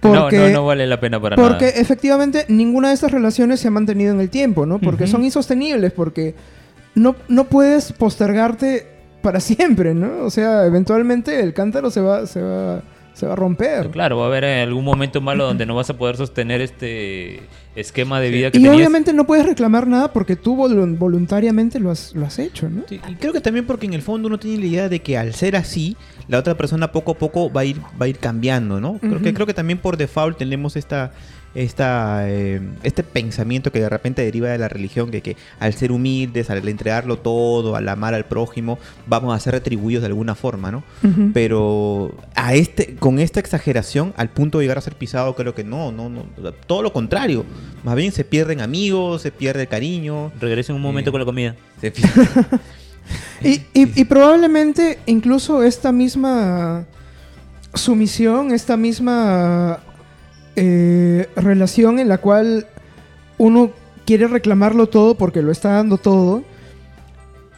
Porque, 0.00 0.38
no, 0.38 0.48
no, 0.48 0.50
no 0.54 0.66
vale 0.66 0.86
la 0.86 0.98
pena 0.98 1.20
para 1.20 1.36
porque 1.36 1.66
nada. 1.66 1.78
efectivamente 1.78 2.46
ninguna 2.48 2.88
de 2.88 2.94
estas 2.94 3.12
relaciones 3.12 3.60
se 3.60 3.68
ha 3.68 3.70
mantenido 3.70 4.14
en 4.14 4.20
el 4.20 4.30
tiempo, 4.30 4.64
¿no? 4.64 4.78
Porque 4.78 5.06
son 5.06 5.24
insostenibles, 5.24 5.92
porque 5.92 6.34
no, 6.94 7.16
no 7.28 7.44
puedes 7.44 7.92
postergarte 7.92 8.86
para 9.20 9.40
siempre, 9.40 9.94
¿no? 9.94 10.24
O 10.24 10.30
sea, 10.30 10.64
eventualmente 10.64 11.40
el 11.40 11.52
cántaro 11.52 11.90
se 11.90 12.00
va, 12.00 12.26
se 12.26 12.40
va, 12.40 12.82
se 13.14 13.26
va 13.26 13.32
a 13.34 13.36
romper. 13.36 13.90
Claro, 13.90 14.18
va 14.18 14.24
a 14.24 14.26
haber 14.28 14.44
algún 14.44 14.84
momento 14.84 15.20
malo 15.20 15.44
donde 15.44 15.66
no 15.66 15.74
vas 15.74 15.90
a 15.90 15.96
poder 15.96 16.16
sostener 16.16 16.60
este 16.60 17.40
esquema 17.76 18.20
de 18.20 18.30
vida 18.30 18.50
que 18.50 18.58
Y 18.58 18.62
tenías. 18.62 18.76
obviamente 18.76 19.12
no 19.12 19.26
puedes 19.26 19.46
reclamar 19.46 19.86
nada 19.86 20.12
porque 20.12 20.36
tú 20.36 20.56
volun- 20.56 20.98
voluntariamente 20.98 21.78
lo 21.78 21.90
has, 21.90 22.14
lo 22.14 22.26
has 22.26 22.38
hecho, 22.38 22.68
¿no? 22.68 22.82
Sí, 22.88 23.00
y 23.08 23.14
creo 23.14 23.32
que 23.32 23.40
también 23.40 23.66
porque 23.66 23.86
en 23.86 23.94
el 23.94 24.02
fondo 24.02 24.26
uno 24.28 24.38
tiene 24.38 24.58
la 24.58 24.66
idea 24.66 24.88
de 24.88 25.00
que 25.00 25.16
al 25.18 25.34
ser 25.34 25.54
así, 25.56 25.96
la 26.28 26.38
otra 26.38 26.56
persona 26.56 26.90
poco 26.92 27.12
a 27.12 27.14
poco 27.18 27.52
va 27.52 27.60
a 27.60 27.64
ir, 27.64 27.80
va 28.00 28.06
a 28.06 28.08
ir 28.08 28.18
cambiando, 28.18 28.80
¿no? 28.80 28.98
Creo, 28.98 29.20
que, 29.20 29.32
creo 29.34 29.46
que 29.46 29.54
también 29.54 29.78
por 29.78 29.96
default 29.96 30.38
tenemos 30.38 30.76
esta, 30.76 31.12
esta, 31.54 32.28
eh, 32.30 32.60
este 32.84 33.02
pensamiento 33.02 33.72
que 33.72 33.80
de 33.80 33.88
repente 33.88 34.22
deriva 34.22 34.48
de 34.50 34.58
la 34.58 34.68
religión, 34.68 35.10
que, 35.10 35.20
que 35.20 35.36
al 35.58 35.74
ser 35.74 35.90
humildes, 35.92 36.48
al 36.50 36.66
entregarlo 36.68 37.18
todo, 37.18 37.74
al 37.76 37.88
amar 37.88 38.14
al 38.14 38.24
prójimo, 38.24 38.78
vamos 39.06 39.34
a 39.34 39.40
ser 39.40 39.54
retribuidos 39.54 40.02
de 40.02 40.06
alguna 40.06 40.34
forma, 40.34 40.70
¿no? 40.70 40.84
Pero 41.34 42.14
a 42.36 42.54
este, 42.54 42.94
con 42.96 43.18
esta 43.18 43.40
exageración, 43.40 44.14
al 44.16 44.28
punto 44.28 44.58
de 44.58 44.64
llegar 44.64 44.78
a 44.78 44.80
ser 44.80 44.94
pisado, 44.94 45.34
creo 45.34 45.54
que 45.54 45.64
no, 45.64 45.90
no, 45.92 46.08
no. 46.08 46.22
Todo 46.66 46.82
lo 46.82 46.92
contrario. 46.92 47.44
Más 47.82 47.96
bien 47.96 48.12
se 48.12 48.24
pierden 48.24 48.60
amigos, 48.60 49.22
se 49.22 49.32
pierde 49.32 49.62
el 49.62 49.68
cariño. 49.68 50.30
Regresa 50.40 50.72
en 50.72 50.76
un 50.76 50.82
momento 50.82 51.10
Eh. 51.10 51.12
con 51.12 51.20
la 51.20 51.24
comida. 51.24 51.56
Se 51.80 51.90
pierde. 51.92 52.20
Y, 53.42 53.50
y- 53.74 54.00
y 54.00 54.04
probablemente 54.04 54.98
incluso 55.06 55.62
esta 55.64 55.90
misma 55.90 56.84
sumisión, 57.74 58.52
esta 58.52 58.76
misma 58.76 59.80
eh, 60.56 61.28
relación 61.36 61.98
en 61.98 62.08
la 62.08 62.18
cual 62.18 62.66
uno 63.38 63.70
quiere 64.04 64.26
reclamarlo 64.26 64.88
todo 64.88 65.14
porque 65.14 65.42
lo 65.42 65.52
está 65.52 65.70
dando 65.70 65.98
todo, 65.98 66.42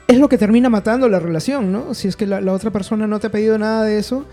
es 0.09 0.19
lo 0.19 0.29
que 0.29 0.39
termina 0.39 0.69
matando 0.69 1.09
la 1.09 1.19
relación, 1.19 1.73
¿no? 1.73 1.95
Si 1.95 2.09
es 2.09 2.17
que 2.17 2.27
la, 2.27 2.41
la 2.41 2.53
otra 2.53 2.71
persona 2.71 3.07
no 3.07 3.19
te 3.21 3.29
ha 3.29 3.31
pedido 3.31 3.59
nada 3.59 3.85
de 3.85 3.99
eso, 3.99 4.27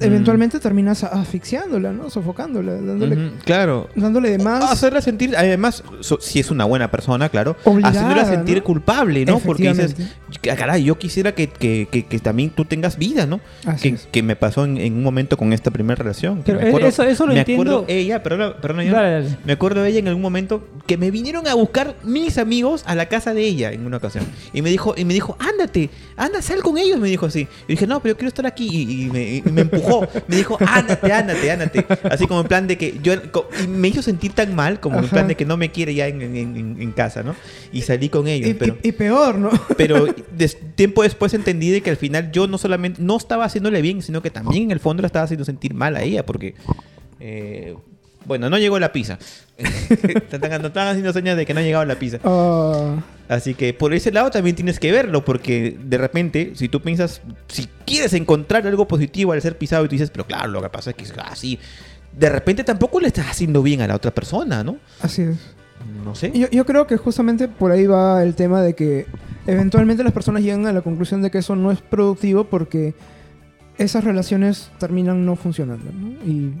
eventualmente 0.00 0.60
terminas 0.60 1.02
asfixiándola, 1.04 1.92
¿no? 1.92 2.10
Sofocándola, 2.10 2.74
dándole, 2.74 3.30
claro. 3.44 3.88
dándole 3.94 4.30
de 4.30 4.38
más. 4.38 4.70
Hacerla 4.70 5.00
sentir, 5.00 5.34
además, 5.36 5.82
so- 6.00 6.18
si 6.20 6.40
es 6.40 6.50
una 6.50 6.64
buena 6.64 6.90
persona, 6.90 7.28
claro, 7.28 7.56
Obligada, 7.64 7.90
haciéndola 8.00 8.24
sentir 8.24 8.58
¿no? 8.58 8.64
culpable, 8.64 9.24
¿no? 9.24 9.38
Porque 9.38 9.68
dices, 9.68 9.92
Efectivamente. 9.92 10.16
"Que- 10.42 10.54
caray, 10.56 10.84
yo 10.84 10.98
quisiera 10.98 11.32
que, 11.34 11.48
que- 11.48 11.88
que- 11.90 12.04
que 12.06 12.18
también 12.18 12.50
tú 12.50 12.64
tengas 12.64 12.98
vida, 12.98 13.26
¿no? 13.26 13.40
Así 13.64 13.88
Que, 13.90 13.94
es. 13.96 14.08
que 14.12 14.22
me 14.22 14.36
pasó 14.36 14.64
en, 14.64 14.76
en 14.78 14.94
un 14.94 15.02
momento 15.02 15.36
con 15.36 15.52
esta 15.52 15.70
primera 15.70 15.96
relación. 15.96 16.42
Pero 16.44 16.60
me 16.60 16.68
acuerdo- 16.68 16.88
eso- 16.88 17.02
eso 17.04 17.26
lo 17.26 17.32
me 17.32 17.40
entiendo. 17.40 17.62
acuerdo 17.62 17.84
ella, 17.88 18.22
perdona, 18.22 18.56
perdona, 18.56 18.84
yo- 18.84 18.92
Dale, 18.92 19.10
dale. 19.22 19.36
me 19.44 19.52
acuerdo 19.52 19.82
de 19.82 19.88
ella 19.90 19.98
en 20.00 20.08
algún 20.08 20.22
momento 20.22 20.66
que 20.86 20.96
me 20.96 21.10
vinieron 21.10 21.46
a 21.48 21.54
buscar 21.54 21.96
mis 22.04 22.38
amigos 22.38 22.82
a 22.86 22.94
la 22.94 23.06
casa 23.06 23.34
de 23.34 23.42
ella 23.42 23.72
en 23.72 23.86
una 23.86 23.96
ocasión. 23.96 24.24
Y 24.52 24.62
me 24.62 24.70
dijo, 24.70 24.94
y 24.96 25.04
me 25.04 25.14
dijo, 25.14 25.36
ándate, 25.38 25.90
anda, 26.16 26.42
sal 26.42 26.62
con 26.62 26.76
ellos, 26.78 26.98
me 27.00 27.08
dijo 27.08 27.26
así. 27.26 27.48
Y 27.66 27.72
dije, 27.72 27.86
no, 27.86 28.00
pero 28.00 28.12
yo 28.14 28.18
quiero 28.18 28.28
estar 28.28 28.46
aquí. 28.46 28.68
Y, 28.70 29.04
y 29.04 29.10
me, 29.10 29.36
y 29.36 29.42
me 29.50 29.62
empujó. 29.62 29.85
Me 30.28 30.36
dijo, 30.36 30.56
ándate, 30.60 31.12
ándate, 31.12 31.50
ándate. 31.50 31.86
Así 32.10 32.26
como 32.26 32.40
en 32.40 32.46
plan 32.48 32.66
de 32.66 32.76
que 32.78 32.98
yo. 33.02 33.14
Y 33.62 33.66
me 33.68 33.88
hizo 33.88 34.02
sentir 34.02 34.32
tan 34.32 34.54
mal 34.54 34.80
como 34.80 34.98
en 34.98 35.04
Ajá. 35.04 35.12
plan 35.12 35.28
de 35.28 35.34
que 35.34 35.44
no 35.44 35.56
me 35.56 35.70
quiere 35.70 35.94
ya 35.94 36.06
en, 36.08 36.20
en- 36.22 36.36
en- 36.56 36.76
en 36.80 36.92
casa, 36.92 37.22
¿no? 37.22 37.34
Y 37.72 37.82
salí 37.82 38.08
con 38.08 38.26
ellos. 38.28 38.50
Y, 38.50 38.54
pero, 38.54 38.76
y- 38.82 38.88
y 38.88 38.92
peor, 38.92 39.36
¿no? 39.38 39.50
pero 39.76 40.06
des- 40.36 40.56
tiempo 40.74 41.02
después 41.02 41.32
entendí 41.34 41.70
de 41.70 41.80
que 41.80 41.90
al 41.90 41.96
final 41.96 42.30
yo 42.32 42.46
no 42.46 42.58
solamente 42.58 43.00
no 43.02 43.16
estaba 43.16 43.44
haciéndole 43.44 43.82
bien, 43.82 44.02
sino 44.02 44.22
que 44.22 44.30
también 44.30 44.64
en 44.64 44.70
el 44.70 44.80
fondo 44.80 45.02
la 45.02 45.06
estaba 45.06 45.24
haciendo 45.24 45.44
sentir 45.44 45.74
mal 45.74 45.96
a 45.96 46.02
ella, 46.02 46.24
porque 46.26 46.54
eh, 47.20 47.74
bueno, 48.26 48.50
no 48.50 48.58
llegó 48.58 48.78
la 48.78 48.92
pizza. 48.92 49.18
están 49.58 50.88
haciendo 50.88 51.12
señas 51.12 51.36
de 51.36 51.46
que 51.46 51.54
no 51.54 51.60
ha 51.60 51.62
llegado 51.62 51.84
la 51.84 51.98
pizza. 51.98 52.18
Ah, 52.24 52.96
Así 53.28 53.54
que 53.54 53.72
por 53.74 53.94
ese 53.94 54.12
lado 54.12 54.30
también 54.30 54.54
tienes 54.54 54.78
que 54.78 54.92
verlo, 54.92 55.24
porque 55.24 55.76
de 55.82 55.98
repente, 55.98 56.52
si 56.54 56.68
tú 56.68 56.80
piensas, 56.80 57.22
si 57.48 57.68
quieres 57.84 58.12
encontrar 58.12 58.66
algo 58.66 58.86
positivo 58.86 59.32
al 59.32 59.42
ser 59.42 59.58
pisado 59.58 59.84
y 59.84 59.88
tú 59.88 59.92
dices, 59.92 60.10
pero 60.10 60.26
claro, 60.26 60.48
lo 60.48 60.62
que 60.62 60.68
pasa 60.68 60.90
es 60.90 60.96
que 60.96 61.04
es 61.04 61.12
así, 61.24 61.58
de 62.16 62.28
repente 62.28 62.64
tampoco 62.64 63.00
le 63.00 63.08
estás 63.08 63.26
haciendo 63.26 63.62
bien 63.62 63.80
a 63.80 63.88
la 63.88 63.96
otra 63.96 64.12
persona, 64.12 64.62
¿no? 64.62 64.76
así 65.00 65.22
es. 65.22 65.36
No 66.04 66.14
sé. 66.14 66.32
Yo, 66.34 66.48
yo 66.50 66.64
creo 66.64 66.86
que 66.86 66.96
justamente 66.96 67.48
por 67.48 67.70
ahí 67.70 67.86
va 67.86 68.22
el 68.22 68.34
tema 68.34 68.62
de 68.62 68.74
que 68.74 69.06
eventualmente 69.46 70.02
las 70.02 70.12
personas 70.12 70.42
llegan 70.42 70.66
a 70.66 70.72
la 70.72 70.80
conclusión 70.80 71.20
de 71.22 71.30
que 71.30 71.38
eso 71.38 71.54
no 71.54 71.70
es 71.70 71.80
productivo 71.80 72.44
porque 72.44 72.94
esas 73.76 74.02
relaciones 74.04 74.70
terminan 74.78 75.26
no 75.26 75.36
funcionando. 75.36 75.84
¿no? 75.92 76.08
Y 76.24 76.54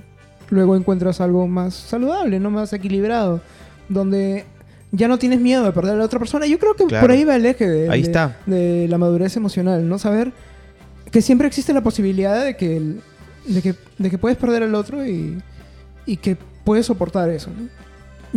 luego 0.50 0.76
encuentras 0.76 1.20
algo 1.20 1.46
más 1.48 1.74
saludable, 1.74 2.38
no 2.40 2.50
más 2.50 2.72
equilibrado, 2.72 3.40
donde 3.88 4.44
ya 4.92 5.08
no 5.08 5.18
tienes 5.18 5.40
miedo 5.40 5.64
de 5.64 5.72
perder 5.72 5.94
a 5.94 5.96
la 5.98 6.04
otra 6.04 6.18
persona. 6.18 6.46
Yo 6.46 6.58
creo 6.58 6.74
que 6.74 6.84
Claro. 6.86 7.02
por 7.06 7.10
ahí 7.10 7.24
va 7.24 7.36
el 7.36 7.46
eje 7.46 7.68
de, 7.68 7.90
Ahí 7.90 8.02
de- 8.02 8.06
está. 8.08 8.36
de 8.46 8.86
la 8.88 8.98
madurez 8.98 9.36
emocional, 9.36 9.88
¿no? 9.88 9.98
Saber 9.98 10.32
que 11.10 11.22
siempre 11.22 11.46
existe 11.46 11.72
la 11.72 11.82
posibilidad 11.82 12.44
de 12.44 12.56
que, 12.56 12.76
el- 12.76 13.00
de 13.46 13.62
que, 13.62 13.74
de 13.98 14.10
que 14.10 14.18
puedes 14.18 14.38
perder 14.38 14.62
al 14.62 14.74
otro 14.74 15.06
y, 15.06 15.38
y 16.06 16.16
que 16.16 16.36
puedes 16.64 16.86
soportar 16.86 17.28
eso. 17.30 17.50
¿no? 17.50 17.68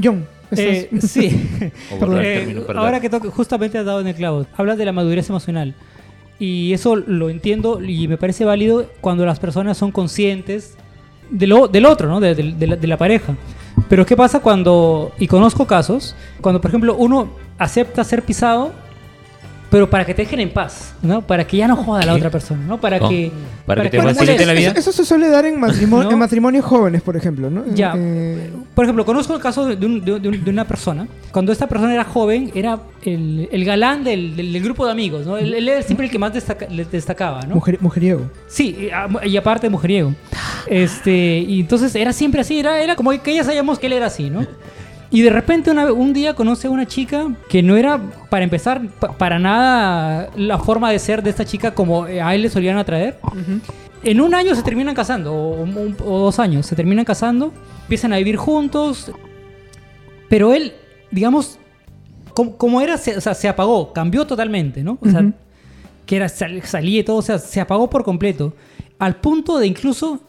John, 0.03 0.25
estás- 0.51 0.59
Eh, 0.59 0.89
sí. 1.01 1.49
Perdón. 1.99 2.19
Eh, 2.23 2.35
término, 2.39 2.61
perdón. 2.61 2.83
ahora 2.85 2.99
que 2.99 3.09
toque, 3.09 3.29
justamente 3.29 3.77
has 3.77 3.85
dado 3.85 4.01
en 4.01 4.07
el 4.07 4.15
clavo, 4.15 4.45
hablas 4.55 4.77
de 4.77 4.85
la 4.85 4.91
madurez 4.91 5.29
emocional. 5.29 5.75
Y 6.39 6.71
eso 6.73 6.95
lo 6.95 7.29
entiendo 7.29 7.83
y 7.83 8.07
me 8.07 8.17
parece 8.17 8.45
válido 8.45 8.89
cuando 9.01 9.25
las 9.25 9.39
personas 9.39 9.77
son 9.77 9.91
conscientes 9.91 10.75
de 11.29 11.47
lo, 11.47 11.67
del 11.67 11.85
otro, 11.85 12.07
¿no? 12.07 12.19
De, 12.19 12.35
la, 12.67 12.75
de 12.75 12.87
la 12.87 12.97
pareja. 12.97 13.35
Pero 13.87 14.05
¿qué 14.05 14.15
pasa 14.15 14.39
cuando, 14.39 15.11
y 15.17 15.27
conozco 15.27 15.65
casos, 15.65 16.15
cuando 16.41 16.61
por 16.61 16.69
ejemplo 16.69 16.95
uno 16.95 17.29
acepta 17.57 18.03
ser 18.03 18.23
pisado, 18.23 18.71
pero 19.69 19.89
para 19.89 20.03
que 20.05 20.13
te 20.15 20.23
dejen 20.23 20.39
en 20.39 20.49
paz, 20.51 20.93
¿no? 21.01 21.21
Para 21.21 21.45
que 21.45 21.57
ya 21.57 21.67
no 21.67 21.75
joda 21.75 22.01
a 22.01 22.05
la 22.05 22.15
otra 22.15 22.29
persona, 22.31 22.65
¿no? 22.65 22.79
Para 22.81 22.99
que... 22.99 23.31
Para 23.67 23.83
que 23.83 23.89
te 23.91 23.97
Bueno, 23.97 24.13
facilite 24.15 24.37
eso- 24.43 24.45
la 24.47 24.53
vida. 24.59 24.69
Eso, 24.71 24.79
eso 24.79 24.91
se 24.91 25.05
suele 25.05 25.29
dar 25.29 25.45
en, 25.45 25.59
matrimonio, 25.59 26.05
¿No? 26.09 26.11
en 26.13 26.17
matrimonios 26.19 26.65
jóvenes, 26.65 27.03
por 27.03 27.15
ejemplo, 27.15 27.49
¿no? 27.51 27.63
Ya. 27.75 27.93
Eh, 27.95 28.49
Por 28.73 28.85
ejemplo, 28.85 29.05
conozco 29.05 29.35
el 29.35 29.41
caso 29.41 29.67
de, 29.67 29.85
un- 29.85 30.03
de 30.03 30.13
un- 30.13 30.43
de 30.43 30.49
una 30.49 30.65
persona. 30.65 31.07
Cuando 31.31 31.51
esta 31.51 31.67
persona 31.67 31.93
era 31.93 32.03
joven, 32.03 32.51
era 32.55 32.79
el, 33.03 33.47
el 33.51 33.63
galán 33.65 34.03
del, 34.03 34.35
del- 34.35 34.51
del 34.53 34.63
grupo 34.63 34.85
de 34.87 34.91
amigos, 34.91 35.27
¿no? 35.27 35.37
Él, 35.37 35.53
él 35.53 35.69
era 35.69 35.83
siempre 35.83 36.07
el 36.07 36.11
que 36.11 36.17
más 36.17 36.33
destaca- 36.33 36.67
le 36.67 36.85
destacaba, 36.85 37.43
¿no? 37.43 37.53
mujer- 37.55 37.77
mujeriego. 37.79 38.23
Sí, 38.47 38.75
y, 38.79 38.89
a- 38.89 39.07
y 39.27 39.37
aparte 39.37 39.69
mujeriego. 39.69 40.13
Este, 40.65 41.39
y 41.47 41.59
entonces 41.59 41.93
era 41.95 42.11
siempre 42.13 42.41
así, 42.41 42.59
era, 42.59 42.81
era 42.81 42.95
como 42.95 43.11
que 43.21 43.35
ya 43.35 43.43
sabíamos 43.43 43.77
que 43.79 43.87
él 43.87 43.93
era 43.93 44.07
así, 44.07 44.29
¿no? 44.29 44.45
Y 45.11 45.21
de 45.23 45.29
repente 45.31 45.71
una- 45.71 45.91
un 45.91 46.13
día 46.13 46.35
conoce 46.35 46.67
a 46.67 46.69
una 46.69 46.85
chica 46.85 47.27
que 47.49 47.63
no 47.63 47.75
era, 47.77 47.99
para 48.29 48.43
empezar, 48.43 48.87
pa- 48.99 49.17
para 49.17 49.39
nada 49.39 50.29
la 50.35 50.59
forma 50.59 50.91
de 50.91 50.99
ser 50.99 51.23
de 51.23 51.31
esta 51.31 51.45
chica 51.45 51.73
como 51.73 52.05
eh, 52.05 52.21
a 52.21 52.35
él 52.35 52.43
le 52.43 52.49
solían 52.49 52.77
atraer. 52.77 53.17
En 54.03 54.21
un 54.21 54.33
año 54.35 54.53
se 54.55 54.61
terminan 54.63 54.93
casando, 54.95 55.33
o, 55.33 55.61
un- 55.63 55.97
o 56.05 56.19
dos 56.19 56.37
años, 56.39 56.65
se 56.67 56.75
terminan 56.75 57.05
casando, 57.05 57.51
empiezan 57.81 58.13
a 58.13 58.17
vivir 58.17 58.35
juntos, 58.37 59.11
pero 60.29 60.53
él, 60.53 60.73
digamos, 61.11 61.57
como, 62.35 62.55
como 62.55 62.79
era, 62.81 62.97
se, 62.97 63.17
o 63.17 63.21
sea, 63.21 63.33
se 63.33 63.49
apagó, 63.49 63.91
cambió 63.93 64.25
totalmente, 64.27 64.83
¿no? 64.83 64.97
O 65.01 65.09
sea, 65.09 65.21
que 66.05 66.15
era 66.15 66.29
sal- 66.29 66.61
salía 66.63 66.99
y 66.99 67.03
todo, 67.03 67.17
o 67.17 67.21
sea, 67.21 67.39
se 67.39 67.59
apagó 67.59 67.89
por 67.89 68.03
completo. 68.03 68.53
Al 68.99 69.15
punto 69.17 69.57
de 69.59 69.67
incluso 69.67 70.21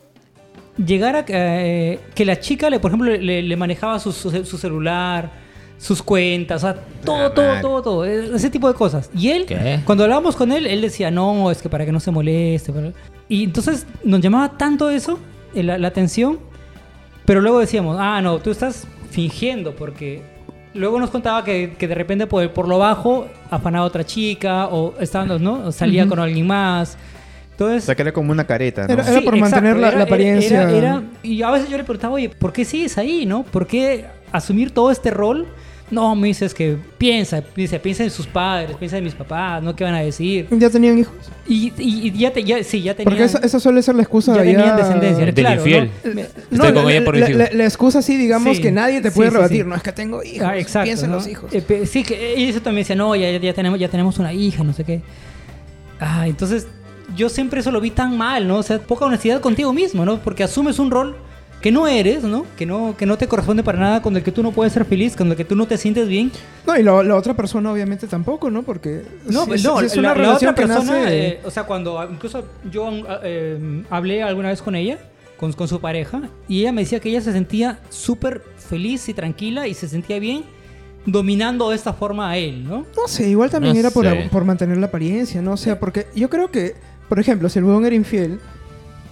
llegar 0.84 1.16
a 1.16 1.24
eh, 1.28 2.00
que 2.14 2.24
la 2.24 2.38
chica, 2.40 2.70
le, 2.70 2.80
por 2.80 2.90
ejemplo, 2.90 3.10
le, 3.10 3.42
le 3.42 3.56
manejaba 3.56 3.98
su, 3.98 4.12
su- 4.12 4.44
su 4.44 4.58
celular, 4.58 5.30
sus 5.78 6.02
cuentas, 6.02 6.62
o 6.62 6.66
sea, 6.72 6.74
todo, 7.04 7.26
Ah, 7.26 7.34
todo, 7.34 7.60
todo, 7.60 7.82
todo, 7.82 8.04
eh, 8.06 8.30
ese 8.34 8.50
tipo 8.50 8.68
de 8.68 8.74
cosas. 8.74 9.10
Y 9.16 9.30
él, 9.30 9.46
¿Qué? 9.46 9.80
cuando 9.84 10.04
hablábamos 10.04 10.36
con 10.36 10.52
él, 10.52 10.66
él 10.66 10.80
decía, 10.82 11.10
no, 11.10 11.50
es 11.50 11.62
que 11.62 11.68
para 11.68 11.84
que 11.86 11.92
no 11.92 12.00
se 12.00 12.10
moleste. 12.10 12.72
para-". 12.72 12.92
Y 13.28 13.44
entonces 13.44 13.86
nos 14.04 14.20
llamaba 14.20 14.56
tanto 14.58 14.90
eso, 14.90 15.18
eh, 15.54 15.62
la, 15.62 15.78
la 15.78 15.88
atención, 15.88 16.38
pero 17.24 17.40
luego 17.40 17.60
decíamos, 17.60 17.96
ah, 17.98 18.20
no, 18.20 18.38
tú 18.38 18.50
estás 18.50 18.86
fingiendo, 19.10 19.74
porque 19.74 20.22
luego 20.74 20.98
nos 21.00 21.10
contaba 21.10 21.44
que, 21.44 21.74
que 21.78 21.88
de 21.88 21.94
repente 21.94 22.26
por, 22.26 22.50
por 22.52 22.68
lo 22.68 22.78
bajo 22.78 23.26
afanaba 23.50 23.84
a 23.84 23.88
otra 23.88 24.04
chica, 24.04 24.68
o 24.68 24.94
estaba, 25.00 25.38
¿no? 25.38 25.66
O 25.66 25.72
salía 25.72 26.02
Ujú. 26.02 26.10
con 26.10 26.18
alguien 26.20 26.46
más. 26.46 26.96
Entonces, 27.60 27.82
O 27.82 27.86
sea, 27.86 27.94
que 27.94 28.02
era 28.02 28.12
como 28.12 28.32
una 28.32 28.46
careta, 28.46 28.86
¿no? 28.86 28.94
Era- 28.94 29.06
era 29.10 29.20
por 29.20 29.36
mantener 29.36 29.76
la- 29.76 29.90
la 29.92 30.04
apariencia. 30.04 30.62
era- 30.62 30.72
era- 30.78 31.02
y 31.22 31.42
a 31.42 31.50
veces 31.50 31.68
yo 31.68 31.76
le 31.76 31.84
preguntaba, 31.84 32.14
oye, 32.14 32.30
¿por 32.30 32.52
qué 32.52 32.64
sigues 32.64 32.96
ahí, 32.96 33.26
no? 33.26 33.42
¿Por 33.42 33.66
qué 33.66 34.06
asumir 34.32 34.70
todo 34.70 34.90
este 34.90 35.10
rol? 35.10 35.46
No, 35.90 36.14
me 36.14 36.28
dices 36.28 36.54
que 36.54 36.76
piensa, 36.98 37.42
dice, 37.56 37.80
piensa 37.80 38.04
en 38.04 38.10
sus 38.10 38.26
padres, 38.26 38.76
piensa 38.76 38.96
en 38.96 39.02
mis 39.04 39.12
papás, 39.14 39.60
¿no? 39.60 39.74
¿Qué 39.74 39.82
van 39.82 39.94
a 39.94 40.00
decir? 40.00 40.46
¿Ya 40.52 40.70
tenían 40.70 40.98
hijos? 41.00 41.12
Y, 41.48 41.72
y- 41.76 42.06
y 42.08 42.12
ya, 42.12 42.32
te, 42.32 42.44
ya, 42.44 42.62
sí, 42.62 42.80
ya 42.80 42.94
tenían, 42.94 43.10
Porque 43.10 43.24
esa, 43.24 43.38
esa 43.38 43.58
suele 43.58 43.82
ser 43.82 43.96
la 43.96 44.02
excusa 44.02 44.34
ya 44.36 44.42
de 44.42 44.52
tenían 44.54 44.76
descendencia. 44.76 45.24
Del 45.26 45.34
claro, 45.34 45.56
infiel. 45.60 45.90
¿no? 46.04 46.14
Me- 46.14 46.22
Estoy 46.22 46.72
con 46.72 46.84
la, 46.86 46.92
ella 46.92 47.04
por 47.04 47.16
la- 47.16 47.28
la- 47.28 47.50
la 47.52 47.64
excusa 47.64 48.00
sí, 48.02 48.16
digamos, 48.16 48.56
Sí. 48.56 48.62
que 48.62 48.70
nadie 48.72 49.00
te 49.02 49.10
Sí, 49.10 49.16
puede 49.16 49.30
sí, 49.30 49.36
rebatir. 49.36 49.62
sí. 49.64 49.68
No, 49.68 49.74
es 49.74 49.82
que 49.82 49.92
tengo 49.92 50.22
hijos. 50.22 50.46
Ah, 50.48 50.56
exacto. 50.56 50.84
Piensa 50.86 51.04
en 51.06 51.10
¿no? 51.10 51.16
los 51.18 51.26
hijos. 51.26 51.52
Eh, 51.52 51.86
sí, 51.90 52.04
que 52.04 52.34
ella 52.36 52.50
eso 52.50 52.62
también 52.62 52.84
decía, 52.84 52.94
no, 52.96 53.14
ya, 53.16 53.28
ya, 53.36 53.52
tenemos, 53.52 53.78
ya 53.80 53.88
tenemos 53.88 54.16
una 54.20 54.32
hija, 54.32 54.62
no 54.62 54.72
sé 54.72 54.84
qué. 54.84 55.02
Ah, 55.98 56.26
entonces 56.28 56.66
yo 57.16 57.28
siempre 57.28 57.60
eso 57.60 57.70
lo 57.70 57.80
vi 57.80 57.90
tan 57.90 58.16
mal, 58.16 58.46
¿no? 58.48 58.56
O 58.58 58.62
sea, 58.62 58.78
poca 58.78 59.04
honestidad 59.04 59.40
contigo 59.40 59.72
mismo, 59.72 60.04
¿no? 60.04 60.18
Porque 60.18 60.42
asumes 60.44 60.78
un 60.78 60.90
rol 60.90 61.16
que 61.60 61.70
no 61.70 61.86
eres, 61.86 62.22
¿no? 62.24 62.46
Que 62.56 62.64
no, 62.64 62.94
que 62.96 63.04
no 63.04 63.18
te 63.18 63.28
corresponde 63.28 63.62
para 63.62 63.78
nada, 63.78 64.00
con 64.02 64.16
el 64.16 64.22
que 64.22 64.32
tú 64.32 64.42
no 64.42 64.50
puedes 64.52 64.72
ser 64.72 64.84
feliz, 64.86 65.14
con 65.14 65.28
el 65.30 65.36
que 65.36 65.44
tú 65.44 65.54
no 65.56 65.66
te 65.66 65.76
sientes 65.76 66.08
bien. 66.08 66.32
No, 66.66 66.74
y 66.76 66.82
la, 66.82 67.02
la 67.02 67.16
otra 67.16 67.34
persona 67.34 67.70
obviamente 67.70 68.06
tampoco, 68.06 68.50
¿no? 68.50 68.62
Porque 68.62 69.02
No, 69.26 69.44
si- 69.44 69.62
no, 69.62 69.78
si 69.80 69.86
es 69.86 69.94
la, 69.96 70.00
una 70.00 70.08
la 70.08 70.14
relación 70.14 70.50
otra 70.52 70.54
que 70.64 70.68
persona, 70.72 70.98
nace- 71.00 71.28
eh, 71.28 71.40
o 71.44 71.50
sea, 71.50 71.64
cuando 71.64 72.02
incluso 72.10 72.44
yo 72.70 72.90
eh, 73.22 73.82
hablé 73.90 74.22
alguna 74.22 74.48
vez 74.48 74.62
con 74.62 74.74
ella, 74.74 74.98
con, 75.36 75.52
con 75.52 75.68
su 75.68 75.80
pareja, 75.80 76.22
y 76.48 76.60
ella 76.60 76.72
me 76.72 76.80
decía 76.82 76.98
que 77.00 77.10
ella 77.10 77.20
se 77.20 77.32
sentía 77.32 77.78
súper 77.90 78.42
feliz 78.56 79.06
y 79.10 79.14
tranquila 79.14 79.66
y 79.68 79.74
se 79.74 79.86
sentía 79.88 80.18
bien 80.18 80.44
dominando 81.06 81.70
de 81.70 81.76
esta 81.76 81.92
forma 81.92 82.30
a 82.30 82.36
él, 82.36 82.64
¿no? 82.64 82.86
No 82.96 83.08
sé, 83.08 83.28
igual 83.28 83.50
también 83.50 83.74
No 83.74 83.80
era 83.80 83.90
por, 83.90 84.06
por 84.30 84.44
mantener 84.44 84.76
la 84.78 84.86
apariencia, 84.86 85.40
¿no? 85.42 85.52
O 85.52 85.56
sea, 85.56 85.78
porque 85.80 86.06
yo 86.14 86.28
creo 86.30 86.50
que, 86.50 86.74
por 87.10 87.20
ejemplo, 87.20 87.50
si 87.50 87.58
el 87.58 87.66
huevón 87.66 87.84
era 87.84 87.94
infiel, 87.94 88.40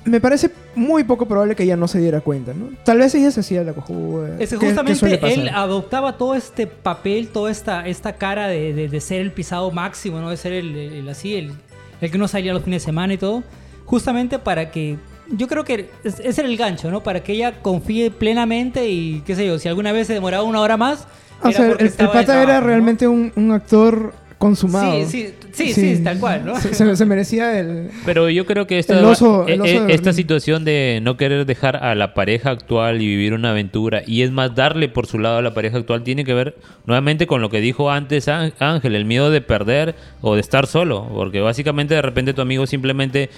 me 0.07 0.21
parece 0.21 0.51
muy 0.75 1.05
poco 1.05 1.27
probable 1.27 1.55
que 1.55 1.65
ella 1.65 1.77
no 1.77 1.87
se 1.87 1.99
diera 1.99 2.23
cuenta, 2.23 2.55
¿no? 2.55 2.71
Tal 2.85 2.97
vez 2.99 3.15
ella 3.15 3.31
se 3.31 3.41
hacía 3.41 3.63
la 3.65 3.75
cojuda. 3.75 4.37
Es 4.39 4.51
que 4.51 4.57
justamente 4.57 5.21
él 5.35 5.51
adoptaba 5.53 6.17
todo 6.17 6.35
este 6.35 6.67
papel, 6.67 7.29
toda 7.29 7.51
esta, 7.51 7.87
esta 7.87 8.15
cara 8.15 8.49
de, 8.49 8.73
de- 8.73 8.89
de 8.89 9.01
ser 9.03 9.21
el 9.21 9.33
pisado 9.33 9.71
máximo, 9.71 10.21
¿no? 10.21 10.31
De 10.31 10.39
ser 10.39 10.55
el, 10.55 10.75
el- 10.75 10.93
el 10.95 11.09
así, 11.11 11.35
el, 11.35 11.53
el 12.01 12.11
que 12.11 12.17
no 12.17 12.27
salía 12.29 12.55
los 12.55 12.63
fines 12.63 12.83
de 12.83 12.87
semana 12.87 13.13
y 13.13 13.19
todo. 13.19 13.43
Justamente 13.85 14.39
para 14.39 14.71
que. 14.71 14.97
Yo 15.31 15.47
creo 15.49 15.65
que 15.65 15.91
es- 16.05 16.21
ese 16.21 16.41
era 16.41 16.49
el 16.49 16.57
gancho, 16.57 16.91
¿no? 16.91 17.03
Para 17.03 17.23
que 17.23 17.33
ella 17.33 17.61
confíe 17.61 18.11
plenamente 18.11 18.89
y, 18.89 19.21
qué 19.27 19.35
sé 19.35 19.47
yo, 19.47 19.59
si 19.59 19.69
alguna 19.69 19.93
vez 19.93 20.07
se 20.07 20.15
demoraba 20.15 20.45
una 20.45 20.61
hora 20.61 20.77
más. 20.79 21.07
O 21.43 21.51
sea, 21.53 21.67
el, 21.79 21.91
pata 21.91 22.43
era 22.43 22.61
realmente 22.61 23.07
un, 23.07 23.31
un 23.37 23.53
actor 23.53 24.15
consumado. 24.39 25.05
Sí, 25.05 25.31
sí, 25.53 25.73
sí, 25.73 25.97
sí, 25.97 26.03
tal 26.05 26.19
cual, 26.21 26.45
¿no? 26.47 26.59
Se, 26.61 26.73
se- 26.73 26.97
se 26.97 27.05
merecía 27.05 27.59
el... 27.59 27.91
Pero 28.07 28.31
yo 28.31 28.47
creo 28.47 28.67
que 28.67 28.79
esta, 28.79 28.99
El 28.99 29.05
oso- 29.05 29.45
el 29.49 29.61
oso 29.61 29.71
eh, 29.71 29.81
de 29.87 29.93
esta 29.95 30.13
situación 30.13 30.65
de 30.65 31.01
no 31.03 31.17
querer 31.17 31.45
dejar 31.45 31.77
a 31.77 31.95
la 31.95 32.15
pareja 32.15 32.51
actual 32.51 33.03
y 33.03 33.07
vivir 33.07 33.35
una 33.35 33.51
aventura, 33.51 34.03
y 34.07 34.23
es 34.23 34.31
más, 34.31 34.55
darle 34.55 34.89
por 34.89 35.07
su 35.07 35.19
lado 35.19 35.39
a 35.39 35.43
la 35.43 35.55
pareja 35.55 35.79
actual, 35.79 36.05
tiene 36.05 36.25
que 36.25 36.35
ver 36.35 36.57
nuevamente 36.87 37.27
con 37.27 37.41
lo 37.43 37.51
que 37.51 37.61
dijo 37.61 37.91
antes 37.91 38.29
Ángel, 38.29 38.95
el 38.95 39.05
miedo 39.05 39.31
de 39.31 39.41
perder 39.41 39.95
o 40.21 40.35
de 40.37 40.41
estar 40.41 40.67
solo, 40.67 41.09
porque 41.13 41.41
básicamente 41.41 41.95
de 41.95 42.03
repente 42.03 42.33
tu 42.33 42.41
amigo 42.41 42.67
simplemente 42.67 43.31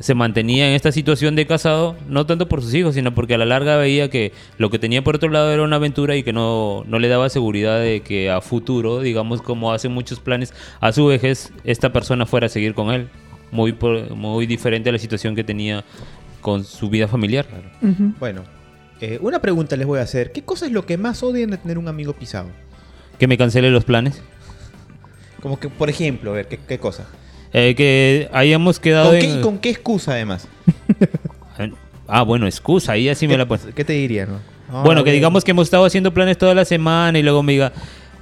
se 0.00 0.14
mantenía 0.14 0.68
en 0.68 0.74
esta 0.74 0.90
situación 0.90 1.36
de 1.36 1.46
casado, 1.46 1.96
no 2.08 2.26
tanto 2.26 2.48
por 2.48 2.62
sus 2.62 2.74
hijos, 2.74 2.94
sino 2.94 3.14
porque 3.14 3.34
a 3.34 3.38
la 3.38 3.44
larga 3.44 3.76
veía 3.76 4.10
que 4.10 4.32
lo 4.58 4.68
que 4.70 4.78
tenía 4.78 5.02
por 5.04 5.16
otro 5.16 5.28
lado 5.28 5.52
era 5.52 5.62
una 5.62 5.76
aventura 5.76 6.16
y 6.16 6.22
que 6.22 6.32
no, 6.32 6.82
no 6.86 6.98
le 6.98 7.08
daba 7.08 7.28
seguridad 7.28 7.78
de 7.80 8.00
que 8.00 8.30
a 8.30 8.40
futuro, 8.40 9.00
digamos 9.00 9.42
como 9.42 9.72
hacen 9.72 9.92
muchos 9.92 10.18
planes, 10.18 10.52
a 10.80 10.92
su 10.92 11.06
vejez 11.06 11.52
esta 11.64 11.92
persona 11.92 12.26
fuera 12.26 12.46
a 12.46 12.48
seguir 12.50 12.74
con 12.74 12.90
él. 12.90 13.08
Muy, 13.52 13.72
por- 13.72 14.10
muy 14.16 14.46
diferente 14.46 14.88
a 14.88 14.92
la 14.92 14.98
situación 14.98 15.34
que 15.36 15.44
tenía 15.44 15.84
con 16.40 16.64
su 16.64 16.88
vida 16.88 17.06
familiar. 17.06 17.46
Bueno, 18.18 18.44
eh, 19.00 19.18
una 19.20 19.40
pregunta 19.40 19.76
les 19.76 19.86
voy 19.86 19.98
a 19.98 20.02
hacer. 20.02 20.32
¿Qué 20.32 20.42
cosa 20.42 20.64
es 20.66 20.72
lo 20.72 20.86
que 20.86 20.96
más 20.96 21.22
odian 21.22 21.50
de 21.50 21.58
tener 21.58 21.76
un 21.78 21.86
amigo 21.86 22.14
pisado? 22.14 22.48
Que 23.18 23.26
me 23.26 23.36
cancele 23.36 23.70
los 23.70 23.84
planes. 23.84 24.22
Como 25.42 25.60
que, 25.60 25.68
por 25.68 25.90
ejemplo, 25.90 26.30
a 26.30 26.34
ver, 26.34 26.48
¿qué, 26.48 26.58
qué 26.66 26.78
cosa? 26.78 27.06
Eh, 27.54 27.74
que 27.76 28.28
hayamos 28.32 28.80
quedado 28.80 29.10
¿Con 29.10 29.18
qué, 29.20 29.30
en... 29.32 29.40
con 29.42 29.58
qué 29.58 29.70
excusa 29.70 30.12
además? 30.12 30.48
Ah, 32.08 32.22
bueno, 32.22 32.46
excusa, 32.46 32.92
ahí 32.92 33.08
así 33.08 33.26
me 33.26 33.38
la 33.38 33.46
pues. 33.46 33.66
¿Qué 33.74 33.84
te 33.84 33.94
diría, 33.94 34.26
no? 34.26 34.38
Ah, 34.70 34.82
Bueno, 34.84 35.02
que 35.04 35.12
digamos 35.12 35.44
que 35.44 35.52
hemos 35.52 35.66
estado 35.68 35.84
haciendo 35.86 36.12
planes 36.12 36.36
toda 36.36 36.54
la 36.54 36.64
semana 36.66 37.18
y 37.18 37.22
luego 37.22 37.42
me 37.42 37.52
diga, 37.52 37.72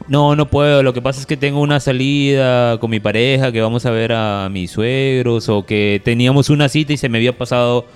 no, 0.06 0.36
no 0.36 0.46
puedo, 0.48 0.82
lo 0.84 0.92
que 0.92 1.02
pasa 1.02 1.18
es 1.20 1.26
que 1.26 1.36
tengo 1.36 1.60
una 1.60 1.80
salida 1.80 2.78
con 2.78 2.90
mi 2.90 3.00
pareja, 3.00 3.50
que 3.50 3.60
vamos 3.60 3.86
a 3.86 3.90
ver 3.90 4.12
a 4.12 4.48
mis 4.50 4.70
suegros, 4.70 5.48
o 5.48 5.64
que 5.66 6.00
teníamos 6.04 6.50
una 6.50 6.68
cita 6.68 6.92
y 6.92 6.96
se 6.98 7.08
me 7.08 7.18
había 7.18 7.36
pasado 7.36 7.86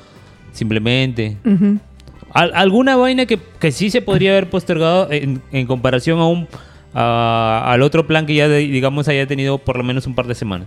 simplemente. 0.52 1.36
Al- 2.32 2.52
alguna 2.54 2.96
vaina 2.96 3.26
que, 3.26 3.38
que 3.60 3.70
sí 3.70 3.90
se 3.90 4.02
podría 4.02 4.32
haber 4.32 4.50
postergado 4.50 5.12
en, 5.12 5.42
en 5.52 5.66
comparación 5.66 6.18
a 6.18 6.26
un, 6.26 6.48
a- 6.92 7.62
al 7.66 7.82
otro 7.82 8.06
plan 8.06 8.26
que 8.26 8.34
ya, 8.34 8.48
de- 8.48 8.58
digamos, 8.66 9.06
haya 9.06 9.26
tenido 9.28 9.58
por 9.58 9.76
lo 9.76 9.84
menos 9.84 10.06
un 10.08 10.14
par 10.16 10.26
de 10.26 10.34
semanas. 10.34 10.66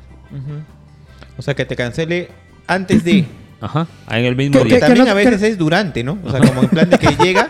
O 1.37 1.41
sea, 1.41 1.53
que 1.53 1.65
te 1.65 1.75
cancele 1.75 2.29
antes 2.67 3.03
de... 3.03 3.25
Ajá, 3.59 3.87
en 4.11 4.23
el 4.23 4.35
mismo 4.35 4.59
día. 4.59 4.75
que 4.75 4.79
también 4.79 5.05
no- 5.05 5.11
a 5.11 5.15
veces 5.15 5.41
que- 5.41 5.47
es 5.47 5.57
durante, 5.57 6.03
¿no? 6.03 6.19
O 6.23 6.29
sea, 6.29 6.39
como 6.41 6.61
en 6.61 6.69
plan 6.69 6.87
de 6.91 6.99
que 6.99 7.15
llega... 7.23 7.49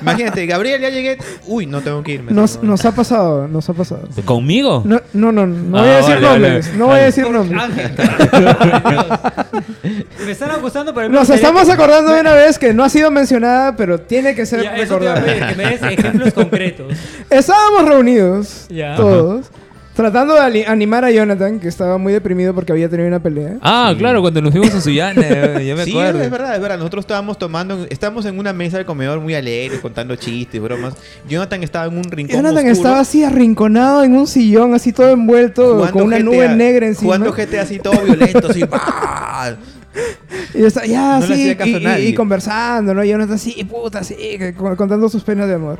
Imagínate, 0.00 0.46
Gabriel, 0.46 0.80
ya 0.80 0.88
llegué... 0.88 1.18
Uy, 1.46 1.66
no 1.66 1.82
tengo 1.82 2.02
que 2.02 2.12
irme. 2.12 2.32
Nos, 2.32 2.62
No, 2.62 2.70
nos 2.70 2.84
ha 2.86 2.92
pasado, 2.94 3.46
nos 3.46 3.68
ha 3.68 3.74
pasado. 3.74 4.08
¿Conmigo? 4.24 4.82
No, 4.86 5.02
no, 5.12 5.32
no, 5.32 5.46
no 5.46 5.78
Ah, 5.78 5.82
voy 5.82 5.90
a 5.90 5.96
decir 5.96 6.14
vale, 6.14 6.26
vale. 6.26 6.48
nombres, 6.48 6.74
no 6.76 6.86
voy 6.86 6.98
a 6.98 7.02
decir 7.04 7.28
nombres. 7.30 7.62
Ángel, 7.62 7.92
me 10.24 10.32
están 10.32 10.50
acusando, 10.50 10.94
pero 10.94 11.08
Nos 11.10 11.28
estamos 11.28 11.64
que- 11.66 11.72
acordando 11.72 12.12
de 12.12 12.20
una 12.22 12.32
vez 12.34 12.58
que 12.58 12.72
no 12.72 12.82
ha 12.84 12.88
sido 12.88 13.10
mencionada, 13.10 13.76
pero 13.76 14.00
tiene 14.00 14.34
que 14.34 14.46
ser 14.46 14.62
Ya, 14.62 14.76
eso 14.76 14.96
te 14.98 15.04
iba 15.04 15.12
a 15.12 15.16
recordada. 15.16 15.46
pedir, 15.46 15.56
que 15.56 15.62
me 15.62 15.70
des 15.76 15.82
ejemplos 15.98 16.32
concretos. 16.32 16.94
Estábamos 17.30 17.84
reunidos, 17.86 18.66
Ya. 18.70 18.96
todos, 18.96 19.46
tratando 19.94 20.34
de 20.34 20.64
animar 20.66 21.04
a 21.04 21.10
Jonathan, 21.10 21.60
que 21.60 21.68
estaba 21.68 21.98
muy 21.98 22.12
deprimido 22.12 22.54
porque 22.54 22.72
había 22.72 22.88
tenido 22.88 23.06
una 23.08 23.20
pelea. 23.20 23.58
Ah, 23.62 23.94
claro, 23.96 24.20
cuando 24.20 24.40
nos 24.42 24.50
fuimos 24.52 24.74
a 24.74 24.80
Suyana, 24.80 25.20
ya 25.60 25.74
me 25.76 25.84
Sí, 25.84 25.90
acuerdo. 25.92 26.20
es 26.22 26.30
verdad, 26.30 26.54
es 26.56 26.60
verdad. 26.60 26.78
Nosotros 26.78 27.02
estábamos 27.04 27.38
tomando, 27.38 27.86
estábamos 27.88 28.26
en 28.26 28.38
una 28.38 28.52
mesa 28.52 28.78
de 28.78 28.84
comedor 28.84 29.20
muy 29.20 29.34
alegre, 29.34 29.80
contando 29.80 30.16
chistes, 30.16 30.60
bromas. 30.60 30.94
Jonathan 31.28 31.62
estaba 31.62 31.86
en 31.86 31.96
un 31.96 32.04
rincón 32.04 32.36
Jonathan 32.36 32.56
oscuro, 32.58 32.72
estaba 32.72 33.00
así 33.00 33.24
arrinconado 33.24 34.02
en 34.04 34.14
un 34.16 34.26
sillón, 34.26 34.74
así 34.74 34.92
todo 34.92 35.10
envuelto, 35.10 35.88
con 35.92 36.02
una 36.02 36.16
GTA, 36.18 36.24
nube 36.24 36.48
negra 36.48 36.86
encima. 36.86 37.14
Jugando 37.16 37.32
GTA 37.32 37.62
así 37.62 37.78
todo 37.78 38.00
violento, 38.02 38.48
así. 38.48 38.64
¡pah! 38.64 39.56
Y 40.54 40.64
estaba, 40.64 40.86
ya, 40.86 41.20
No 41.20 41.26
sí, 41.26 41.56
y, 41.64 41.76
y- 42.02 42.06
y 42.08 42.14
conversando, 42.14 42.94
¿no? 42.94 43.04
Jonathan, 43.04 43.38
sí, 43.38 43.62
puta, 43.64 44.02
sí, 44.02 44.16
contando 44.56 45.08
sus 45.08 45.22
penas 45.22 45.46
de 45.48 45.54
amor. 45.54 45.78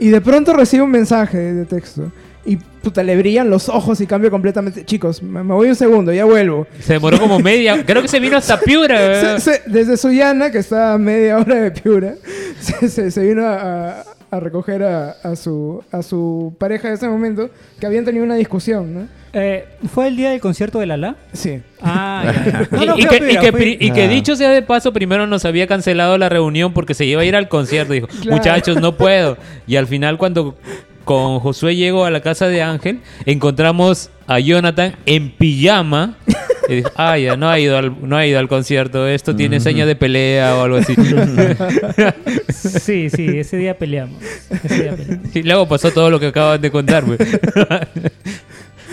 Y 0.00 0.08
de 0.08 0.20
pronto 0.20 0.52
recibe 0.52 0.82
un 0.82 0.90
mensaje 0.90 1.38
de 1.38 1.64
texto. 1.64 2.10
Y 2.44 2.56
puta, 2.56 3.02
le 3.04 3.16
brillan 3.16 3.48
los 3.50 3.68
ojos 3.68 4.00
y 4.00 4.06
cambia 4.06 4.30
completamente. 4.30 4.84
Chicos, 4.84 5.22
me, 5.22 5.42
me 5.44 5.54
voy 5.54 5.68
un 5.68 5.76
segundo, 5.76 6.12
ya 6.12 6.24
vuelvo. 6.24 6.66
Se 6.80 6.94
demoró 6.94 7.20
como 7.20 7.38
media. 7.40 7.84
Creo 7.86 8.02
que 8.02 8.08
se 8.08 8.18
vino 8.18 8.36
hasta 8.36 8.58
Piura. 8.58 8.96
Se- 8.96 9.02
¿verdad? 9.04 9.38
se- 9.38 9.62
desde 9.66 9.96
Sullana, 9.96 10.50
que 10.50 10.58
está 10.58 10.94
a 10.94 10.98
media 10.98 11.38
hora 11.38 11.54
de 11.56 11.70
Piura, 11.70 12.14
se, 12.60 12.88
se- 12.88 13.10
se 13.12 13.22
vino 13.22 13.46
a, 13.46 13.54
a- 14.00 14.04
a 14.32 14.40
recoger 14.40 14.82
a, 14.82 15.10
a 15.22 15.36
su, 15.36 15.84
a 15.92 16.02
su 16.02 16.56
pareja 16.58 16.88
de 16.88 16.94
ese 16.94 17.06
momento, 17.08 17.50
que 17.78 17.84
habían 17.86 18.04
tenido 18.06 18.24
una 18.24 18.34
discusión, 18.34 18.94
¿no? 18.94 19.08
Eh, 19.34 19.66
¿Fue 19.94 20.08
el 20.08 20.16
día 20.16 20.30
del 20.30 20.40
concierto 20.40 20.78
de 20.78 20.86
Lala? 20.86 21.16
Sí. 21.34 21.60
Ah, 21.82 22.22
ya. 22.24 22.68
Y- 22.72 22.74
No, 22.74 22.86
no, 22.86 22.98
y, 22.98 23.02
fui 23.02 23.04
a 23.04 23.08
que, 23.10 23.16
y 23.16 23.20
Piura, 23.28 23.40
que 23.42 23.52
fui- 23.52 23.60
pri- 23.76 23.86
y 23.86 23.90
que 23.92 24.02
Ah. 24.04 24.08
dicho 24.08 24.34
sea 24.34 24.50
de 24.50 24.62
paso, 24.62 24.92
primero 24.92 25.26
nos 25.26 25.44
había 25.44 25.66
cancelado 25.66 26.16
la 26.18 26.28
reunión 26.30 26.72
porque 26.72 26.94
se 26.94 27.04
iba 27.04 27.20
a 27.20 27.24
ir 27.26 27.36
al 27.36 27.48
concierto. 27.48 27.92
Dijo, 27.92 28.06
Claro. 28.08 28.36
muchachos, 28.38 28.80
no 28.80 28.96
puedo. 28.96 29.36
Y 29.66 29.76
al 29.76 29.86
final, 29.86 30.16
cuando 30.18 30.56
con 31.04 31.40
Josué 31.40 31.76
llegó 31.76 32.04
a 32.04 32.10
la 32.10 32.20
casa 32.20 32.48
de 32.48 32.62
Ángel, 32.62 33.00
encontramos 33.26 34.10
a 34.26 34.38
Jonathan 34.38 34.94
en 35.06 35.30
pijama. 35.30 36.16
Y 36.68 36.76
dijo, 36.76 36.90
ah, 36.94 37.18
ya, 37.18 37.36
no 37.36 37.50
ha 37.50 37.58
ido 37.58 37.76
al, 37.76 38.08
no 38.08 38.16
ha 38.16 38.24
ido 38.24 38.38
al 38.38 38.46
concierto. 38.46 39.08
Esto 39.08 39.34
tiene 39.34 39.58
señas 39.58 39.88
de 39.88 39.96
pelea 39.96 40.56
o 40.56 40.62
algo 40.62 40.76
así. 40.76 40.94
Sí, 42.48 43.10
sí, 43.10 43.36
ese 43.36 43.56
día 43.56 43.76
peleamos. 43.76 44.22
Ese 44.62 44.82
día 44.84 44.92
peleamos. 44.94 45.36
y 45.36 45.42
luego 45.42 45.66
pasó 45.66 45.90
todo 45.90 46.08
lo 46.08 46.20
que 46.20 46.28
acaban 46.28 46.60
de 46.60 46.70
contar. 46.70 47.04
pues. 47.04 47.18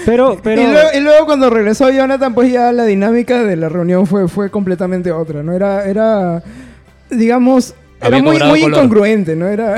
Pero, 0.06 0.39
pero... 0.41 0.62
Y, 0.62 0.65
luego, 0.65 0.89
y 0.95 1.00
luego 1.02 1.26
cuando 1.26 1.50
regresó 1.50 1.91
Jonathan, 1.91 2.34
pues 2.34 2.52
ya 2.52 2.72
la 2.72 2.86
dinámica 2.86 3.43
de 3.43 3.56
la 3.56 3.69
reunión 3.69 4.08
fue, 4.08 4.28
fue 4.28 4.50
completamente 4.50 5.12
otra, 5.12 5.43
¿no? 5.43 5.54
Era, 5.54 5.86
era 5.86 6.41
digamos, 7.10 7.76
era 8.02 8.19
muy, 8.19 8.39
muy 8.39 8.62
incongruente, 8.63 9.36
¿no? 9.36 9.48
Era, 9.48 9.76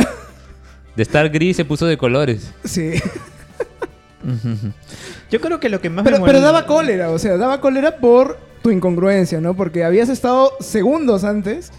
De 1.01 1.03
estar 1.03 1.27
gris 1.29 1.57
se 1.57 1.65
puso 1.65 1.87
de 1.87 1.97
colores. 1.97 2.51
sí. 2.63 2.91
Yo 5.31 5.41
creo 5.41 5.59
que 5.59 5.67
lo 5.67 5.81
que 5.81 5.89
más 5.89 6.03
Pero, 6.03 6.19
me 6.19 6.25
pero 6.27 6.41
daba 6.41 6.67
cólera, 6.67 7.09
o 7.09 7.17
sea, 7.17 7.37
daba 7.37 7.59
cólera 7.59 7.97
por 7.97 8.37
tu 8.61 8.69
incongruencia, 8.69 9.41
¿no? 9.41 9.55
Porque 9.55 9.83
habías 9.83 10.09
estado 10.09 10.51
segundos 10.59 11.23
antes 11.23 11.71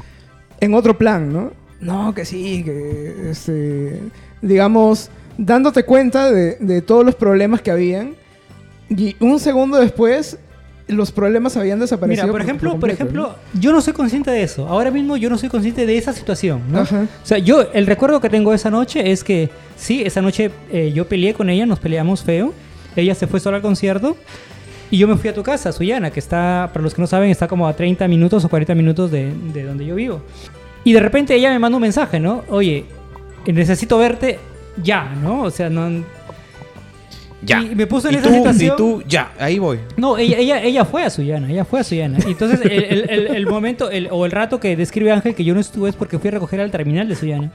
en 0.59 0.75
otro 0.75 0.99
plan, 0.99 1.33
¿no? 1.33 1.53
No, 1.81 2.13
que 2.17 2.25
sí, 2.25 2.65
que, 2.65 3.31
este, 3.31 4.01
digamos, 4.41 5.09
dándote 5.39 5.85
cuenta 5.85 6.29
de, 6.33 6.57
de 6.57 6.83
todos 6.83 7.07
los 7.07 7.15
problemas 7.15 7.63
que 7.63 7.71
habían 7.71 8.17
y 8.89 9.15
un 9.21 9.39
segundo 9.39 9.79
después 9.79 10.37
los 10.89 11.13
problemas 11.13 11.57
habían 11.57 11.79
desaparecido. 11.81 12.27
Mira, 12.27 12.33
por 12.33 12.43
ejemplo, 12.43 12.71
por 12.71 12.81
completo, 12.81 13.03
ejemplo, 13.03 13.37
yo 13.59 13.73
no 13.73 13.81
soy 13.81 13.93
consciente 13.93 14.31
de 14.31 14.43
eso. 14.43 14.67
Ahora 14.69 14.91
mismo 14.91 15.17
yo 15.17 15.31
no 15.31 15.39
soy 15.39 15.49
consciente 15.49 15.87
de 15.87 15.97
esa 15.97 16.13
situación, 16.13 16.63
¿no? 16.71 16.81
Ajá. 16.81 17.07
O 17.23 17.27
sea, 17.27 17.39
yo, 17.39 17.69
el 17.73 17.87
recuerdo 17.87 18.21
que 18.21 18.29
tengo 18.29 18.53
esa 18.53 18.71
noche 18.71 19.11
es 19.11 19.25
que, 19.25 19.51
sí, 19.77 20.03
esa 20.03 20.21
noche 20.21 20.51
eh, 20.71 20.93
yo 20.95 21.07
peleé 21.07 21.35
con 21.35 21.51
ella, 21.51 21.67
nos 21.67 21.79
peleamos 21.79 22.23
feo. 22.23 22.53
Ella 22.97 23.15
se 23.15 23.27
fue 23.27 23.41
sola 23.41 23.57
al 23.57 23.63
concierto 23.63 24.17
y 24.91 24.99
yo 24.99 25.09
me 25.09 25.17
fui 25.17 25.31
a 25.31 25.35
tu 25.35 25.43
casa, 25.43 25.73
Suyana, 25.73 26.11
que 26.11 26.21
está, 26.21 26.69
para 26.73 26.83
los 26.83 26.93
que 26.95 27.01
no 27.01 27.07
saben, 27.07 27.31
está 27.31 27.49
como 27.49 27.67
a 27.67 27.75
30 27.75 28.07
minutos 28.09 28.45
o 28.45 28.49
40 28.51 28.75
minutos 28.75 29.11
de, 29.11 29.33
de 29.55 29.65
donde 29.65 29.87
yo 29.87 29.95
vivo. 29.95 30.21
Y 30.85 30.93
de 30.93 31.01
repente 31.01 31.35
ella 31.35 31.51
me 31.51 31.59
manda 31.59 31.77
un 31.77 31.83
mensaje, 31.83 32.21
¿no? 32.21 32.45
Oye, 32.49 32.85
necesito 33.47 33.97
verte 33.97 34.39
ya, 34.83 35.15
¿no? 35.23 35.43
O 35.45 35.51
sea, 35.51 35.71
no... 35.71 36.05
ya. 37.45 37.61
Y 37.63 37.75
me 37.75 37.87
puso 37.87 38.09
en 38.09 38.15
y 38.15 38.19
esa 38.19 38.29
tú, 38.29 38.35
situación. 38.35 38.73
Y 38.75 38.77
tú, 38.77 39.03
ya, 39.07 39.33
ahí 39.39 39.59
voy. 39.59 39.79
No, 39.97 40.17
ella, 40.19 40.39
ella, 40.39 40.63
ella 40.63 40.85
fue 40.85 41.03
a 41.05 41.11
Suyana, 41.11 41.51
ella 41.51 41.65
fue 41.65 41.81
a 41.81 41.85
Suyana. 41.85 42.19
Y 42.27 42.31
Entonces, 42.33 42.61
el, 42.65 42.71
el- 42.73 43.11
el- 43.11 43.27
el 43.37 43.47
momento 43.47 43.91
el- 43.91 44.09
o 44.11 44.25
el 44.27 44.33
rato 44.33 44.61
que 44.61 44.77
describe 44.77 45.11
Ángel 45.13 45.35
que 45.35 45.45
yo 45.45 45.55
no 45.55 45.61
estuve 45.61 45.91
es 45.91 45.97
porque 45.97 46.19
fui 46.19 46.29
a 46.29 46.33
recoger 46.33 46.61
al 46.61 46.71
terminal 46.71 47.09
de 47.09 47.17
Suyana. 47.17 47.51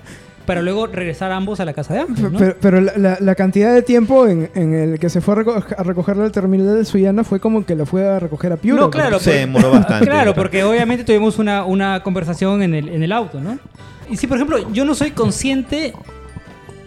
Para 0.46 0.62
luego 0.62 0.88
regresar 0.88 1.34
ambos 1.34 1.60
a 1.60 1.66
la 1.66 1.74
casa 1.74 1.94
de 1.94 2.00
Ángel, 2.00 2.32
¿no? 2.32 2.40
Pero, 2.40 2.56
pero 2.62 2.80
la, 2.80 2.94
la- 2.98 3.18
la 3.20 3.36
cantidad 3.36 3.74
de 3.74 3.82
tiempo 3.82 4.28
en, 4.28 4.50
en 4.56 4.74
el 4.74 4.98
que 5.00 5.10
se 5.10 5.20
fue 5.20 5.34
a, 5.34 5.38
reco- 5.40 5.76
a 5.78 5.84
recogerle 5.84 6.24
al 6.24 6.32
terminal 6.32 6.74
de 6.78 6.86
Suyana 6.86 7.26
fue 7.26 7.42
como 7.42 7.66
que 7.66 7.76
lo 7.76 7.86
fue 7.86 8.08
a 8.08 8.18
recoger 8.20 8.54
a 8.54 8.58
Piura. 8.58 8.80
No, 8.82 8.90
claro, 8.90 9.20
Se 9.20 9.32
demoró 9.34 9.72
bastante. 9.72 10.06
Claro, 10.06 10.34
porque 10.34 10.64
obviamente 10.64 11.04
tuvimos 11.04 11.38
una, 11.38 11.66
una 11.66 12.02
conversación 12.02 12.64
en 12.64 12.74
el, 12.76 12.88
en 12.88 13.04
el 13.04 13.12
auto, 13.12 13.42
¿no? 13.42 13.60
Y 14.10 14.16
si, 14.16 14.26
por 14.26 14.38
ejemplo, 14.38 14.72
yo 14.72 14.86
no 14.86 14.96
soy 14.96 15.12
consciente 15.12 15.94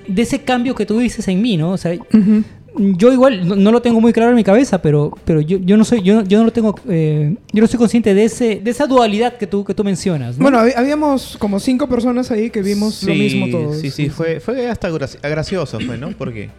de 0.08 0.22
ese 0.22 0.40
cambio 0.42 0.74
que 0.74 0.86
tú 0.86 0.98
dices 0.98 1.28
en 1.28 1.42
mí, 1.42 1.58
¿no? 1.58 1.72
O 1.72 1.76
sea, 1.76 1.92
Ujú. 1.94 2.42
Yo 2.76 3.12
igual 3.12 3.46
no, 3.48 3.56
no 3.56 3.72
lo 3.72 3.82
tengo 3.82 4.00
muy 4.00 4.12
claro 4.12 4.30
en 4.30 4.36
mi 4.36 4.44
cabeza, 4.44 4.80
pero, 4.80 5.16
pero 5.24 5.40
yo, 5.40 5.58
yo 5.58 5.76
no 5.76 5.84
soy, 5.84 6.02
yo, 6.02 6.14
no- 6.16 6.24
yo 6.24 6.38
no 6.38 6.44
lo 6.44 6.52
tengo, 6.52 6.74
eh, 6.88 7.34
yo 7.52 7.60
no 7.60 7.66
soy 7.66 7.78
consciente 7.78 8.14
de 8.14 8.24
ese, 8.24 8.60
de 8.62 8.70
esa 8.70 8.86
dualidad 8.86 9.36
que 9.36 9.46
tú, 9.46 9.64
que 9.64 9.74
tú 9.74 9.82
mencionas, 9.84 10.38
¿no? 10.38 10.42
Bueno, 10.42 10.58
hab- 10.58 10.74
habíamos 10.76 11.36
como 11.38 11.58
cinco 11.60 11.88
personas 11.88 12.30
ahí 12.30 12.50
que 12.50 12.62
vimos 12.62 13.02
lo 13.02 13.12
Sí, 13.12 13.18
mismo 13.18 13.48
todos. 13.50 13.78
Sí, 13.78 13.90
sí, 13.90 14.08
fue, 14.08 14.40
fue 14.40 14.68
hasta 14.68 14.88
graci- 14.90 15.20
gracioso, 15.20 15.78
fue, 15.80 15.98
¿no? 15.98 16.10
Porque... 16.12 16.50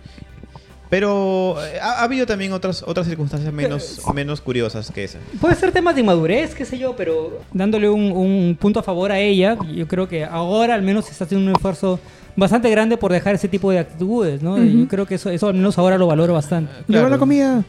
Pero 0.89 1.55
eh, 1.65 1.79
ha, 1.81 2.01
ha 2.01 2.03
habido 2.03 2.25
también 2.25 2.51
otras, 2.51 2.83
otras 2.85 3.07
circunstancias 3.07 3.53
menos, 3.53 4.01
menos 4.13 4.41
curiosas 4.41 4.91
que 4.91 5.05
esa. 5.05 5.19
Puede 5.39 5.55
ser 5.55 5.71
temas 5.71 5.95
de 5.95 6.01
inmadurez, 6.01 6.53
qué 6.53 6.65
sé 6.65 6.77
yo, 6.77 6.97
pero 6.97 7.39
dándole 7.53 7.89
un, 7.89 8.11
un 8.11 8.57
punto 8.59 8.81
a 8.81 8.83
favor 8.83 9.09
a 9.11 9.17
ella, 9.19 9.57
yo 9.73 9.87
creo 9.87 10.09
que 10.09 10.25
ahora 10.25 10.75
al 10.75 10.81
menos 10.81 11.05
se 11.05 11.11
está 11.11 11.23
haciendo 11.23 11.49
un 11.49 11.55
esfuerzo 11.55 11.97
bastante 12.35 12.69
grande 12.69 12.97
por 12.97 13.11
dejar 13.11 13.35
ese 13.35 13.47
tipo 13.47 13.71
de 13.71 13.79
actitudes, 13.79 14.41
¿no? 14.41 14.53
Ujú. 14.55 14.63
Yo 14.63 14.87
creo 14.87 15.05
que 15.05 15.15
eso, 15.15 15.29
eso 15.29 15.47
al 15.47 15.53
menos 15.55 15.77
ahora 15.77 15.97
lo 15.97 16.07
valoro 16.07 16.33
bastante. 16.33 16.71
Llegó 16.73 16.85
Claro. 16.87 17.09
la 17.09 17.17
comida. 17.17 17.63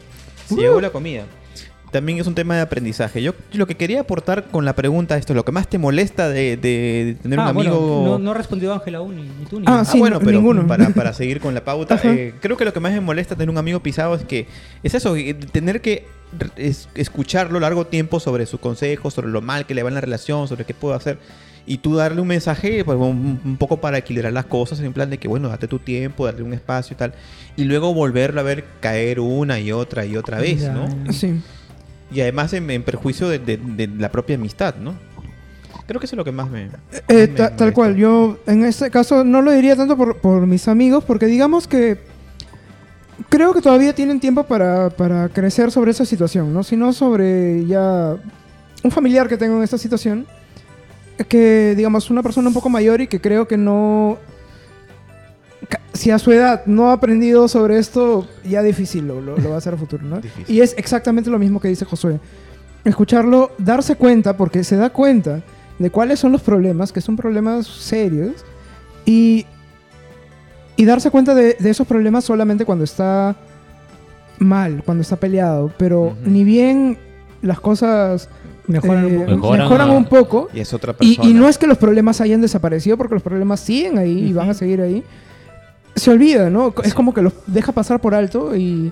Se 0.47 0.55
llegó 0.55 0.79
la 0.81 0.89
comida. 0.89 1.23
También 1.91 2.17
es 2.17 2.25
un 2.25 2.33
tema 2.33 2.55
de 2.55 2.61
aprendizaje. 2.61 3.21
Yo 3.21 3.33
lo 3.53 3.67
que 3.67 3.75
quería 3.75 4.01
aportar 4.01 4.45
con 4.45 4.65
la 4.65 4.73
pregunta 4.73 5.15
esto, 5.15 5.35
lo 5.35 5.45
que 5.45 5.51
más 5.51 5.67
te 5.67 5.77
molesta 5.77 6.27
de, 6.27 6.57
de 6.57 7.17
tener 7.21 7.37
ah, 7.39 7.43
un 7.43 7.47
amigo... 7.49 7.79
bueno, 7.79 8.11
no, 8.13 8.19
no 8.19 8.31
ha 8.31 8.33
respondido 8.33 8.73
Ángel 8.73 8.95
aún, 8.95 9.15
ni, 9.15 9.21
ni 9.21 9.45
tú 9.47 9.59
ni 9.59 9.65
Ah, 9.67 9.81
Ah, 9.81 9.85
sí, 9.85 9.99
bueno, 9.99 10.15
no, 10.15 10.25
pero 10.25 10.39
ninguno. 10.39 10.65
Para, 10.65 10.89
para 10.89 11.13
seguir 11.13 11.39
con 11.39 11.53
la 11.53 11.63
pauta, 11.63 11.99
eh, 12.03 12.33
creo 12.41 12.57
que 12.57 12.65
lo 12.65 12.73
que 12.73 12.79
más 12.79 12.93
me 12.93 12.99
molesta 12.99 13.35
tener 13.35 13.51
un 13.51 13.59
amigo 13.59 13.79
pisado 13.81 14.15
es 14.15 14.23
que 14.23 14.47
es 14.81 14.95
eso, 14.95 15.15
eh, 15.15 15.35
tener 15.35 15.81
que 15.81 16.07
es- 16.57 16.89
escucharlo 16.95 17.59
largo 17.59 17.85
tiempo 17.85 18.19
sobre 18.19 18.47
sus 18.47 18.59
consejos, 18.59 19.13
sobre 19.13 19.27
lo 19.29 19.41
mal 19.43 19.67
que 19.67 19.75
le 19.75 19.83
va 19.83 19.89
en 19.89 19.95
la 19.95 20.01
relación, 20.01 20.47
sobre 20.47 20.65
qué 20.65 20.73
puedo 20.73 20.95
hacer. 20.95 21.19
Y 21.65 21.77
tú 21.77 21.95
darle 21.95 22.19
un 22.19 22.27
mensaje, 22.27 22.83
pues, 22.83 22.97
un, 22.97 23.39
un 23.43 23.57
poco 23.57 23.77
para 23.77 23.97
equilibrar 23.97 24.33
las 24.33 24.45
cosas, 24.45 24.79
en 24.81 24.91
plan 24.91 25.09
de 25.09 25.17
que, 25.17 25.27
bueno, 25.29 25.47
date 25.47 25.67
tu 25.67 25.79
tiempo, 25.79 26.25
darle 26.25 26.43
un 26.43 26.53
espacio 26.53 26.93
y 26.93 26.97
tal. 26.97 27.13
Y 27.55 27.63
luego 27.63 27.93
volverlo 27.93 28.41
a 28.41 28.43
ver 28.43 28.65
caer 28.81 29.19
una 29.21 29.59
y 29.59 29.71
otra 29.71 30.05
y 30.05 30.17
otra 30.17 30.39
vez, 30.39 30.61
Ya, 30.61 30.73
¿no? 30.73 30.87
Sí. 31.13 31.41
Y 32.11 32.19
además 32.21 32.51
en, 32.53 32.69
en 32.69 32.83
perjuicio 32.83 33.29
de, 33.29 33.39
de- 33.39 33.57
de 33.57 33.87
la 33.87 34.11
propia 34.11 34.35
amistad, 34.35 34.75
¿no? 34.75 34.93
Creo 35.87 35.99
que 35.99 36.05
eso 36.05 36.15
es 36.15 36.17
lo 36.17 36.23
que 36.25 36.31
más 36.33 36.49
me... 36.49 36.65
Eh, 36.65 36.69
me 37.09 37.27
ta- 37.27 37.55
tal 37.55 37.73
cual, 37.73 37.95
yo 37.95 38.39
en 38.45 38.63
este 38.65 38.89
caso 38.91 39.23
no 39.23 39.41
lo 39.41 39.51
diría 39.51 39.75
tanto 39.75 39.95
por, 39.97 40.17
por 40.17 40.45
mis 40.45 40.67
amigos, 40.67 41.03
porque 41.05 41.25
digamos 41.27 41.67
que 41.67 41.97
creo 43.29 43.53
que 43.53 43.61
todavía 43.61 43.93
tienen 43.93 44.19
tiempo 44.19 44.43
para, 44.43 44.89
para 44.89 45.29
crecer 45.29 45.71
sobre 45.71 45.91
esa 45.91 46.05
situación, 46.05 46.53
¿no? 46.53 46.63
Sino 46.63 46.93
sobre 46.93 47.65
ya 47.65 48.15
un 48.83 48.91
familiar 48.91 49.27
que 49.27 49.37
tengo 49.37 49.57
en 49.57 49.63
esta 49.63 49.77
situación, 49.77 50.25
que 51.27 51.73
digamos 51.75 52.09
una 52.09 52.23
persona 52.23 52.47
un 52.47 52.53
poco 52.53 52.69
mayor 52.69 53.01
y 53.01 53.07
que 53.07 53.19
creo 53.21 53.47
que 53.47 53.57
no... 53.57 54.17
Si 55.93 56.09
a 56.11 56.17
su 56.19 56.31
edad 56.31 56.65
no 56.65 56.89
ha 56.89 56.93
aprendido 56.93 57.47
sobre 57.47 57.77
esto, 57.77 58.27
ya 58.43 58.61
difícil 58.63 59.07
lo, 59.07 59.21
lo- 59.21 59.37
lo 59.37 59.49
va 59.49 59.55
a 59.55 59.57
hacer 59.59 59.75
a 59.75 59.77
futuro, 59.77 60.03
¿no? 60.03 60.19
Difícil. 60.21 60.53
Y 60.55 60.61
es 60.61 60.73
exactamente 60.77 61.29
lo 61.29 61.37
mismo 61.39 61.59
que 61.59 61.67
dice 61.67 61.85
Josué. 61.85 62.19
Escucharlo, 62.83 63.51
darse 63.59 63.95
cuenta, 63.95 64.35
porque 64.35 64.63
se 64.63 64.75
da 64.75 64.89
cuenta 64.89 65.41
de 65.79 65.89
cuáles 65.89 66.19
son 66.19 66.31
los 66.31 66.41
problemas, 66.41 66.91
que 66.91 66.99
son 66.99 67.15
problemas 67.15 67.67
serios, 67.67 68.43
y, 69.05 69.45
y 70.75 70.85
darse 70.85 71.11
cuenta 71.11 71.33
de, 71.35 71.55
de 71.59 71.69
esos 71.69 71.87
problemas 71.87 72.25
solamente 72.25 72.65
cuando 72.65 72.83
está 72.83 73.35
mal, 74.39 74.81
cuando 74.85 75.01
está 75.01 75.15
peleado, 75.15 75.71
pero 75.77 76.17
ni 76.25 76.43
bien 76.43 76.97
las 77.41 77.59
cosas 77.59 78.27
Mejoran 78.67 79.05
un 79.05 79.11
eh, 79.13 79.17
poco. 79.19 79.31
Mejoran, 79.35 79.59
mejoran 79.59 79.89
un 79.91 80.05
poco, 80.05 80.49
Y 80.53 80.59
es 80.61 80.73
otra 80.73 80.95
y, 80.99 81.15
persona. 81.15 81.29
y 81.29 81.33
no 81.33 81.49
es 81.49 81.57
que 81.57 81.67
los 81.67 81.77
problemas 81.77 82.21
hayan 82.21 82.41
desaparecido, 82.41 82.97
porque 82.97 83.13
los 83.15 83.23
problemas 83.23 83.59
siguen 83.59 83.97
ahí 83.97 84.27
y 84.29 84.33
van 84.33 84.49
a 84.49 84.53
seguir 84.53 84.79
ahí. 84.81 85.03
Se 85.95 86.09
olvida, 86.11 86.49
¿no? 86.49 86.73
Es 86.83 86.93
como 86.93 87.13
que 87.13 87.21
los 87.21 87.33
deja 87.45 87.71
pasar 87.71 87.99
por 88.01 88.15
alto 88.15 88.55
y, 88.55 88.91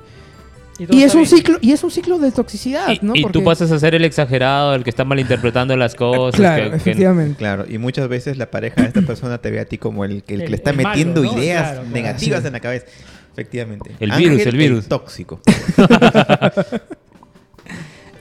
todo 0.77 0.97
y 0.97 1.03
es 1.03 1.15
un 1.15 1.21
bien. 1.23 1.29
ciclo 1.37 1.57
y 1.61 1.71
es 1.71 1.83
un 1.83 1.89
ciclo 1.91 2.19
de 2.19 2.31
toxicidad, 2.31 2.89
Y, 2.89 2.99
¿no? 3.01 3.15
y 3.15 3.21
Porque- 3.23 3.39
tú 3.39 3.45
pasas 3.45 3.71
a 3.71 3.79
ser 3.79 3.95
el 3.95 4.03
exagerado, 4.05 4.75
el 4.75 4.83
que 4.83 4.89
está 4.89 5.03
malinterpretando 5.05 5.75
las 5.77 5.95
cosas. 5.95 6.35
claro, 6.39 6.63
que- 6.65 6.69
que- 6.71 6.75
efectivamente. 6.75 7.37
Claro, 7.37 7.65
y 7.67 7.77
muchas 7.77 8.07
veces 8.09 8.37
la 8.37 8.51
pareja 8.51 8.81
de 8.81 8.87
esta 8.89 9.01
persona 9.03 9.37
te 9.39 9.51
ve 9.51 9.59
a 9.61 9.65
ti 9.65 9.77
como 9.77 10.05
el, 10.05 10.21
que- 10.23 10.33
el 10.35 10.39
que 10.41 10.45
El- 10.45 10.51
le 10.51 10.57
está 10.57 10.71
el 10.71 10.77
malo, 10.77 10.89
metiendo 10.89 11.23
¿no? 11.23 11.33
ideas 11.33 11.61
Claro, 11.63 11.79
claro. 11.81 11.93
negativas 11.95 12.41
Sí. 12.41 12.47
en 12.47 12.53
la 12.53 12.59
cabeza. 12.59 12.85
Efectivamente. 13.33 13.91
El 13.99 14.11
virus, 14.11 14.45
el 14.45 14.57
virus. 14.57 14.87
tóxico. 14.87 15.39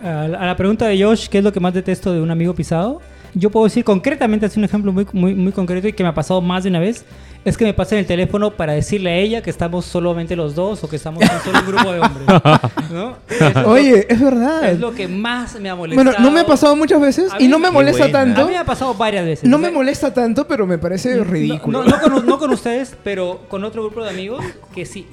A 0.03 0.29
la, 0.29 0.57
pregunta 0.57 0.87
de 0.87 1.03
Josh, 1.03 1.29
¿qué 1.29 1.39
es 1.39 1.45
lo 1.45 1.53
que 1.53 1.61
más 1.61 1.75
detesto 1.75 2.13
de 2.13 2.21
un 2.21 2.31
amigo 2.31 2.55
pisado? 2.55 3.03
Yo 3.35 3.51
puedo 3.51 3.65
decir 3.65 3.85
concretamente, 3.85 4.47
hacer 4.47 4.59
un 4.59 4.65
ejemplo 4.65 4.93
muy, 4.93 5.07
muy, 5.13 5.35
muy 5.35 5.53
concreto 5.53 5.87
y 5.89 5.93
que 5.93 6.03
me 6.03 6.09
ha 6.09 6.15
pasado 6.15 6.41
más 6.41 6.65
de 6.65 6.71
una 6.71 6.81
vez, 6.81 7.05
es 7.45 7.57
que 7.57 7.65
me 7.65 7.73
pasen 7.73 7.99
el 7.99 8.07
teléfono 8.07 8.51
para 8.51 8.75
decirle 8.75 9.11
a 9.11 9.17
ella 9.17 9.43
que 9.43 9.49
estamos 9.49 9.87
solamente 9.87 10.37
los 10.37 10.55
dos 10.55 10.85
o 10.85 10.89
que 10.91 10.97
estamos 10.97 11.23
en 11.23 11.29
solo 11.43 11.61
un 11.61 11.67
grupo 11.67 11.93
de 11.93 12.01
hombres. 12.01 12.27
¿no? 12.93 13.17
Es 13.29 13.55
lo- 13.55 13.69
Oye, 13.71 14.07
es 14.13 14.21
verdad. 14.21 14.71
es 14.73 14.79
lo 14.81 14.93
que 14.93 15.09
más 15.09 15.59
me 15.59 15.71
ha 15.71 15.75
molestado. 15.75 16.05
Bueno, 16.11 16.21
no 16.23 16.31
me 16.35 16.41
ha 16.41 16.45
pasado 16.47 16.77
muchas 16.77 17.01
veces 17.01 17.33
y 17.39 17.49
no 17.49 17.59
me 17.59 17.71
molesta 17.71 18.05
buena. 18.05 18.21
A 18.21 18.25
mí 18.27 18.33
tanto. 18.35 18.49
me 18.51 18.59
ha 18.59 18.65
pasado 18.65 18.93
varias 18.95 19.25
veces. 19.25 19.49
No 19.49 19.57
O 19.57 19.59
me 19.59 19.71
molesta 19.71 20.13
tanto, 20.13 20.47
pero 20.47 20.67
me 20.67 20.77
parece 20.77 21.15
no- 21.17 21.25
ridículo. 21.25 21.85
No, 21.85 21.89
no 21.89 22.01
con, 22.01 22.27
no 22.27 22.39
con 22.39 22.51
ustedes, 22.51 22.95
pero 23.03 23.41
con 23.49 23.65
otro 23.65 23.85
grupo 23.85 24.03
de 24.05 24.11
amigos 24.11 24.45
que 24.75 24.85
sí, 24.85 25.07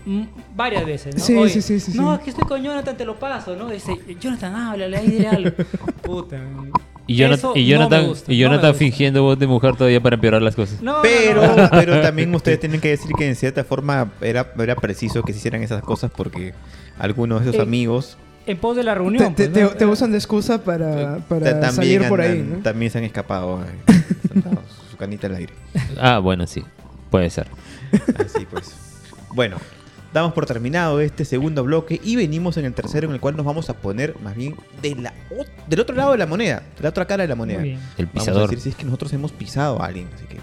varias 0.56 0.86
veces. 0.86 1.16
¿no? 1.16 1.24
Sí, 1.24 1.36
Oye, 1.36 1.50
sí, 1.54 1.62
sí, 1.62 1.80
sí, 1.80 1.98
No, 1.98 2.16
es 2.16 2.22
que 2.22 2.32
estoy 2.32 2.46
con 2.48 2.62
Jonathan, 2.62 2.98
te 2.98 3.06
lo 3.06 3.16
paso, 3.18 3.56
¿no? 3.56 3.70
Dice, 3.70 3.96
Jonathan, 4.20 4.54
háblale, 4.56 4.98
ahí 4.98 5.08
dile 5.08 5.28
algo. 5.30 5.52
Puta. 6.02 6.42
Y, 7.08 7.16
Jonathan, 7.16 7.52
y 7.56 7.62
no 7.64 7.68
Jonathan, 7.70 8.08
gusta, 8.08 8.32
y 8.34 8.36
no 8.36 8.42
Jonathan 8.42 8.70
gusta. 8.72 8.80
fingiendo 8.80 9.24
voz 9.24 9.40
de 9.40 9.48
mujer 9.48 9.76
todavía 9.78 10.02
para 10.02 10.16
empeorar 10.16 10.42
las 10.42 10.56
cosas. 10.56 10.82
No, 10.82 10.98
no, 10.98 11.02
Pero, 11.02 11.56
no. 11.56 11.70
pero 11.72 12.02
también 12.02 12.36
ustedes 12.36 12.60
tienen 12.60 12.82
que 12.82 12.90
decir 12.90 13.12
que 13.18 13.28
en 13.28 13.36
cierta 13.36 13.64
forma 13.64 14.12
era, 14.22 14.52
era 14.60 14.76
preciso 14.76 15.24
que 15.24 15.32
se 15.34 15.40
hicieran 15.40 15.64
esas 15.64 15.82
cosas 15.84 16.12
porque 16.16 16.54
algunos 17.00 17.44
de 17.44 17.52
esos 17.52 17.60
Eh, 17.60 17.64
amigos 17.64 18.18
En 18.46 18.58
pos 18.58 18.76
de 18.76 18.84
la 18.84 18.94
reunión. 18.96 19.34
te- 19.36 19.48
pues, 19.50 19.64
¿no? 19.64 19.70
te- 19.70 19.76
te 19.76 19.86
usan 19.86 20.12
de 20.12 20.18
excusa 20.18 20.64
para, 20.64 21.20
para 21.30 21.42
ta- 21.46 21.52
también, 21.62 21.74
salir 22.02 22.08
por 22.10 22.20
ahí, 22.22 22.46
¿no? 22.48 22.58
también 22.58 22.92
se 22.92 22.98
han 22.98 23.04
escapado. 23.06 23.62
eh, 23.64 23.94
sentados, 24.34 24.60
su 24.92 24.98
canita 24.98 25.28
al 25.28 25.36
aire. 25.36 25.54
Ah, 26.00 26.20
bueno, 26.20 26.46
sí. 26.46 26.64
Puede 27.10 27.30
ser. 27.30 27.48
Así 28.20 28.46
pues. 28.52 28.76
Bueno, 29.34 29.58
damos 30.18 30.34
por 30.34 30.46
terminado 30.46 31.00
este 31.00 31.26
segundo 31.26 31.64
bloque 31.64 32.00
y 32.04 32.16
venimos 32.16 32.58
en 32.58 32.66
el 32.66 32.74
tercero 32.74 33.08
en 33.08 33.14
el 33.14 33.20
cual 33.20 33.36
nos 33.38 33.46
vamos 33.46 33.70
a 33.70 33.74
poner 33.74 34.16
más 34.22 34.36
bien 34.36 34.56
de 34.82 34.96
la, 34.96 35.14
o- 35.32 35.46
del 35.68 35.80
otro 35.80 35.96
lado 35.96 36.12
de 36.12 36.18
la 36.18 36.26
moneda, 36.26 36.64
de 36.76 36.84
la 36.84 36.90
otra 36.90 37.06
cara 37.06 37.24
de 37.24 37.28
la 37.30 37.36
moneda. 37.36 37.62
El 37.64 37.76
Vamos 37.78 38.10
a 38.10 38.12
pisador. 38.14 38.42
decir 38.50 38.60
si 38.62 38.70
es 38.70 38.76
que 38.76 38.84
nosotros 38.86 39.12
hemos 39.14 39.32
pisado 39.32 39.82
a 39.82 39.86
alguien, 39.88 40.08
así 40.16 40.26
que 40.26 40.38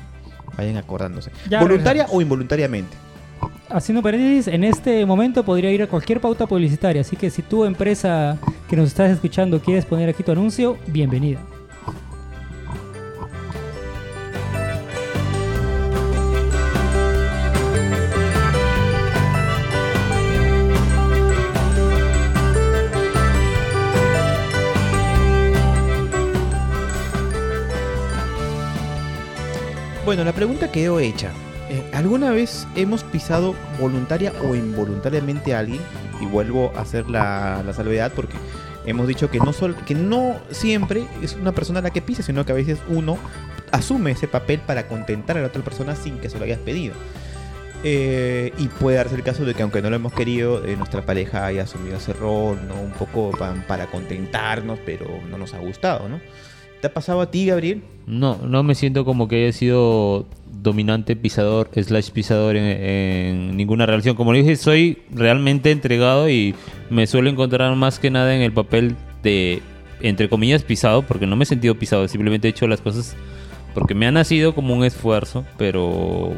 vayan 0.57 0.77
acordándose. 0.77 1.31
Ya 1.51 1.61
¿Voluntaria 1.61 2.03
regresamos. 2.05 2.17
o 2.19 2.23
involuntariamente? 2.23 2.97
Haciendo 3.69 4.03
paréntesis, 4.03 4.47
en 4.53 4.63
este 4.65 5.05
momento 5.05 5.45
podría 5.45 5.71
ir 5.71 5.83
a 5.83 5.87
cualquier 5.87 6.21
pauta 6.21 6.47
publicitaria. 6.47 7.01
Así 7.01 7.17
que 7.17 7.29
si 7.31 7.43
tu 7.43 7.65
empresa 7.65 8.39
que 8.69 8.77
nos 8.77 8.89
estás 8.89 9.11
escuchando 9.11 9.61
quieres 9.61 9.85
poner 9.85 10.09
aquí 10.09 10.23
tu 10.23 10.33
anuncio, 10.33 10.77
bienvenida. 10.87 11.41
Bueno, 30.05 30.25
la 30.25 30.33
pregunta 30.33 30.71
quedó 30.71 31.01
hecha. 31.01 31.31
Eh, 31.71 31.83
¿Alguna 31.95 32.31
vez 32.31 32.67
hemos 32.77 33.05
pisado 33.05 33.55
voluntaria 33.81 34.33
o 34.47 34.55
involuntariamente 34.55 35.55
a 35.55 35.61
alguien? 35.61 35.81
Y 36.21 36.27
vuelvo 36.27 36.73
a 36.77 36.83
hacer 36.83 37.09
la, 37.09 37.63
la 37.65 37.73
salvedad 37.73 38.13
porque 38.15 38.35
hemos 38.85 39.09
dicho 39.09 39.31
que 39.31 39.39
no, 39.39 39.53
sol- 39.53 39.77
que 39.87 39.95
no 39.95 40.37
siempre 40.51 41.07
es 41.23 41.35
una 41.35 41.53
persona 41.53 41.81
la 41.81 41.91
que 41.91 42.03
pisa, 42.03 42.23
sino 42.23 42.45
que 42.45 42.53
a 42.53 42.55
veces 42.55 42.79
uno 42.89 43.17
asume 43.73 44.11
ese 44.13 44.29
papel 44.29 44.61
para 44.61 44.87
contentar 44.89 45.39
a 45.39 45.41
la 45.41 45.47
otra 45.49 45.63
persona 45.63 45.97
sin 45.97 46.19
que 46.19 46.29
se 46.29 46.39
lo 46.39 46.45
hayas 46.45 46.59
pedido. 46.59 46.95
Eh, 47.83 48.53
y 48.59 48.69
puede 48.69 48.97
darse 48.99 49.15
el 49.15 49.23
caso 49.23 49.45
de 49.45 49.55
que 49.55 49.63
aunque 49.63 49.83
no 49.83 49.91
lo 49.91 49.97
hemos 49.97 50.13
querido, 50.13 50.65
eh, 50.65 50.77
nuestra 50.77 51.03
pareja 51.03 51.45
haya 51.47 51.63
asumido 51.65 51.97
ese 51.97 52.13
rol, 52.15 52.59
¿no? 52.69 52.75
Un 52.81 52.93
poco 52.93 53.31
pa- 53.33 53.55
para 53.67 53.87
contentarnos, 53.87 54.79
pero 54.87 55.07
no 55.31 55.37
nos 55.39 55.53
ha 55.55 55.59
gustado, 55.59 56.09
¿no? 56.09 56.21
¿Te 56.85 56.89
ha 56.89 56.93
pasado 56.93 57.23
a 57.23 57.31
ti, 57.31 57.47
Gabriel? 57.47 57.83
No, 58.07 58.37
no 58.47 58.63
me 58.63 58.75
siento 58.75 59.07
como 59.07 59.27
que 59.27 59.45
haya 59.45 59.53
sido 59.55 60.27
dominante 60.53 61.17
pisador 61.17 61.71
slash 61.75 62.11
pisador 62.11 62.57
en, 62.57 63.57
ninguna 63.57 63.87
relación. 63.87 64.17
Como 64.17 64.35
le 64.35 64.41
dije, 64.41 64.57
soy 64.57 64.99
realmente 65.11 65.71
entregado 65.71 66.29
y 66.29 66.55
me 66.91 67.07
suelo 67.07 67.31
encontrar 67.31 67.75
más 67.75 67.99
que 67.99 68.11
nada 68.11 68.37
en 68.37 68.43
el 68.43 68.53
papel 68.53 68.97
de, 69.23 69.63
entre 70.03 70.29
comillas, 70.29 70.63
pisado, 70.63 71.01
porque 71.01 71.27
no 71.27 71.37
me 71.37 71.45
he 71.45 71.47
sentido 71.47 71.75
pisado, 71.75 72.07
simplemente 72.07 72.49
he 72.49 72.51
hecho 72.51 72.69
las 72.69 72.83
cosas 72.83 73.17
porque 73.73 73.95
me 73.95 74.07
ha 74.07 74.13
nacido 74.13 74.55
como 74.55 74.75
un 74.75 74.85
esfuerzo, 74.85 75.47
pero 75.57 76.35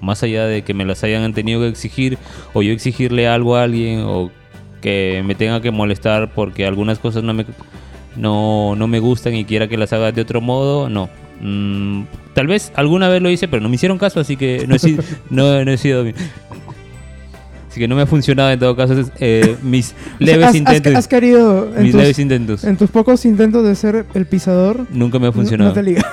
más 0.00 0.24
allá 0.24 0.46
de 0.46 0.62
que 0.62 0.74
me 0.74 0.84
las 0.84 1.04
hayan 1.04 1.32
tenido 1.32 1.60
que 1.60 1.68
exigir 1.68 2.18
o 2.54 2.62
yo 2.62 2.72
exigirle 2.72 3.28
algo 3.28 3.54
a 3.54 3.62
alguien 3.62 4.00
o 4.00 4.32
que 4.80 5.22
me 5.24 5.36
tenga 5.36 5.60
que 5.60 5.70
molestar 5.70 6.34
porque 6.34 6.66
algunas 6.66 6.98
cosas 6.98 7.22
no 7.22 7.34
me 7.34 7.46
no, 8.16 8.74
no 8.76 8.86
me 8.88 8.98
gustan 9.00 9.34
y 9.34 9.44
quiera 9.44 9.68
que 9.68 9.76
las 9.76 9.92
haga 9.92 10.12
de 10.12 10.20
otro 10.22 10.40
modo, 10.40 10.88
no. 10.88 11.08
Mm, 11.40 12.04
tal 12.34 12.46
vez 12.46 12.72
alguna 12.74 13.08
vez 13.08 13.20
lo 13.22 13.28
hice, 13.30 13.46
pero 13.48 13.62
no 13.62 13.68
me 13.68 13.74
hicieron 13.74 13.98
caso, 13.98 14.20
así 14.20 14.36
que 14.36 14.66
no 14.66 14.74
he 14.76 14.78
sido, 14.78 15.02
no, 15.30 15.64
no 15.64 15.70
he 15.70 15.76
sido 15.76 16.04
Así 17.68 17.80
que 17.80 17.88
no 17.88 17.94
me 17.94 18.02
ha 18.02 18.06
funcionado 18.06 18.50
en 18.52 18.58
todo 18.58 18.74
caso 18.74 18.94
eh, 19.20 19.56
mis 19.62 19.94
leves 20.18 20.44
has- 20.44 20.50
has- 20.50 20.56
intentos. 20.56 20.94
Has, 20.94 21.08
querido, 21.08 21.70
en 21.76 21.82
mis 21.82 21.92
tus, 21.92 22.00
leves 22.00 22.18
intentos. 22.18 22.64
en 22.64 22.76
tus 22.78 22.90
pocos 22.90 23.26
intentos 23.26 23.64
de 23.64 23.74
ser 23.74 24.06
el 24.14 24.24
pisador, 24.26 24.86
Nunca 24.90 25.18
me 25.18 25.26
ha 25.26 25.32
funcionado. 25.32 25.70
no 25.70 25.74
te 25.74 25.82
liga. 25.82 26.02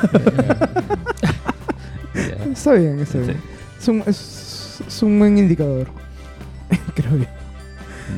Está 2.53 2.73
bien, 2.73 2.99
está 2.99 3.17
bien. 3.17 3.37
Es 3.79 3.87
un, 3.87 4.03
es, 4.05 4.81
es 4.87 5.03
un 5.03 5.17
buen 5.19 5.37
indicador. 5.37 5.87
creo. 6.93 7.11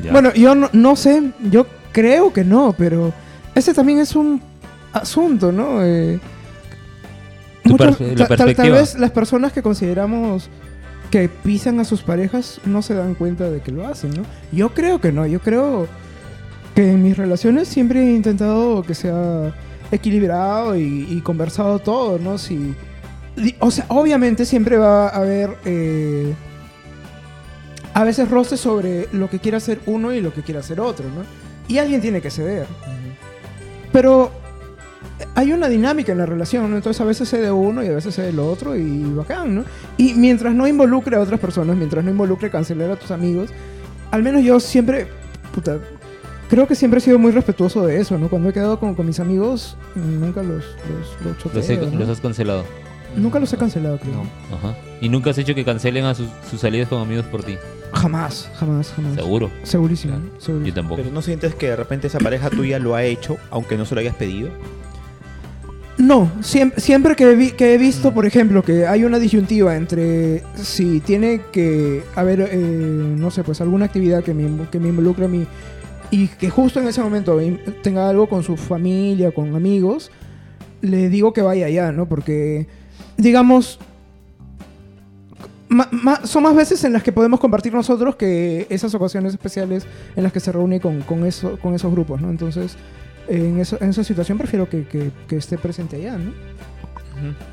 Ya. 0.04 0.12
Bueno, 0.12 0.32
yo 0.34 0.54
no, 0.54 0.68
no 0.72 0.94
sé, 0.96 1.30
yo 1.50 1.66
creo 1.92 2.32
que 2.32 2.44
no, 2.44 2.74
pero 2.76 3.12
ese 3.56 3.74
también 3.74 3.98
es 3.98 4.14
un 4.14 4.40
asunto, 4.92 5.50
¿no? 5.50 5.82
Eh, 5.82 6.20
la 8.14 8.26
ta- 8.28 8.44
tal- 8.54 8.66
vez 8.72 8.94
las 8.98 9.10
personas 9.10 9.52
que 9.52 9.62
consideramos 9.62 10.48
que 11.10 11.28
pisan 11.28 11.80
a 11.80 11.84
sus 11.84 12.02
parejas 12.02 12.60
no 12.64 12.82
se 12.82 12.94
dan 12.94 13.14
cuenta 13.14 13.50
de 13.50 13.60
que 13.60 13.72
lo 13.72 13.86
hacen, 13.86 14.10
¿no? 14.14 14.22
Yo 14.52 14.70
creo 14.74 15.00
que 15.00 15.10
no, 15.12 15.26
yo 15.26 15.40
creo 15.40 15.88
que 16.74 16.90
en 16.92 17.02
mis 17.02 17.16
relaciones 17.16 17.68
siempre 17.68 18.02
he 18.02 18.14
intentado 18.14 18.82
que 18.82 18.94
sea 18.94 19.54
equilibrado 19.90 20.76
y, 20.76 21.06
y 21.10 21.20
conversado 21.22 21.78
todo, 21.78 22.18
¿no? 22.18 22.38
Si, 22.38 22.74
o 23.60 23.70
sea, 23.70 23.86
obviamente 23.88 24.44
siempre 24.44 24.76
va 24.76 25.08
a 25.08 25.16
haber 25.16 25.56
eh, 25.64 26.34
a 27.94 28.04
veces 28.04 28.28
roces 28.30 28.60
sobre 28.60 29.08
lo 29.12 29.30
que 29.30 29.38
quiere 29.38 29.56
hacer 29.56 29.80
uno 29.86 30.12
y 30.12 30.20
lo 30.20 30.32
que 30.34 30.42
quiere 30.42 30.60
hacer 30.60 30.80
otro, 30.80 31.06
¿no? 31.06 31.22
Y 31.68 31.78
alguien 31.78 32.00
tiene 32.00 32.20
que 32.20 32.30
ceder. 32.30 32.66
Pero 33.92 34.30
hay 35.34 35.52
una 35.52 35.68
dinámica 35.68 36.12
en 36.12 36.18
la 36.18 36.26
relación, 36.26 36.70
¿no? 36.70 36.76
Entonces 36.76 37.00
a 37.00 37.04
veces 37.04 37.28
cede 37.28 37.50
uno 37.50 37.82
y 37.82 37.86
a 37.88 37.92
veces 37.92 38.14
cede 38.14 38.30
el 38.30 38.38
otro 38.38 38.76
y 38.76 39.02
bacán, 39.14 39.54
¿no? 39.54 39.64
Y 39.96 40.14
mientras 40.14 40.54
no 40.54 40.66
involucre 40.66 41.16
a 41.16 41.20
otras 41.20 41.40
personas, 41.40 41.76
mientras 41.76 42.04
no 42.04 42.10
involucre 42.10 42.50
cancelar 42.50 42.90
a 42.90 42.96
tus 42.96 43.10
amigos, 43.10 43.50
al 44.10 44.22
menos 44.22 44.42
yo 44.42 44.60
siempre, 44.60 45.06
puta, 45.54 45.78
creo 46.50 46.66
que 46.66 46.74
siempre 46.74 46.98
he 46.98 47.00
sido 47.00 47.18
muy 47.18 47.32
respetuoso 47.32 47.84
de 47.86 48.00
eso, 48.00 48.18
¿no? 48.18 48.28
Cuando 48.28 48.48
he 48.50 48.52
quedado 48.52 48.78
con, 48.78 48.94
con 48.94 49.06
mis 49.06 49.20
amigos, 49.20 49.76
nunca 49.94 50.42
los, 50.42 50.64
los, 51.24 51.34
los, 51.54 51.64
he- 51.70 51.76
¿no? 51.92 51.98
los 52.00 52.08
has 52.08 52.20
cancelado. 52.20 52.64
Nunca 53.16 53.38
los 53.40 53.52
he 53.52 53.56
cancelado, 53.56 53.98
creo. 53.98 54.22
Ajá. 54.54 54.76
Y 55.00 55.08
nunca 55.08 55.30
has 55.30 55.38
hecho 55.38 55.54
que 55.54 55.64
cancelen 55.64 56.04
a 56.04 56.14
sus, 56.14 56.28
sus 56.50 56.60
salidas 56.60 56.88
con 56.88 57.00
amigos 57.00 57.24
por 57.26 57.42
ti. 57.42 57.56
Jamás, 57.92 58.50
jamás, 58.56 58.92
jamás. 58.94 59.14
Seguro. 59.14 59.50
Segurísimo, 59.62 60.14
Yo 60.16 60.40
segurísimo. 60.40 60.74
tampoco. 60.74 61.02
Pero 61.02 61.14
no 61.14 61.22
sientes 61.22 61.54
que 61.54 61.68
de 61.68 61.76
repente 61.76 62.08
esa 62.08 62.18
pareja 62.18 62.50
tuya 62.50 62.78
lo 62.78 62.94
ha 62.94 63.04
hecho, 63.04 63.38
aunque 63.50 63.76
no 63.78 63.86
se 63.86 63.94
lo 63.94 64.00
hayas 64.02 64.14
pedido. 64.16 64.50
No, 65.98 66.30
siempre, 66.42 66.78
siempre 66.80 67.16
que, 67.16 67.24
he 67.30 67.34
vi- 67.34 67.52
que 67.52 67.72
he 67.74 67.78
visto, 67.78 68.12
por 68.12 68.26
ejemplo, 68.26 68.62
que 68.62 68.86
hay 68.86 69.04
una 69.04 69.18
disyuntiva 69.18 69.76
entre 69.76 70.42
si 70.54 71.00
tiene 71.00 71.40
que 71.52 72.02
haber, 72.14 72.50
eh, 72.52 72.56
no 73.16 73.30
sé, 73.30 73.42
pues 73.44 73.62
alguna 73.62 73.86
actividad 73.86 74.22
que 74.22 74.34
me, 74.34 74.46
invo- 74.46 74.68
que 74.68 74.78
me 74.78 74.88
involucre 74.90 75.24
a 75.24 75.28
mí 75.28 75.46
y 76.10 76.28
que 76.28 76.50
justo 76.50 76.80
en 76.80 76.88
ese 76.88 77.00
momento 77.02 77.40
tenga 77.82 78.10
algo 78.10 78.28
con 78.28 78.42
su 78.42 78.58
familia, 78.58 79.30
con 79.32 79.56
amigos, 79.56 80.10
le 80.82 81.08
digo 81.08 81.32
que 81.32 81.40
vaya 81.40 81.64
allá, 81.64 81.92
¿no? 81.92 82.06
Porque, 82.06 82.66
digamos, 83.16 83.78
ma- 85.68 85.88
ma- 85.90 86.24
son 86.26 86.42
más 86.44 86.54
veces 86.54 86.82
en 86.84 86.92
las 86.92 87.02
que 87.02 87.12
podemos 87.12 87.40
compartir 87.40 87.72
nosotros 87.74 88.16
que 88.16 88.66
esas 88.70 88.94
ocasiones 88.94 89.32
especiales 89.32 89.86
en 90.14 90.22
las 90.22 90.32
que 90.32 90.40
se 90.40 90.52
reúne 90.52 90.80
con, 90.80 91.02
con, 91.02 91.24
eso, 91.26 91.58
con 91.60 91.74
esos 91.74 91.90
grupos, 91.92 92.20
¿no? 92.20 92.30
Entonces, 92.30 92.76
en, 93.28 93.58
eso- 93.60 93.78
en 93.80 93.90
esa 93.90 94.04
situación 94.04 94.38
prefiero 94.38 94.68
que, 94.68 94.84
que- 94.86 95.10
que 95.28 95.36
esté 95.36 95.58
presente 95.58 95.96
allá, 95.96 96.16
¿no? 96.18 96.32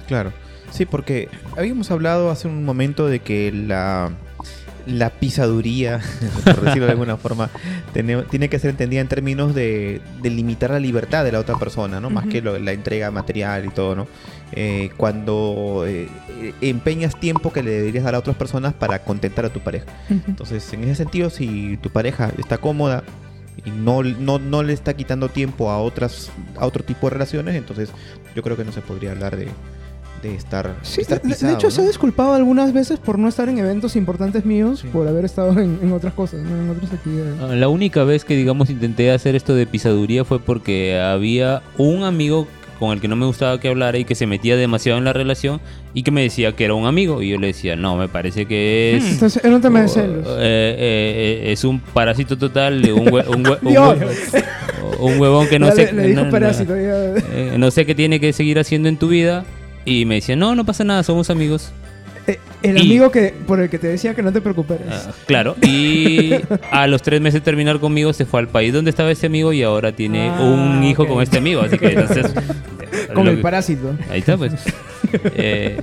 Claro. 0.07 0.32
Sí, 0.72 0.86
porque 0.86 1.30
habíamos 1.55 1.91
hablado 1.91 2.30
hace 2.32 2.47
un 2.47 2.66
momento 2.66 3.07
de 3.07 3.20
que 3.20 3.51
la, 3.51 4.11
la 4.86 5.09
pisaduría, 5.11 6.01
por 6.43 6.61
decirlo 6.61 6.86
de 6.88 6.91
alguna 6.91 7.16
forma, 7.16 7.49
tiene, 7.93 8.24
tiene 8.24 8.49
que 8.49 8.59
ser 8.59 8.72
entendida 8.72 8.99
en 9.01 9.07
términos 9.07 9.55
de, 9.55 10.01
de 10.22 10.30
limitar 10.30 10.72
la 10.72 10.80
libertad 10.80 11.24
de 11.24 11.32
la 11.32 11.39
otra 11.39 11.57
persona, 11.57 11.99
¿no? 12.01 12.09
Más 12.09 12.26
que 12.28 12.41
lo- 12.41 12.57
la 12.59 12.72
entrega 12.74 13.09
material 13.11 13.66
y 13.66 13.70
todo, 13.70 13.95
¿no? 13.95 14.07
Eh, 14.56 14.91
cuando 14.97 15.84
eh, 15.88 16.08
empeñas 16.62 17.20
tiempo 17.20 17.51
que 17.51 17.64
le 17.64 17.72
deberías 17.72 18.04
dar 18.04 18.14
a 18.16 18.20
otras 18.20 18.36
personas 18.36 18.74
para 18.74 18.99
contentar 18.99 19.45
a 19.45 19.49
tu 19.49 19.60
pareja. 19.62 19.86
Entonces, 20.28 20.72
en 20.74 20.84
ese 20.84 20.95
sentido, 20.95 21.30
si 21.32 21.78
tu 21.78 21.89
pareja 21.89 22.32
está 22.38 22.60
cómoda 22.60 23.04
y 23.66 23.72
no, 23.72 24.04
no, 24.04 24.38
no 24.39 24.62
le 24.62 24.74
está 24.74 24.93
quitando 24.95 25.30
tiempo 25.30 25.72
a 25.72 25.80
otras 25.80 26.30
a 26.58 26.66
otro 26.68 26.84
tipo 26.84 27.08
de 27.08 27.12
relaciones, 27.14 27.56
entonces 27.56 27.89
yo 28.36 28.43
creo 28.43 28.56
que 28.56 28.64
no 28.64 28.72
se 28.72 28.82
podría 28.82 29.12
hablar 29.12 29.36
de, 29.38 29.47
de 30.22 30.36
estar, 30.36 30.76
Sí, 30.84 31.01
estar 31.01 31.20
de- 31.22 31.34
hecho 31.54 31.68
¿no? 31.68 31.72
se 31.72 31.82
ha 31.82 31.86
disculpado 31.88 32.34
algunas 32.36 32.74
veces 32.74 32.99
por 32.99 33.18
no 33.18 33.28
estar 33.28 33.49
en 33.49 33.58
eventos 33.58 33.95
importantes 33.95 34.45
míos, 34.45 34.82
Sí. 34.82 34.88
por 34.93 35.08
haber 35.08 35.26
estado 35.26 35.60
en, 35.60 35.80
en 35.82 35.91
otras 35.93 36.14
cosas, 36.14 36.41
¿no? 36.41 36.56
en 36.56 36.70
otras 36.70 36.93
actividades. 36.93 37.36
Ah, 37.41 37.47
La 37.56 37.70
única 37.70 38.04
vez 38.04 38.24
que, 38.24 38.36
digamos, 38.36 38.70
intenté 38.70 39.12
hacer 39.12 39.36
esto 39.36 39.56
de 39.56 39.66
pisaduría 39.66 40.24
fue 40.26 40.39
porque 40.39 40.99
había 40.99 41.62
un 41.78 42.04
amigo 42.04 42.47
con 42.80 42.92
el 42.92 43.00
que 43.02 43.08
no 43.08 43.16
me 43.16 43.26
gustaba 43.26 43.60
que 43.60 43.70
hablara 43.70 43.98
y 43.98 44.06
que 44.06 44.16
se 44.16 44.26
metía 44.28 44.56
demasiado 44.58 44.98
en 44.98 45.06
la 45.06 45.14
relación 45.14 45.62
y 45.94 46.04
que 46.04 46.12
me 46.12 46.22
decía 46.24 46.52
que 46.54 46.66
era 46.66 46.74
un 46.74 46.86
amigo. 46.86 47.22
Y 47.22 47.30
yo 47.30 47.38
le 47.38 47.48
decía, 47.48 47.76
no, 47.76 47.96
me 47.96 48.08
parece 48.08 48.46
que 48.46 48.98
es... 48.98 49.06
Entonces 49.14 49.44
era 49.44 49.56
un 49.56 49.62
tema 49.62 49.80
de 49.80 49.86
o- 49.86 49.90
celos. 49.90 50.28
es 50.40 51.64
un 51.64 51.80
parásito 51.80 52.38
total, 52.38 52.82
de 52.82 52.94
un, 52.94 53.06
hue- 53.08 53.28
un 53.28 53.44
hue- 53.46 53.60
un 53.62 53.70
Dios. 53.72 53.98
hue- 53.98 54.44
un 55.00 55.20
huevón 55.20 55.48
que 55.48 55.60
no 55.60 55.72
sé... 55.72 55.86
le, 55.88 55.94
le 55.94 56.08
dijo 56.10 56.20
no- 56.22 56.26
no- 56.26 56.32
parásito. 56.32 56.76
ya. 56.76 57.14
eh, 57.34 57.56
no 57.58 57.72
sé 57.72 57.86
qué 57.86 57.96
tiene 57.96 58.20
que 58.20 58.34
seguir 58.34 58.60
haciendo 58.60 58.90
en 58.90 58.98
tu 58.98 59.08
vida. 59.08 59.46
Y 59.86 60.06
me 60.06 60.16
decía, 60.16 60.36
no, 60.36 60.56
no 60.56 60.66
pasa 60.66 60.84
nada, 60.84 61.04
somos 61.04 61.30
amigos. 61.30 61.72
El 62.64 62.78
Y- 62.78 62.82
amigo 62.82 63.11
que 63.11 63.34
por 63.45 63.59
el 63.59 63.70
que 63.70 63.78
te 63.78 63.88
decía 63.88 64.14
que 64.16 64.22
no 64.24 64.32
te 64.32 64.39
preocupes. 64.41 64.80
Ah, 64.89 65.11
claro, 65.28 65.55
y 65.61 66.32
a 66.72 66.88
los 66.88 67.01
tres 67.01 67.20
meses 67.22 67.41
de 67.41 67.45
terminar 67.45 67.80
conmigo 67.80 68.14
se 68.14 68.26
fue 68.26 68.39
al 68.39 68.47
país 68.47 68.74
donde 68.74 68.89
estaba 68.89 69.11
ese 69.11 69.28
amigo 69.28 69.51
y 69.53 69.61
ahora 69.64 69.91
tiene 69.91 70.30
Ah, 70.30 70.41
un 70.41 70.84
hijo 70.84 71.03
ok. 71.03 71.09
con 71.09 71.22
este 71.24 71.38
amigo. 71.38 71.61
Así 71.61 71.78
que 71.78 71.88
entonces. 71.88 72.34
Con 73.14 73.28
el 73.28 73.38
que- 73.38 73.41
parásito. 73.41 73.95
Ahí 74.09 74.20
está, 74.20 74.38
pues. 74.38 74.53
Eh, 75.36 75.78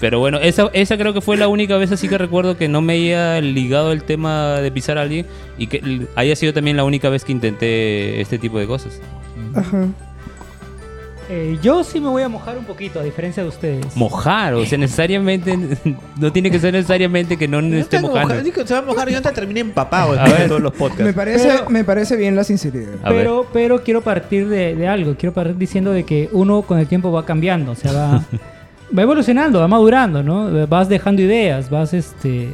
pero 0.00 0.18
bueno, 0.18 0.38
esa, 0.38 0.70
esa 0.72 0.96
creo 0.96 1.12
que 1.14 1.20
fue 1.20 1.36
la 1.36 1.46
única 1.48 1.76
vez 1.76 1.92
así 1.92 2.08
que 2.08 2.16
recuerdo 2.18 2.56
que 2.56 2.68
no 2.68 2.80
me 2.80 2.94
haya 2.94 3.40
ligado 3.40 3.92
el 3.92 4.02
tema 4.02 4.60
de 4.60 4.70
pisar 4.72 4.98
a 4.98 5.02
alguien 5.02 5.26
y 5.58 5.66
que 5.66 6.06
haya 6.16 6.34
sido 6.36 6.52
también 6.54 6.76
la 6.76 6.84
única 6.84 7.08
vez 7.10 7.24
que 7.24 7.32
intenté 7.32 8.20
este 8.20 8.38
tipo 8.38 8.58
de 8.58 8.66
cosas. 8.66 9.00
Ajá. 9.54 9.86
Eh, 11.30 11.58
yo 11.62 11.84
sí 11.84 12.00
me 12.00 12.08
voy 12.08 12.22
a 12.22 12.28
mojar 12.28 12.56
un 12.56 12.64
poquito, 12.64 12.98
a 13.00 13.02
diferencia 13.02 13.42
de 13.42 13.50
ustedes. 13.50 13.94
Mojar, 13.96 14.54
o 14.54 14.64
sea, 14.64 14.78
necesariamente. 14.78 15.56
No 16.18 16.32
tiene 16.32 16.50
que 16.50 16.58
ser 16.58 16.72
necesariamente 16.72 17.36
que 17.36 17.46
no 17.46 17.60
Yo 17.60 17.76
esté 17.76 18.00
mojando. 18.00 18.34
mojar- 18.34 18.66
se 18.66 18.74
va 18.74 18.80
a 18.80 18.82
mojar 18.82 19.08
y 19.08 19.12
yo 19.12 19.22
te 19.22 19.30
terminé 19.30 19.60
empapado 19.60 20.12
A 20.18 20.24
en 20.26 20.32
ver. 20.32 20.48
todos 20.48 20.60
los 20.62 20.72
Me 20.72 20.78
podcasts. 20.78 21.14
parece, 21.14 21.48
Pero- 21.48 21.70
me 21.70 21.84
parece 21.84 22.16
bien 22.16 22.34
la 22.34 22.42
sinceridad. 22.44 22.92
Pero, 23.06 23.46
pero 23.52 23.82
quiero 23.84 24.00
partir 24.00 24.48
de, 24.48 24.74
de 24.74 24.88
algo. 24.88 25.14
Quiero 25.16 25.32
partir 25.34 25.56
diciendo 25.56 25.92
de 25.92 26.04
que 26.04 26.28
uno 26.32 26.62
con 26.62 26.78
el 26.78 26.86
tiempo 26.88 27.12
va 27.12 27.24
cambiando. 27.24 27.72
O 27.72 27.74
sea, 27.76 27.92
va, 27.92 28.24
va 28.98 29.02
evolucionando, 29.02 29.60
va 29.60 29.68
madurando, 29.68 30.22
¿no? 30.22 30.66
Vas 30.66 30.88
dejando 30.88 31.22
ideas, 31.22 31.68
vas 31.70 31.92
este. 31.94 32.48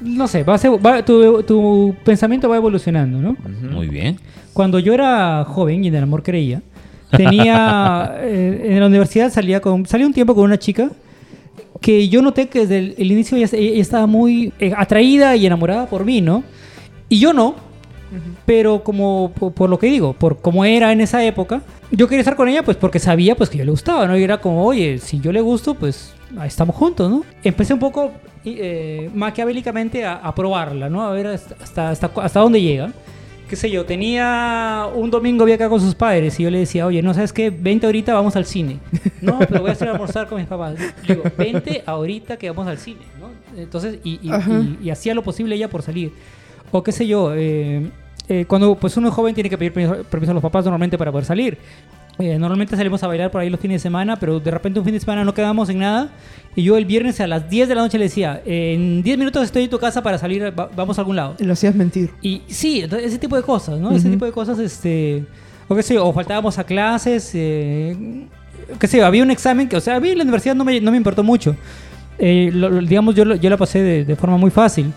No 0.00 0.26
sé, 0.28 0.42
vas, 0.44 0.64
va- 0.64 1.04
tu, 1.04 1.42
tu 1.42 1.94
pensamiento 2.04 2.48
va 2.48 2.56
evolucionando, 2.56 3.18
¿no? 3.20 3.36
Muy 3.70 3.88
bien. 3.88 4.18
Cuando 4.52 4.78
yo 4.78 4.94
era 4.94 5.44
joven 5.44 5.84
y 5.84 5.88
en 5.88 5.96
el 5.96 6.02
amor 6.04 6.22
creía, 6.22 6.62
tenía. 7.10 8.16
eh, 8.20 8.68
en 8.70 8.80
la 8.80 8.86
universidad 8.86 9.30
salía, 9.32 9.60
con, 9.60 9.86
salía 9.86 10.06
un 10.06 10.12
tiempo 10.12 10.34
con 10.34 10.44
una 10.44 10.58
chica 10.58 10.90
que 11.80 12.08
yo 12.08 12.22
noté 12.22 12.48
que 12.48 12.66
desde 12.66 12.78
el, 13.00 13.12
inicio 13.12 13.36
ella, 13.36 13.48
estaba 13.52 14.06
muy 14.06 14.52
eh, 14.58 14.72
atraída 14.76 15.36
y 15.36 15.46
enamorada 15.46 15.86
por 15.86 16.04
mí, 16.04 16.20
¿no? 16.20 16.42
Y 17.08 17.18
yo 17.18 17.32
no, 17.32 17.54
pero 18.44 18.82
como 18.82 19.32
por, 19.32 19.68
lo 19.68 19.78
que 19.78 19.86
digo, 19.86 20.12
por 20.12 20.40
cómo 20.40 20.64
era 20.64 20.92
en 20.92 21.00
esa 21.00 21.24
época, 21.24 21.62
yo 21.90 22.08
quería 22.08 22.20
estar 22.20 22.36
con 22.36 22.48
ella 22.48 22.64
pues 22.64 22.76
porque 22.76 22.98
sabía 22.98 23.36
pues 23.36 23.50
que 23.50 23.58
yo 23.58 23.64
le 23.64 23.70
gustaba, 23.70 24.06
¿no? 24.06 24.16
Y 24.16 24.22
era 24.22 24.40
como, 24.40 24.64
oye, 24.64 24.98
si 24.98 25.20
yo 25.20 25.32
le 25.32 25.40
gusto, 25.40 25.74
pues 25.74 26.14
estamos 26.44 26.74
juntos, 26.74 27.10
¿no? 27.10 27.24
Empecé 27.44 27.74
un 27.74 27.80
poco 27.80 28.12
eh, 28.44 29.10
maquiavélicamente 29.14 30.04
a, 30.04 30.14
a 30.14 30.34
probarla, 30.34 30.88
¿no? 30.88 31.02
A 31.02 31.12
ver 31.12 31.28
hasta, 31.28 31.56
hasta, 31.62 31.90
hasta, 31.90 32.10
hasta 32.22 32.40
dónde 32.40 32.60
llega. 32.60 32.90
Qué 33.48 33.56
sé 33.56 33.70
yo, 33.70 33.84
tenía 33.84 34.86
un 34.94 35.10
domingo 35.10 35.42
había 35.44 35.54
acá 35.56 35.68
con 35.68 35.80
sus 35.80 35.94
padres 35.94 36.38
y 36.40 36.42
yo 36.42 36.50
le 36.50 36.58
decía, 36.58 36.86
oye, 36.86 37.02
no 37.02 37.14
sabes 37.14 37.32
qué, 37.32 37.50
vente 37.50 37.86
ahorita, 37.86 38.12
vamos 38.14 38.34
al 38.36 38.44
cine. 38.46 38.78
No, 39.22 39.38
pero 39.38 39.60
voy 39.60 39.70
a 39.70 39.72
hacer 39.72 39.88
almorzar 39.88 40.26
con 40.26 40.38
mis 40.38 40.46
papás. 40.46 40.74
Le 41.06 41.14
digo, 41.14 41.22
vente 41.38 41.82
ahorita 41.86 42.36
que 42.36 42.50
vamos 42.50 42.66
al 42.66 42.78
cine, 42.78 43.00
¿no? 43.20 43.30
Entonces, 43.60 43.98
y, 44.04 44.14
y- 44.22 44.30
y- 44.30 44.78
y 44.86 44.90
hacía 44.90 45.14
lo 45.14 45.22
posible 45.22 45.54
ella 45.54 45.68
por 45.68 45.82
salir. 45.82 46.12
O 46.72 46.82
qué 46.82 46.92
sé 46.92 47.06
yo, 47.06 47.32
eh, 47.34 47.88
eh, 48.28 48.44
cuando 48.48 48.74
pues 48.74 48.96
uno 48.96 49.08
es 49.08 49.14
joven 49.14 49.34
tiene 49.34 49.48
que 49.48 49.56
pedir 49.56 49.72
permiso, 49.72 50.02
permiso 50.04 50.32
a 50.32 50.34
los 50.34 50.42
papás 50.42 50.64
normalmente 50.64 50.98
para 50.98 51.12
poder 51.12 51.24
salir. 51.24 51.58
Eh, 52.18 52.38
normalmente 52.38 52.74
salimos 52.76 53.02
a 53.02 53.06
bailar 53.08 53.30
por 53.30 53.42
ahí 53.42 53.50
los 53.50 53.60
fines 53.60 53.82
de 53.82 53.82
semana, 53.82 54.16
pero 54.16 54.40
de 54.40 54.50
repente 54.50 54.78
un 54.78 54.84
fin 54.86 54.94
de 54.94 55.00
semana 55.00 55.22
no 55.24 55.34
quedamos 55.34 55.68
en 55.68 55.80
nada. 55.80 56.08
Y 56.54 56.62
yo 56.62 56.78
el 56.78 56.86
viernes 56.86 57.20
a 57.20 57.26
las 57.26 57.50
10 57.50 57.68
de 57.68 57.74
la 57.74 57.82
noche 57.82 57.98
le 57.98 58.04
decía, 58.04 58.40
en 58.46 59.02
10 59.02 59.18
minutos 59.18 59.44
estoy 59.44 59.64
en 59.64 59.70
tu 59.70 59.78
casa 59.78 60.02
para 60.02 60.16
salir, 60.16 60.42
va- 60.58 60.70
vamos 60.74 60.96
a 60.98 61.02
algún 61.02 61.16
lado. 61.16 61.34
Lo 61.38 61.52
hacías 61.52 61.74
mentir. 61.74 62.10
Y 62.22 62.40
sí, 62.46 62.80
ese 62.80 63.18
tipo 63.18 63.36
de 63.36 63.42
cosas, 63.42 63.78
¿no? 63.78 63.90
Ese 63.90 64.06
Ujú. 64.06 64.10
tipo 64.16 64.24
de 64.24 64.32
cosas, 64.32 64.58
este... 64.58 65.24
O 65.68 65.74
qué 65.74 65.82
sé 65.82 65.94
yo, 65.94 66.06
o 66.06 66.12
faltábamos 66.14 66.58
a 66.58 66.64
clases, 66.64 67.30
eh, 67.34 67.94
qué 68.78 68.86
sé 68.86 68.98
yo, 68.98 69.04
había 69.06 69.22
un 69.22 69.30
examen 69.30 69.68
que, 69.68 69.76
o 69.76 69.80
sea, 69.80 69.96
a 69.96 70.00
mí 70.00 70.14
la 70.14 70.22
universidad 70.22 70.54
no 70.54 70.64
me, 70.64 70.80
no 70.80 70.90
me 70.92 70.96
importó 70.96 71.22
mucho. 71.22 71.54
Eh, 72.18 72.50
lo- 72.52 72.70
lo- 72.70 72.80
digamos, 72.80 73.14
yo, 73.14 73.24
lo- 73.26 73.34
yo 73.36 73.50
la 73.50 73.56
pasé 73.58 73.82
de, 73.82 74.04
de 74.06 74.16
forma 74.16 74.38
muy 74.38 74.50
fácil. 74.50 74.92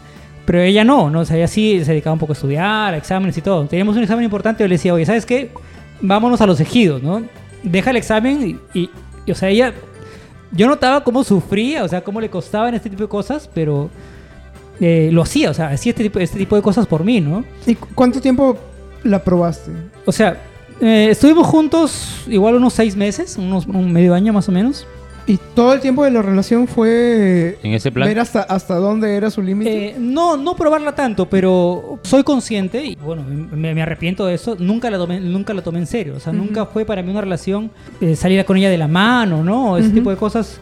Pero 0.45 0.61
ella 0.61 0.83
no, 0.85 1.09
¿no? 1.09 1.19
O 1.19 1.25
sea, 1.25 1.35
ella 1.37 1.47
sí 1.47 1.81
se 1.83 1.91
dedicaba 1.91 2.13
un 2.13 2.19
poco 2.19 2.31
a 2.31 2.35
estudiar, 2.35 2.93
a 2.93 2.97
exámenes 2.97 3.37
y 3.37 3.41
todo. 3.41 3.65
Teníamos 3.65 3.97
un 3.97 4.03
examen 4.03 4.23
importante 4.23 4.63
y 4.63 4.65
yo 4.65 4.67
le 4.69 4.75
decía, 4.75 4.93
oye, 4.93 5.05
¿sabes 5.05 5.25
qué? 5.25 5.51
Vámonos 6.01 6.41
a 6.41 6.45
los 6.47 6.59
ejidos, 6.59 7.01
¿no? 7.03 7.21
Deja 7.63 7.89
el 7.91 7.97
examen 7.97 8.59
y, 8.73 8.79
y- 8.79 8.89
y, 9.25 9.31
o 9.31 9.35
sea, 9.35 9.49
ella... 9.49 9.73
Yo 10.51 10.67
notaba 10.67 11.03
cómo 11.03 11.23
sufría, 11.23 11.83
o 11.83 11.87
sea, 11.87 12.03
cómo 12.03 12.19
le 12.19 12.29
costaban 12.29 12.73
este 12.73 12.89
tipo 12.89 13.03
de 13.03 13.09
cosas, 13.09 13.47
pero 13.53 13.91
eh, 14.79 15.09
lo 15.13 15.21
hacía, 15.21 15.51
o 15.51 15.53
sea, 15.53 15.67
hacía 15.69 15.91
este 15.91 16.01
tipo, 16.03 16.17
este 16.17 16.39
tipo 16.39 16.55
de 16.55 16.63
cosas 16.63 16.87
por 16.87 17.03
mí, 17.03 17.21
¿no? 17.21 17.45
¿Y 17.67 17.75
cu- 17.75 17.87
cuánto 17.93 18.19
tiempo 18.19 18.57
la 19.03 19.23
probaste? 19.23 19.69
O 20.07 20.11
sea, 20.11 20.41
eh, 20.81 21.09
estuvimos 21.11 21.45
juntos 21.45 22.23
igual 22.27 22.55
unos 22.55 22.73
seis 22.73 22.95
meses, 22.95 23.37
unos 23.37 23.67
un 23.67 23.91
medio 23.93 24.15
año 24.15 24.33
más 24.33 24.49
o 24.49 24.51
menos. 24.51 24.87
¿Y 25.27 25.37
todo 25.53 25.73
el 25.73 25.79
tiempo 25.79 26.03
de 26.03 26.11
la 26.11 26.21
relación 26.21 26.67
fue 26.67 27.57
En 27.63 27.73
ese 27.73 27.91
plan. 27.91 28.07
ver 28.07 28.19
hasta, 28.19 28.41
hasta 28.41 28.75
dónde 28.75 29.15
era 29.15 29.29
su 29.29 29.41
límite? 29.41 29.89
Eh, 29.89 29.95
no, 29.99 30.37
no 30.37 30.55
probarla 30.55 30.95
tanto, 30.95 31.27
pero 31.29 31.99
soy 32.03 32.23
consciente 32.23 32.83
y 32.83 32.95
bueno, 32.95 33.23
me, 33.23 33.73
me 33.75 33.81
arrepiento 33.81 34.25
de 34.25 34.33
eso. 34.35 34.55
Nunca 34.59 34.89
la 34.89 34.97
tomé, 34.97 35.19
nunca 35.19 35.53
la 35.53 35.61
tomé 35.61 35.79
en 35.79 35.87
serio. 35.87 36.15
O 36.17 36.19
sea, 36.19 36.33
Ujú. 36.33 36.41
nunca 36.43 36.65
fue 36.65 36.85
para 36.85 37.01
mí 37.03 37.11
una 37.11 37.21
relación 37.21 37.69
eh, 38.01 38.15
salir 38.15 38.43
con 38.45 38.57
ella 38.57 38.69
de 38.69 38.77
la 38.77 38.87
mano, 38.87 39.43
¿no? 39.43 39.77
Ese 39.77 39.87
Ujú. 39.89 39.95
tipo 39.97 40.09
de 40.09 40.15
cosas. 40.17 40.59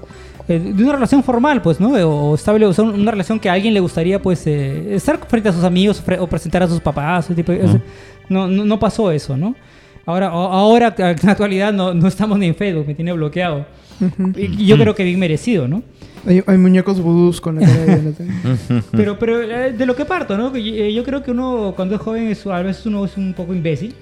eh, 0.50 0.60
de 0.60 0.82
una 0.84 0.94
relación 0.94 1.24
formal, 1.24 1.62
pues, 1.62 1.80
¿no? 1.82 1.90
O 2.10 2.34
estable, 2.36 2.66
o 2.66 2.72
sea, 2.74 2.86
una 2.86 3.12
relación 3.12 3.38
que 3.38 3.50
a 3.50 3.54
alguien 3.54 3.74
le 3.74 3.82
gustaría, 3.82 4.22
pues, 4.22 4.48
eh, 4.48 4.96
estar 4.96 5.20
frente 5.28 5.50
a 5.50 5.52
sus 5.52 5.64
amigos 5.66 6.02
o 6.20 6.28
presentar 6.28 6.64
a 6.64 6.68
sus 6.70 6.80
papás. 6.80 7.26
ese 7.26 7.36
tipo 7.36 7.52
de- 7.52 7.60
Ujú. 7.66 7.68
ese- 7.76 7.82
no, 8.30 8.48
no, 8.48 8.64
no 8.64 8.80
pasó 8.80 9.12
eso, 9.12 9.36
¿no? 9.36 9.56
Ahora, 10.06 10.28
ahora, 10.28 10.96
en 10.98 11.16
la 11.22 11.32
actualidad, 11.34 11.74
no, 11.74 11.94
no 11.94 12.08
estamos 12.08 12.40
ni 12.40 12.46
en 12.48 12.56
Facebook, 12.56 12.86
me 12.88 12.94
tiene 12.96 13.12
bloqueado. 13.12 13.66
Y 14.36 14.66
yo 14.66 14.78
creo 14.78 14.94
que 14.96 15.04
bien 15.04 15.20
merecido, 15.20 15.68
¿no? 15.68 15.84
hay, 16.26 16.44
hay 16.46 16.58
muñecos 16.58 17.00
vudús 17.02 17.40
con 17.40 17.56
la 17.56 17.62
cara 17.62 17.86
de 17.86 17.96
Jonathan. 17.96 18.84
Pero, 18.92 19.18
pero 19.18 19.42
eh, 19.42 19.72
de 19.72 19.86
lo 19.86 19.96
que 19.96 20.04
parto, 20.06 20.38
¿no? 20.38 20.54
Eh, 20.56 20.94
yo 20.94 21.04
creo 21.04 21.24
que 21.24 21.32
uno, 21.32 21.74
cuando 21.76 21.96
es 21.96 22.02
joven, 22.02 22.28
es, 22.28 22.46
a 22.48 22.62
veces 22.62 22.86
uno 22.86 23.06
es 23.06 23.16
un 23.18 23.34
poco 23.34 23.54
imbécil. 23.54 23.94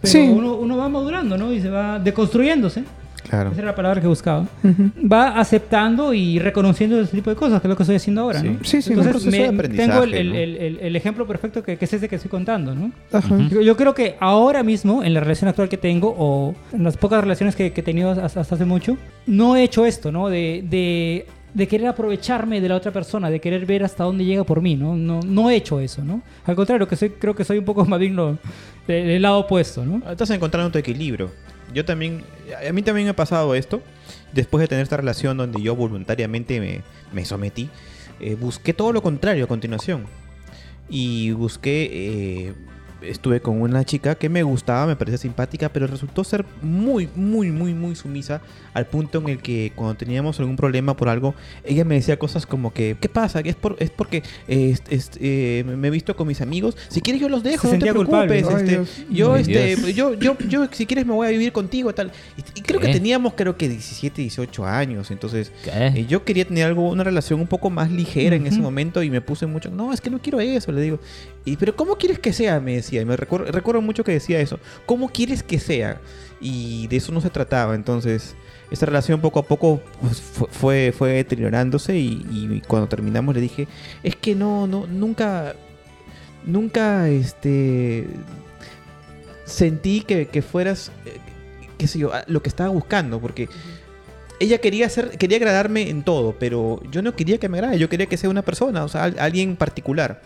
Pero 0.00 0.12
Sí. 0.12 0.18
uno, 0.20 0.54
uno 0.56 0.76
va 0.76 0.88
madurando, 0.88 1.36
¿no? 1.36 1.52
Y 1.52 1.60
se 1.60 1.68
va 1.68 1.98
deconstruyéndose. 1.98 2.84
Claro. 3.28 3.50
Esa 3.50 3.58
era 3.60 3.70
la 3.70 3.74
palabra 3.74 4.00
que 4.00 4.06
buscaba. 4.06 4.46
Ujú. 4.62 4.90
Va 5.10 5.38
aceptando 5.38 6.14
y 6.14 6.38
reconociendo 6.38 7.00
ese 7.00 7.16
tipo 7.16 7.30
de 7.30 7.36
cosas, 7.36 7.60
que 7.60 7.66
es 7.66 7.70
lo 7.70 7.76
que 7.76 7.82
estoy 7.82 7.96
haciendo 7.96 8.22
ahora, 8.22 8.40
Sí. 8.40 8.48
¿no? 8.48 8.58
Sí, 8.64 8.82
sí, 8.82 8.92
un 8.92 8.98
Entonces, 9.00 9.22
proceso 9.24 9.42
de 9.42 9.48
aprendizaje, 9.48 9.88
tengo 9.90 10.04
el, 10.04 10.14
el- 10.14 10.28
¿no? 10.28 10.34
el- 10.36 10.56
el- 10.56 10.78
el 10.80 10.96
ejemplo 10.96 11.26
perfecto 11.26 11.62
que, 11.62 11.76
que 11.76 11.84
es 11.84 11.92
ese 11.92 12.08
que 12.08 12.16
estoy 12.16 12.30
contando, 12.30 12.74
¿no? 12.74 12.92
Ajá. 13.12 13.36
Yo, 13.50 13.60
yo 13.60 13.76
creo 13.76 13.94
que 13.94 14.16
ahora 14.20 14.62
mismo, 14.62 15.02
en 15.02 15.14
la 15.14 15.20
relación 15.20 15.48
actual 15.48 15.68
que 15.68 15.76
tengo, 15.78 16.14
o 16.18 16.54
en 16.72 16.84
las 16.84 16.96
pocas 16.96 17.20
relaciones 17.20 17.56
que, 17.56 17.72
que 17.72 17.80
he 17.80 17.84
tenido 17.84 18.10
hasta, 18.12 18.40
hasta 18.40 18.54
hace 18.54 18.64
mucho, 18.64 18.96
no 19.26 19.56
he 19.56 19.62
hecho 19.64 19.84
esto, 19.86 20.12
¿no? 20.12 20.28
De, 20.28 20.64
de, 20.68 21.26
de 21.54 21.66
querer 21.68 21.88
aprovecharme 21.88 22.60
de 22.60 22.68
la 22.68 22.76
otra 22.76 22.92
persona, 22.92 23.30
de 23.30 23.40
querer 23.40 23.64
ver 23.66 23.82
hasta 23.82 24.04
dónde 24.04 24.24
llega 24.24 24.44
por 24.44 24.60
mí, 24.60 24.76
¿no? 24.76 24.94
No, 24.94 25.20
no 25.26 25.48
he 25.50 25.56
hecho 25.56 25.80
eso, 25.80 26.04
¿no? 26.04 26.20
Al 26.44 26.54
contrario, 26.54 26.86
que 26.86 26.96
soy, 26.96 27.10
creo 27.10 27.34
que 27.34 27.44
soy 27.44 27.58
un 27.58 27.64
poco 27.64 27.84
más 27.86 27.98
de- 27.98 28.36
del 28.86 29.22
lado 29.22 29.38
opuesto, 29.38 29.84
¿no? 29.84 30.02
Estás 30.10 30.30
encontrando 30.30 30.70
tu 30.70 30.78
equilibrio. 30.78 31.30
Yo 31.76 31.84
también, 31.84 32.24
a 32.66 32.72
mí 32.72 32.80
también 32.80 33.04
me 33.04 33.10
ha 33.10 33.16
pasado 33.16 33.54
esto. 33.54 33.82
Después 34.32 34.62
de 34.62 34.68
tener 34.68 34.82
esta 34.82 34.96
relación 34.96 35.36
donde 35.36 35.60
yo 35.60 35.76
voluntariamente 35.76 36.58
me, 36.58 36.80
me 37.12 37.26
sometí, 37.26 37.68
eh, 38.18 38.34
busqué 38.34 38.72
todo 38.72 38.94
lo 38.94 39.02
contrario 39.02 39.44
a 39.44 39.46
continuación. 39.46 40.06
Y 40.88 41.32
busqué, 41.32 41.90
eh, 41.92 42.54
estuve 43.02 43.40
con 43.40 43.60
una 43.60 43.84
chica 43.84 44.14
que 44.14 44.28
me 44.28 44.42
gustaba, 44.42 44.86
me 44.86 44.96
parecía 44.96 45.18
simpática, 45.18 45.68
pero 45.68 45.86
resultó 45.86 46.24
ser 46.24 46.44
muy, 46.62 47.08
muy, 47.14 47.50
muy, 47.50 47.74
muy 47.74 47.94
sumisa 47.94 48.40
al 48.74 48.86
punto 48.86 49.18
en 49.18 49.28
el 49.28 49.38
que 49.38 49.72
cuando 49.74 49.94
teníamos 49.96 50.38
algún 50.40 50.56
problema 50.56 50.96
por 50.96 51.08
algo, 51.08 51.34
ella 51.64 51.84
me 51.84 51.94
decía 51.96 52.18
cosas 52.18 52.46
como 52.46 52.72
que, 52.72 52.96
¿qué 53.00 53.08
pasa? 53.08 53.40
Es, 53.40 53.54
por, 53.54 53.76
es 53.78 53.90
porque 53.90 54.22
est- 54.48 55.16
eh, 55.20 55.64
me 55.66 55.88
he 55.88 55.90
visto 55.90 56.16
con 56.16 56.26
mis 56.28 56.40
amigos. 56.40 56.76
Si 56.88 57.00
quieres 57.00 57.20
yo 57.20 57.28
los 57.28 57.42
dejo, 57.42 57.68
Se 57.68 57.78
no 57.78 57.84
te 57.84 57.92
culpable. 57.92 58.42
preocupes. 58.42 58.62
Este, 58.86 59.04
yo, 59.14 59.36
este, 59.36 59.92
yo, 59.94 60.14
yo, 60.14 60.36
yo, 60.48 60.66
si 60.72 60.86
quieres 60.86 61.06
me 61.06 61.12
voy 61.12 61.26
a 61.26 61.30
vivir 61.30 61.52
contigo, 61.52 61.94
tal. 61.94 62.10
Y, 62.36 62.58
y 62.58 62.62
creo 62.62 62.80
que 62.80 62.88
teníamos, 62.88 63.34
creo 63.34 63.56
que 63.56 63.68
17, 63.68 64.22
18 64.22 64.66
años. 64.66 65.10
Entonces, 65.10 65.52
eh, 65.66 66.06
yo 66.08 66.24
quería 66.24 66.44
tener 66.46 66.64
algo, 66.66 66.88
una 66.90 67.04
relación 67.04 67.40
un 67.40 67.46
poco 67.46 67.70
más 67.70 67.90
ligera 67.90 68.36
en 68.36 68.46
ese 68.46 68.60
momento 68.60 69.02
y 69.02 69.10
me 69.10 69.20
puse 69.20 69.46
mucho, 69.46 69.70
no, 69.70 69.92
es 69.92 70.00
que 70.00 70.10
no 70.10 70.18
quiero 70.20 70.40
eso, 70.40 70.72
le 70.72 70.80
digo. 70.80 70.98
Y, 71.46 71.56
pero 71.56 71.74
¿cómo 71.74 71.96
quieres 71.96 72.18
que 72.18 72.34
sea? 72.34 72.60
Me 72.60 72.74
decía. 72.74 73.00
Y 73.00 73.04
me 73.06 73.16
recuerdo, 73.16 73.50
recuerdo 73.50 73.80
mucho 73.80 74.04
que 74.04 74.12
decía 74.12 74.40
eso. 74.40 74.60
¿Cómo 74.84 75.08
quieres 75.08 75.42
que 75.42 75.58
sea? 75.58 76.00
Y 76.40 76.86
de 76.88 76.96
eso 76.96 77.12
no 77.12 77.22
se 77.22 77.30
trataba. 77.30 77.74
Entonces, 77.74 78.34
esta 78.70 78.84
relación 78.84 79.20
poco 79.22 79.38
a 79.38 79.44
poco 79.44 79.80
pues, 80.02 80.20
fue, 80.20 80.92
fue, 80.96 81.12
deteriorándose 81.12 81.96
y, 81.96 82.26
y 82.30 82.62
cuando 82.66 82.88
terminamos 82.88 83.34
le 83.34 83.40
dije, 83.40 83.68
es 84.02 84.16
que 84.16 84.34
no, 84.34 84.66
no, 84.66 84.86
nunca, 84.88 85.54
nunca, 86.44 87.08
este, 87.08 88.08
sentí 89.44 90.00
que, 90.00 90.26
que 90.26 90.42
fueras, 90.42 90.90
eh, 91.04 91.18
qué 91.78 91.86
sé 91.86 91.98
yo, 92.00 92.10
lo 92.26 92.42
que 92.42 92.48
estaba 92.48 92.70
buscando, 92.70 93.20
porque 93.20 93.48
ella 94.40 94.58
quería 94.58 94.88
ser, 94.88 95.10
quería 95.16 95.38
agradarme 95.38 95.88
en 95.88 96.02
todo, 96.02 96.34
pero 96.38 96.82
yo 96.90 97.02
no 97.02 97.14
quería 97.14 97.38
que 97.38 97.48
me 97.48 97.58
agrade, 97.58 97.78
yo 97.78 97.88
quería 97.88 98.06
que 98.06 98.16
sea 98.16 98.28
una 98.30 98.42
persona, 98.42 98.84
o 98.84 98.88
sea, 98.88 99.04
al- 99.04 99.18
alguien 99.18 99.56
particular. 99.56 100.22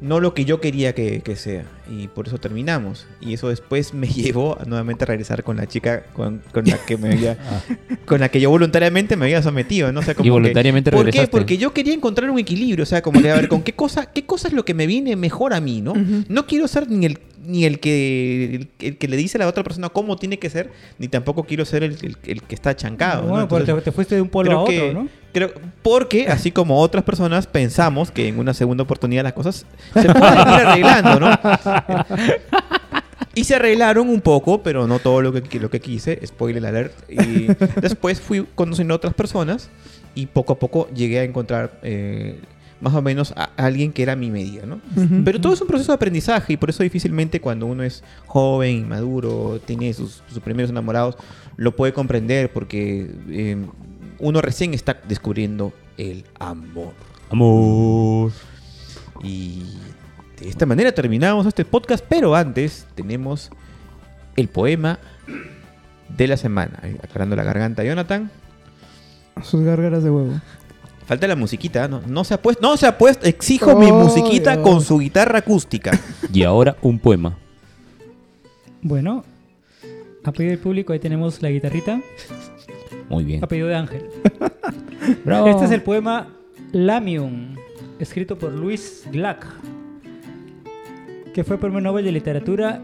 No 0.00 0.20
lo 0.20 0.34
que 0.34 0.44
yo 0.44 0.60
quería 0.60 0.94
que, 0.94 1.20
que 1.20 1.34
sea. 1.36 1.64
Y 1.90 2.08
por 2.08 2.26
eso 2.26 2.38
terminamos. 2.38 3.06
Y 3.20 3.32
eso 3.34 3.48
después 3.48 3.94
me 3.94 4.06
llevó 4.08 4.60
a 4.60 4.64
nuevamente 4.64 5.04
a 5.04 5.06
regresar 5.06 5.42
con 5.44 5.56
la 5.56 5.66
chica 5.66 6.04
con, 6.12 6.42
con 6.52 6.64
la 6.66 6.76
que 6.84 6.96
me 6.98 7.12
había, 7.12 7.38
con 8.04 8.20
la 8.20 8.28
que 8.28 8.40
yo 8.40 8.50
voluntariamente 8.50 9.16
me 9.16 9.24
había 9.26 9.42
sometido, 9.42 9.92
¿no? 9.92 10.00
O 10.00 10.02
sea, 10.02 10.14
como 10.14 10.24
Y 10.24 10.28
que- 10.28 10.32
voluntariamente 10.32 10.90
¿Por 10.90 11.00
qué? 11.00 11.04
regresaste. 11.06 11.30
Porque 11.30 11.56
yo 11.58 11.72
quería 11.72 11.94
encontrar 11.94 12.28
un 12.30 12.38
equilibrio, 12.38 12.82
o 12.82 12.86
sea, 12.86 13.00
como 13.02 13.22
que 13.22 13.30
a 13.30 13.36
ver, 13.36 13.48
con 13.48 13.62
qué 13.62 13.72
cosa, 13.72 14.06
qué 14.12 14.24
cosa 14.26 14.48
es 14.48 14.54
lo 14.54 14.64
que 14.64 14.74
me 14.74 14.86
viene 14.86 15.16
mejor 15.16 15.54
a 15.54 15.60
mí, 15.60 15.80
¿no? 15.80 15.94
No 16.28 16.46
quiero 16.46 16.68
ser 16.68 16.90
ni 16.90 17.06
el 17.06 17.18
ni 17.46 17.66
el 17.66 17.78
que 17.78 18.54
el, 18.54 18.68
el 18.78 18.96
que 18.96 19.06
le 19.06 19.18
dice 19.18 19.36
a 19.36 19.40
la 19.40 19.46
otra 19.48 19.62
persona 19.62 19.90
cómo 19.90 20.16
tiene 20.16 20.38
que 20.38 20.48
ser, 20.48 20.70
ni 20.98 21.08
tampoco 21.08 21.44
quiero 21.44 21.66
ser 21.66 21.82
el, 21.82 21.92
el- 22.00 22.16
el 22.24 22.42
que 22.42 22.54
está 22.54 22.74
chancado. 22.74 23.24
¿no? 23.24 23.28
bueno, 23.28 23.48
pues 23.48 23.60
Entonces, 23.60 23.84
te, 23.84 23.90
te 23.90 23.94
fuiste 23.94 24.14
de 24.14 24.22
un 24.22 24.28
polo 24.30 24.52
a 24.52 24.58
otro, 24.62 24.72
que- 24.72 24.94
¿no? 24.94 25.08
Creo- 25.34 25.52
porque 25.82 26.28
así 26.28 26.50
como 26.50 26.80
otras 26.80 27.04
personas 27.04 27.46
pensamos 27.46 28.10
que 28.10 28.28
en 28.28 28.38
una 28.38 28.54
segunda 28.54 28.84
oportunidad 28.84 29.22
las 29.24 29.34
cosas 29.34 29.66
se 29.92 30.02
pueden 30.14 30.32
ir 30.40 30.48
arreglando, 30.48 31.20
¿no? 31.20 31.38
Y 33.34 33.44
se 33.44 33.56
arreglaron 33.56 34.08
un 34.08 34.20
poco, 34.20 34.62
pero 34.62 34.86
no 34.86 35.00
todo 35.00 35.20
lo 35.20 35.32
que, 35.32 35.58
lo 35.58 35.68
que 35.68 35.80
quise, 35.80 36.24
spoiler 36.24 36.64
alert. 36.66 36.92
Y 37.10 37.48
después 37.80 38.20
fui 38.20 38.46
conociendo 38.54 38.94
a 38.94 38.96
otras 38.96 39.12
personas 39.14 39.68
y 40.14 40.26
poco 40.26 40.52
a 40.52 40.58
poco 40.58 40.88
llegué 40.94 41.18
a 41.18 41.24
encontrar 41.24 41.80
eh, 41.82 42.38
más 42.80 42.94
o 42.94 43.02
menos 43.02 43.32
a 43.36 43.50
alguien 43.56 43.92
que 43.92 44.04
era 44.04 44.14
mi 44.14 44.30
medida, 44.30 44.66
¿no? 44.66 44.80
Pero 45.24 45.40
todo 45.40 45.52
es 45.52 45.60
un 45.60 45.66
proceso 45.66 45.90
de 45.90 45.96
aprendizaje 45.96 46.52
y 46.52 46.56
por 46.56 46.70
eso 46.70 46.84
difícilmente 46.84 47.40
cuando 47.40 47.66
uno 47.66 47.82
es 47.82 48.04
joven, 48.26 48.76
inmaduro, 48.76 49.58
tiene 49.64 49.92
sus, 49.94 50.22
sus 50.28 50.38
primeros 50.38 50.70
enamorados, 50.70 51.16
lo 51.56 51.74
puede 51.74 51.92
comprender 51.92 52.52
porque 52.52 53.10
eh, 53.30 53.56
uno 54.18 54.40
recién 54.40 54.74
está 54.74 55.00
descubriendo 55.08 55.72
el 55.96 56.24
amor. 56.38 56.92
Amor. 57.30 58.32
Y 59.22 59.62
de 60.40 60.48
esta 60.48 60.66
manera 60.66 60.92
terminamos 60.92 61.46
este 61.46 61.64
podcast, 61.64 62.04
pero 62.08 62.34
antes 62.34 62.86
tenemos 62.94 63.50
el 64.36 64.48
poema 64.48 64.98
de 66.08 66.28
la 66.28 66.36
semana. 66.36 66.80
Aclarando 67.02 67.36
la 67.36 67.44
garganta, 67.44 67.84
Jonathan. 67.84 68.30
Sus 69.42 69.62
gárgaras 69.62 70.04
de 70.04 70.10
huevo. 70.10 70.40
Falta 71.06 71.26
la 71.26 71.36
musiquita, 71.36 71.86
¿no? 71.86 72.00
No 72.06 72.24
se 72.24 72.34
ha 72.34 72.40
puesto, 72.40 72.62
no 72.62 72.76
se 72.76 72.86
ha 72.86 72.96
puesto, 72.96 73.26
exijo 73.26 73.76
mi 73.78 73.92
musiquita 73.92 74.52
Dios. 74.56 74.66
con 74.66 74.80
su 74.80 74.98
guitarra 74.98 75.38
acústica. 75.40 75.90
Y 76.32 76.42
ahora 76.42 76.76
un 76.82 76.98
poema. 76.98 77.36
Bueno, 78.80 79.24
a 80.24 80.32
pedido 80.32 80.50
del 80.50 80.58
público 80.58 80.92
ahí 80.92 80.98
tenemos 80.98 81.42
la 81.42 81.50
guitarrita, 81.50 82.00
Muy 83.08 83.24
bien. 83.24 83.44
a 83.44 83.46
pedido 83.46 83.68
de 83.68 83.74
Ángel. 83.74 84.08
Bravo. 85.24 85.46
Este 85.48 85.66
es 85.66 85.70
el 85.70 85.82
poema 85.82 86.28
Lamium, 86.72 87.54
escrito 87.98 88.38
por 88.38 88.52
Luis 88.52 89.06
Glack. 89.12 89.46
que 91.32 91.44
fue 91.44 91.58
Premio 91.58 91.80
Nobel 91.80 92.04
de 92.04 92.12
Literatura 92.12 92.80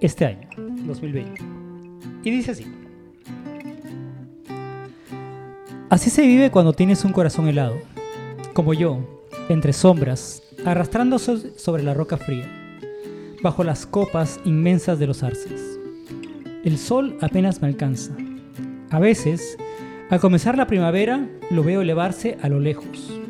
este 0.00 0.24
año, 0.26 0.48
2020. 0.86 1.42
Y 2.24 2.30
dice 2.30 2.52
así. 2.52 2.66
Así 5.90 6.08
se 6.08 6.22
vive 6.22 6.50
cuando 6.50 6.72
tienes 6.72 7.04
un 7.04 7.12
corazón 7.12 7.48
helado, 7.48 7.76
como 8.54 8.74
yo, 8.74 9.26
entre 9.48 9.72
sombras, 9.72 10.42
arrastrándose 10.64 11.58
sobre 11.58 11.82
la 11.82 11.94
roca 11.94 12.16
fría, 12.16 12.48
bajo 13.42 13.64
las 13.64 13.86
copas 13.86 14.40
inmensas 14.44 14.98
de 14.98 15.06
los 15.06 15.22
arces. 15.22 15.78
El 16.64 16.78
sol 16.78 17.16
apenas 17.20 17.60
me 17.60 17.68
alcanza. 17.68 18.14
A 18.90 18.98
veces, 18.98 19.56
al 20.08 20.18
comenzar 20.18 20.58
la 20.58 20.66
primavera, 20.66 21.24
lo 21.48 21.62
veo 21.62 21.80
elevarse 21.80 22.36
a 22.42 22.48
lo 22.48 22.58
lejos. 22.58 23.20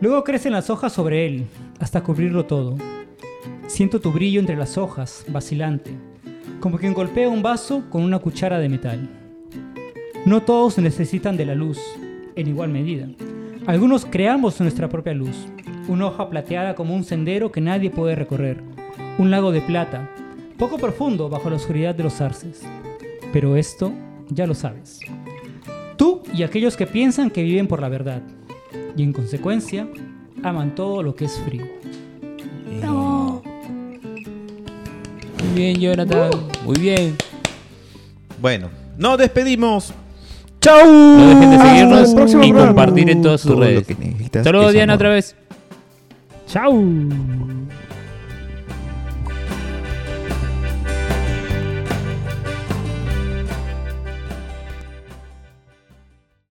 Luego 0.00 0.24
crecen 0.24 0.52
las 0.52 0.68
hojas 0.68 0.92
sobre 0.92 1.26
él, 1.26 1.46
hasta 1.78 2.02
cubrirlo 2.02 2.44
todo. 2.44 2.76
Siento 3.68 4.00
tu 4.00 4.10
brillo 4.10 4.40
entre 4.40 4.56
las 4.56 4.76
hojas, 4.76 5.24
vacilante, 5.28 5.92
como 6.58 6.76
quien 6.76 6.92
golpea 6.92 7.28
un 7.28 7.40
vaso 7.40 7.84
con 7.88 8.02
una 8.02 8.18
cuchara 8.18 8.58
de 8.58 8.68
metal. 8.68 9.08
No 10.26 10.42
todos 10.42 10.76
necesitan 10.78 11.36
de 11.36 11.46
la 11.46 11.54
luz, 11.54 11.78
en 12.34 12.48
igual 12.48 12.70
medida. 12.70 13.06
Algunos 13.64 14.06
creamos 14.06 14.60
nuestra 14.60 14.88
propia 14.88 15.14
luz, 15.14 15.46
una 15.86 16.06
hoja 16.06 16.28
plateada 16.30 16.74
como 16.74 16.96
un 16.96 17.04
sendero 17.04 17.52
que 17.52 17.60
nadie 17.60 17.90
puede 17.90 18.16
recorrer, 18.16 18.60
un 19.18 19.30
lago 19.30 19.52
de 19.52 19.60
plata, 19.60 20.10
poco 20.58 20.78
profundo 20.78 21.28
bajo 21.28 21.48
la 21.48 21.56
oscuridad 21.56 21.94
de 21.94 22.02
los 22.02 22.20
arces. 22.20 22.62
Pero 23.32 23.54
esto 23.54 23.92
ya 24.30 24.46
lo 24.46 24.54
sabes. 24.54 25.00
Tú 25.96 26.22
y 26.32 26.42
aquellos 26.42 26.76
que 26.76 26.86
piensan 26.86 27.30
que 27.30 27.42
viven 27.42 27.66
por 27.66 27.80
la 27.80 27.88
verdad, 27.88 28.22
y 28.96 29.02
en 29.02 29.12
consecuencia 29.12 29.88
aman 30.42 30.74
todo 30.74 31.02
lo 31.02 31.14
que 31.14 31.24
es 31.26 31.38
frío. 31.40 31.66
Muy 35.44 35.54
bien, 35.54 35.80
Jonathan. 35.80 36.30
Muy 36.64 36.78
bien. 36.78 37.16
Bueno, 38.40 38.70
nos 38.96 39.18
despedimos. 39.18 39.92
No 40.66 41.28
dejen 41.28 41.50
de 41.50 41.58
seguirnos 41.58 42.10
y 42.10 42.34
programa. 42.34 42.66
compartir 42.66 43.10
en 43.10 43.22
todas 43.22 43.40
sus 43.40 43.52
Todo 43.52 43.60
redes. 43.62 43.86
Saludos, 44.42 44.72
Diana, 44.72 44.92
amor. 44.92 44.98
otra 45.06 45.14
vez. 45.14 45.34
¡Chao! 46.46 46.84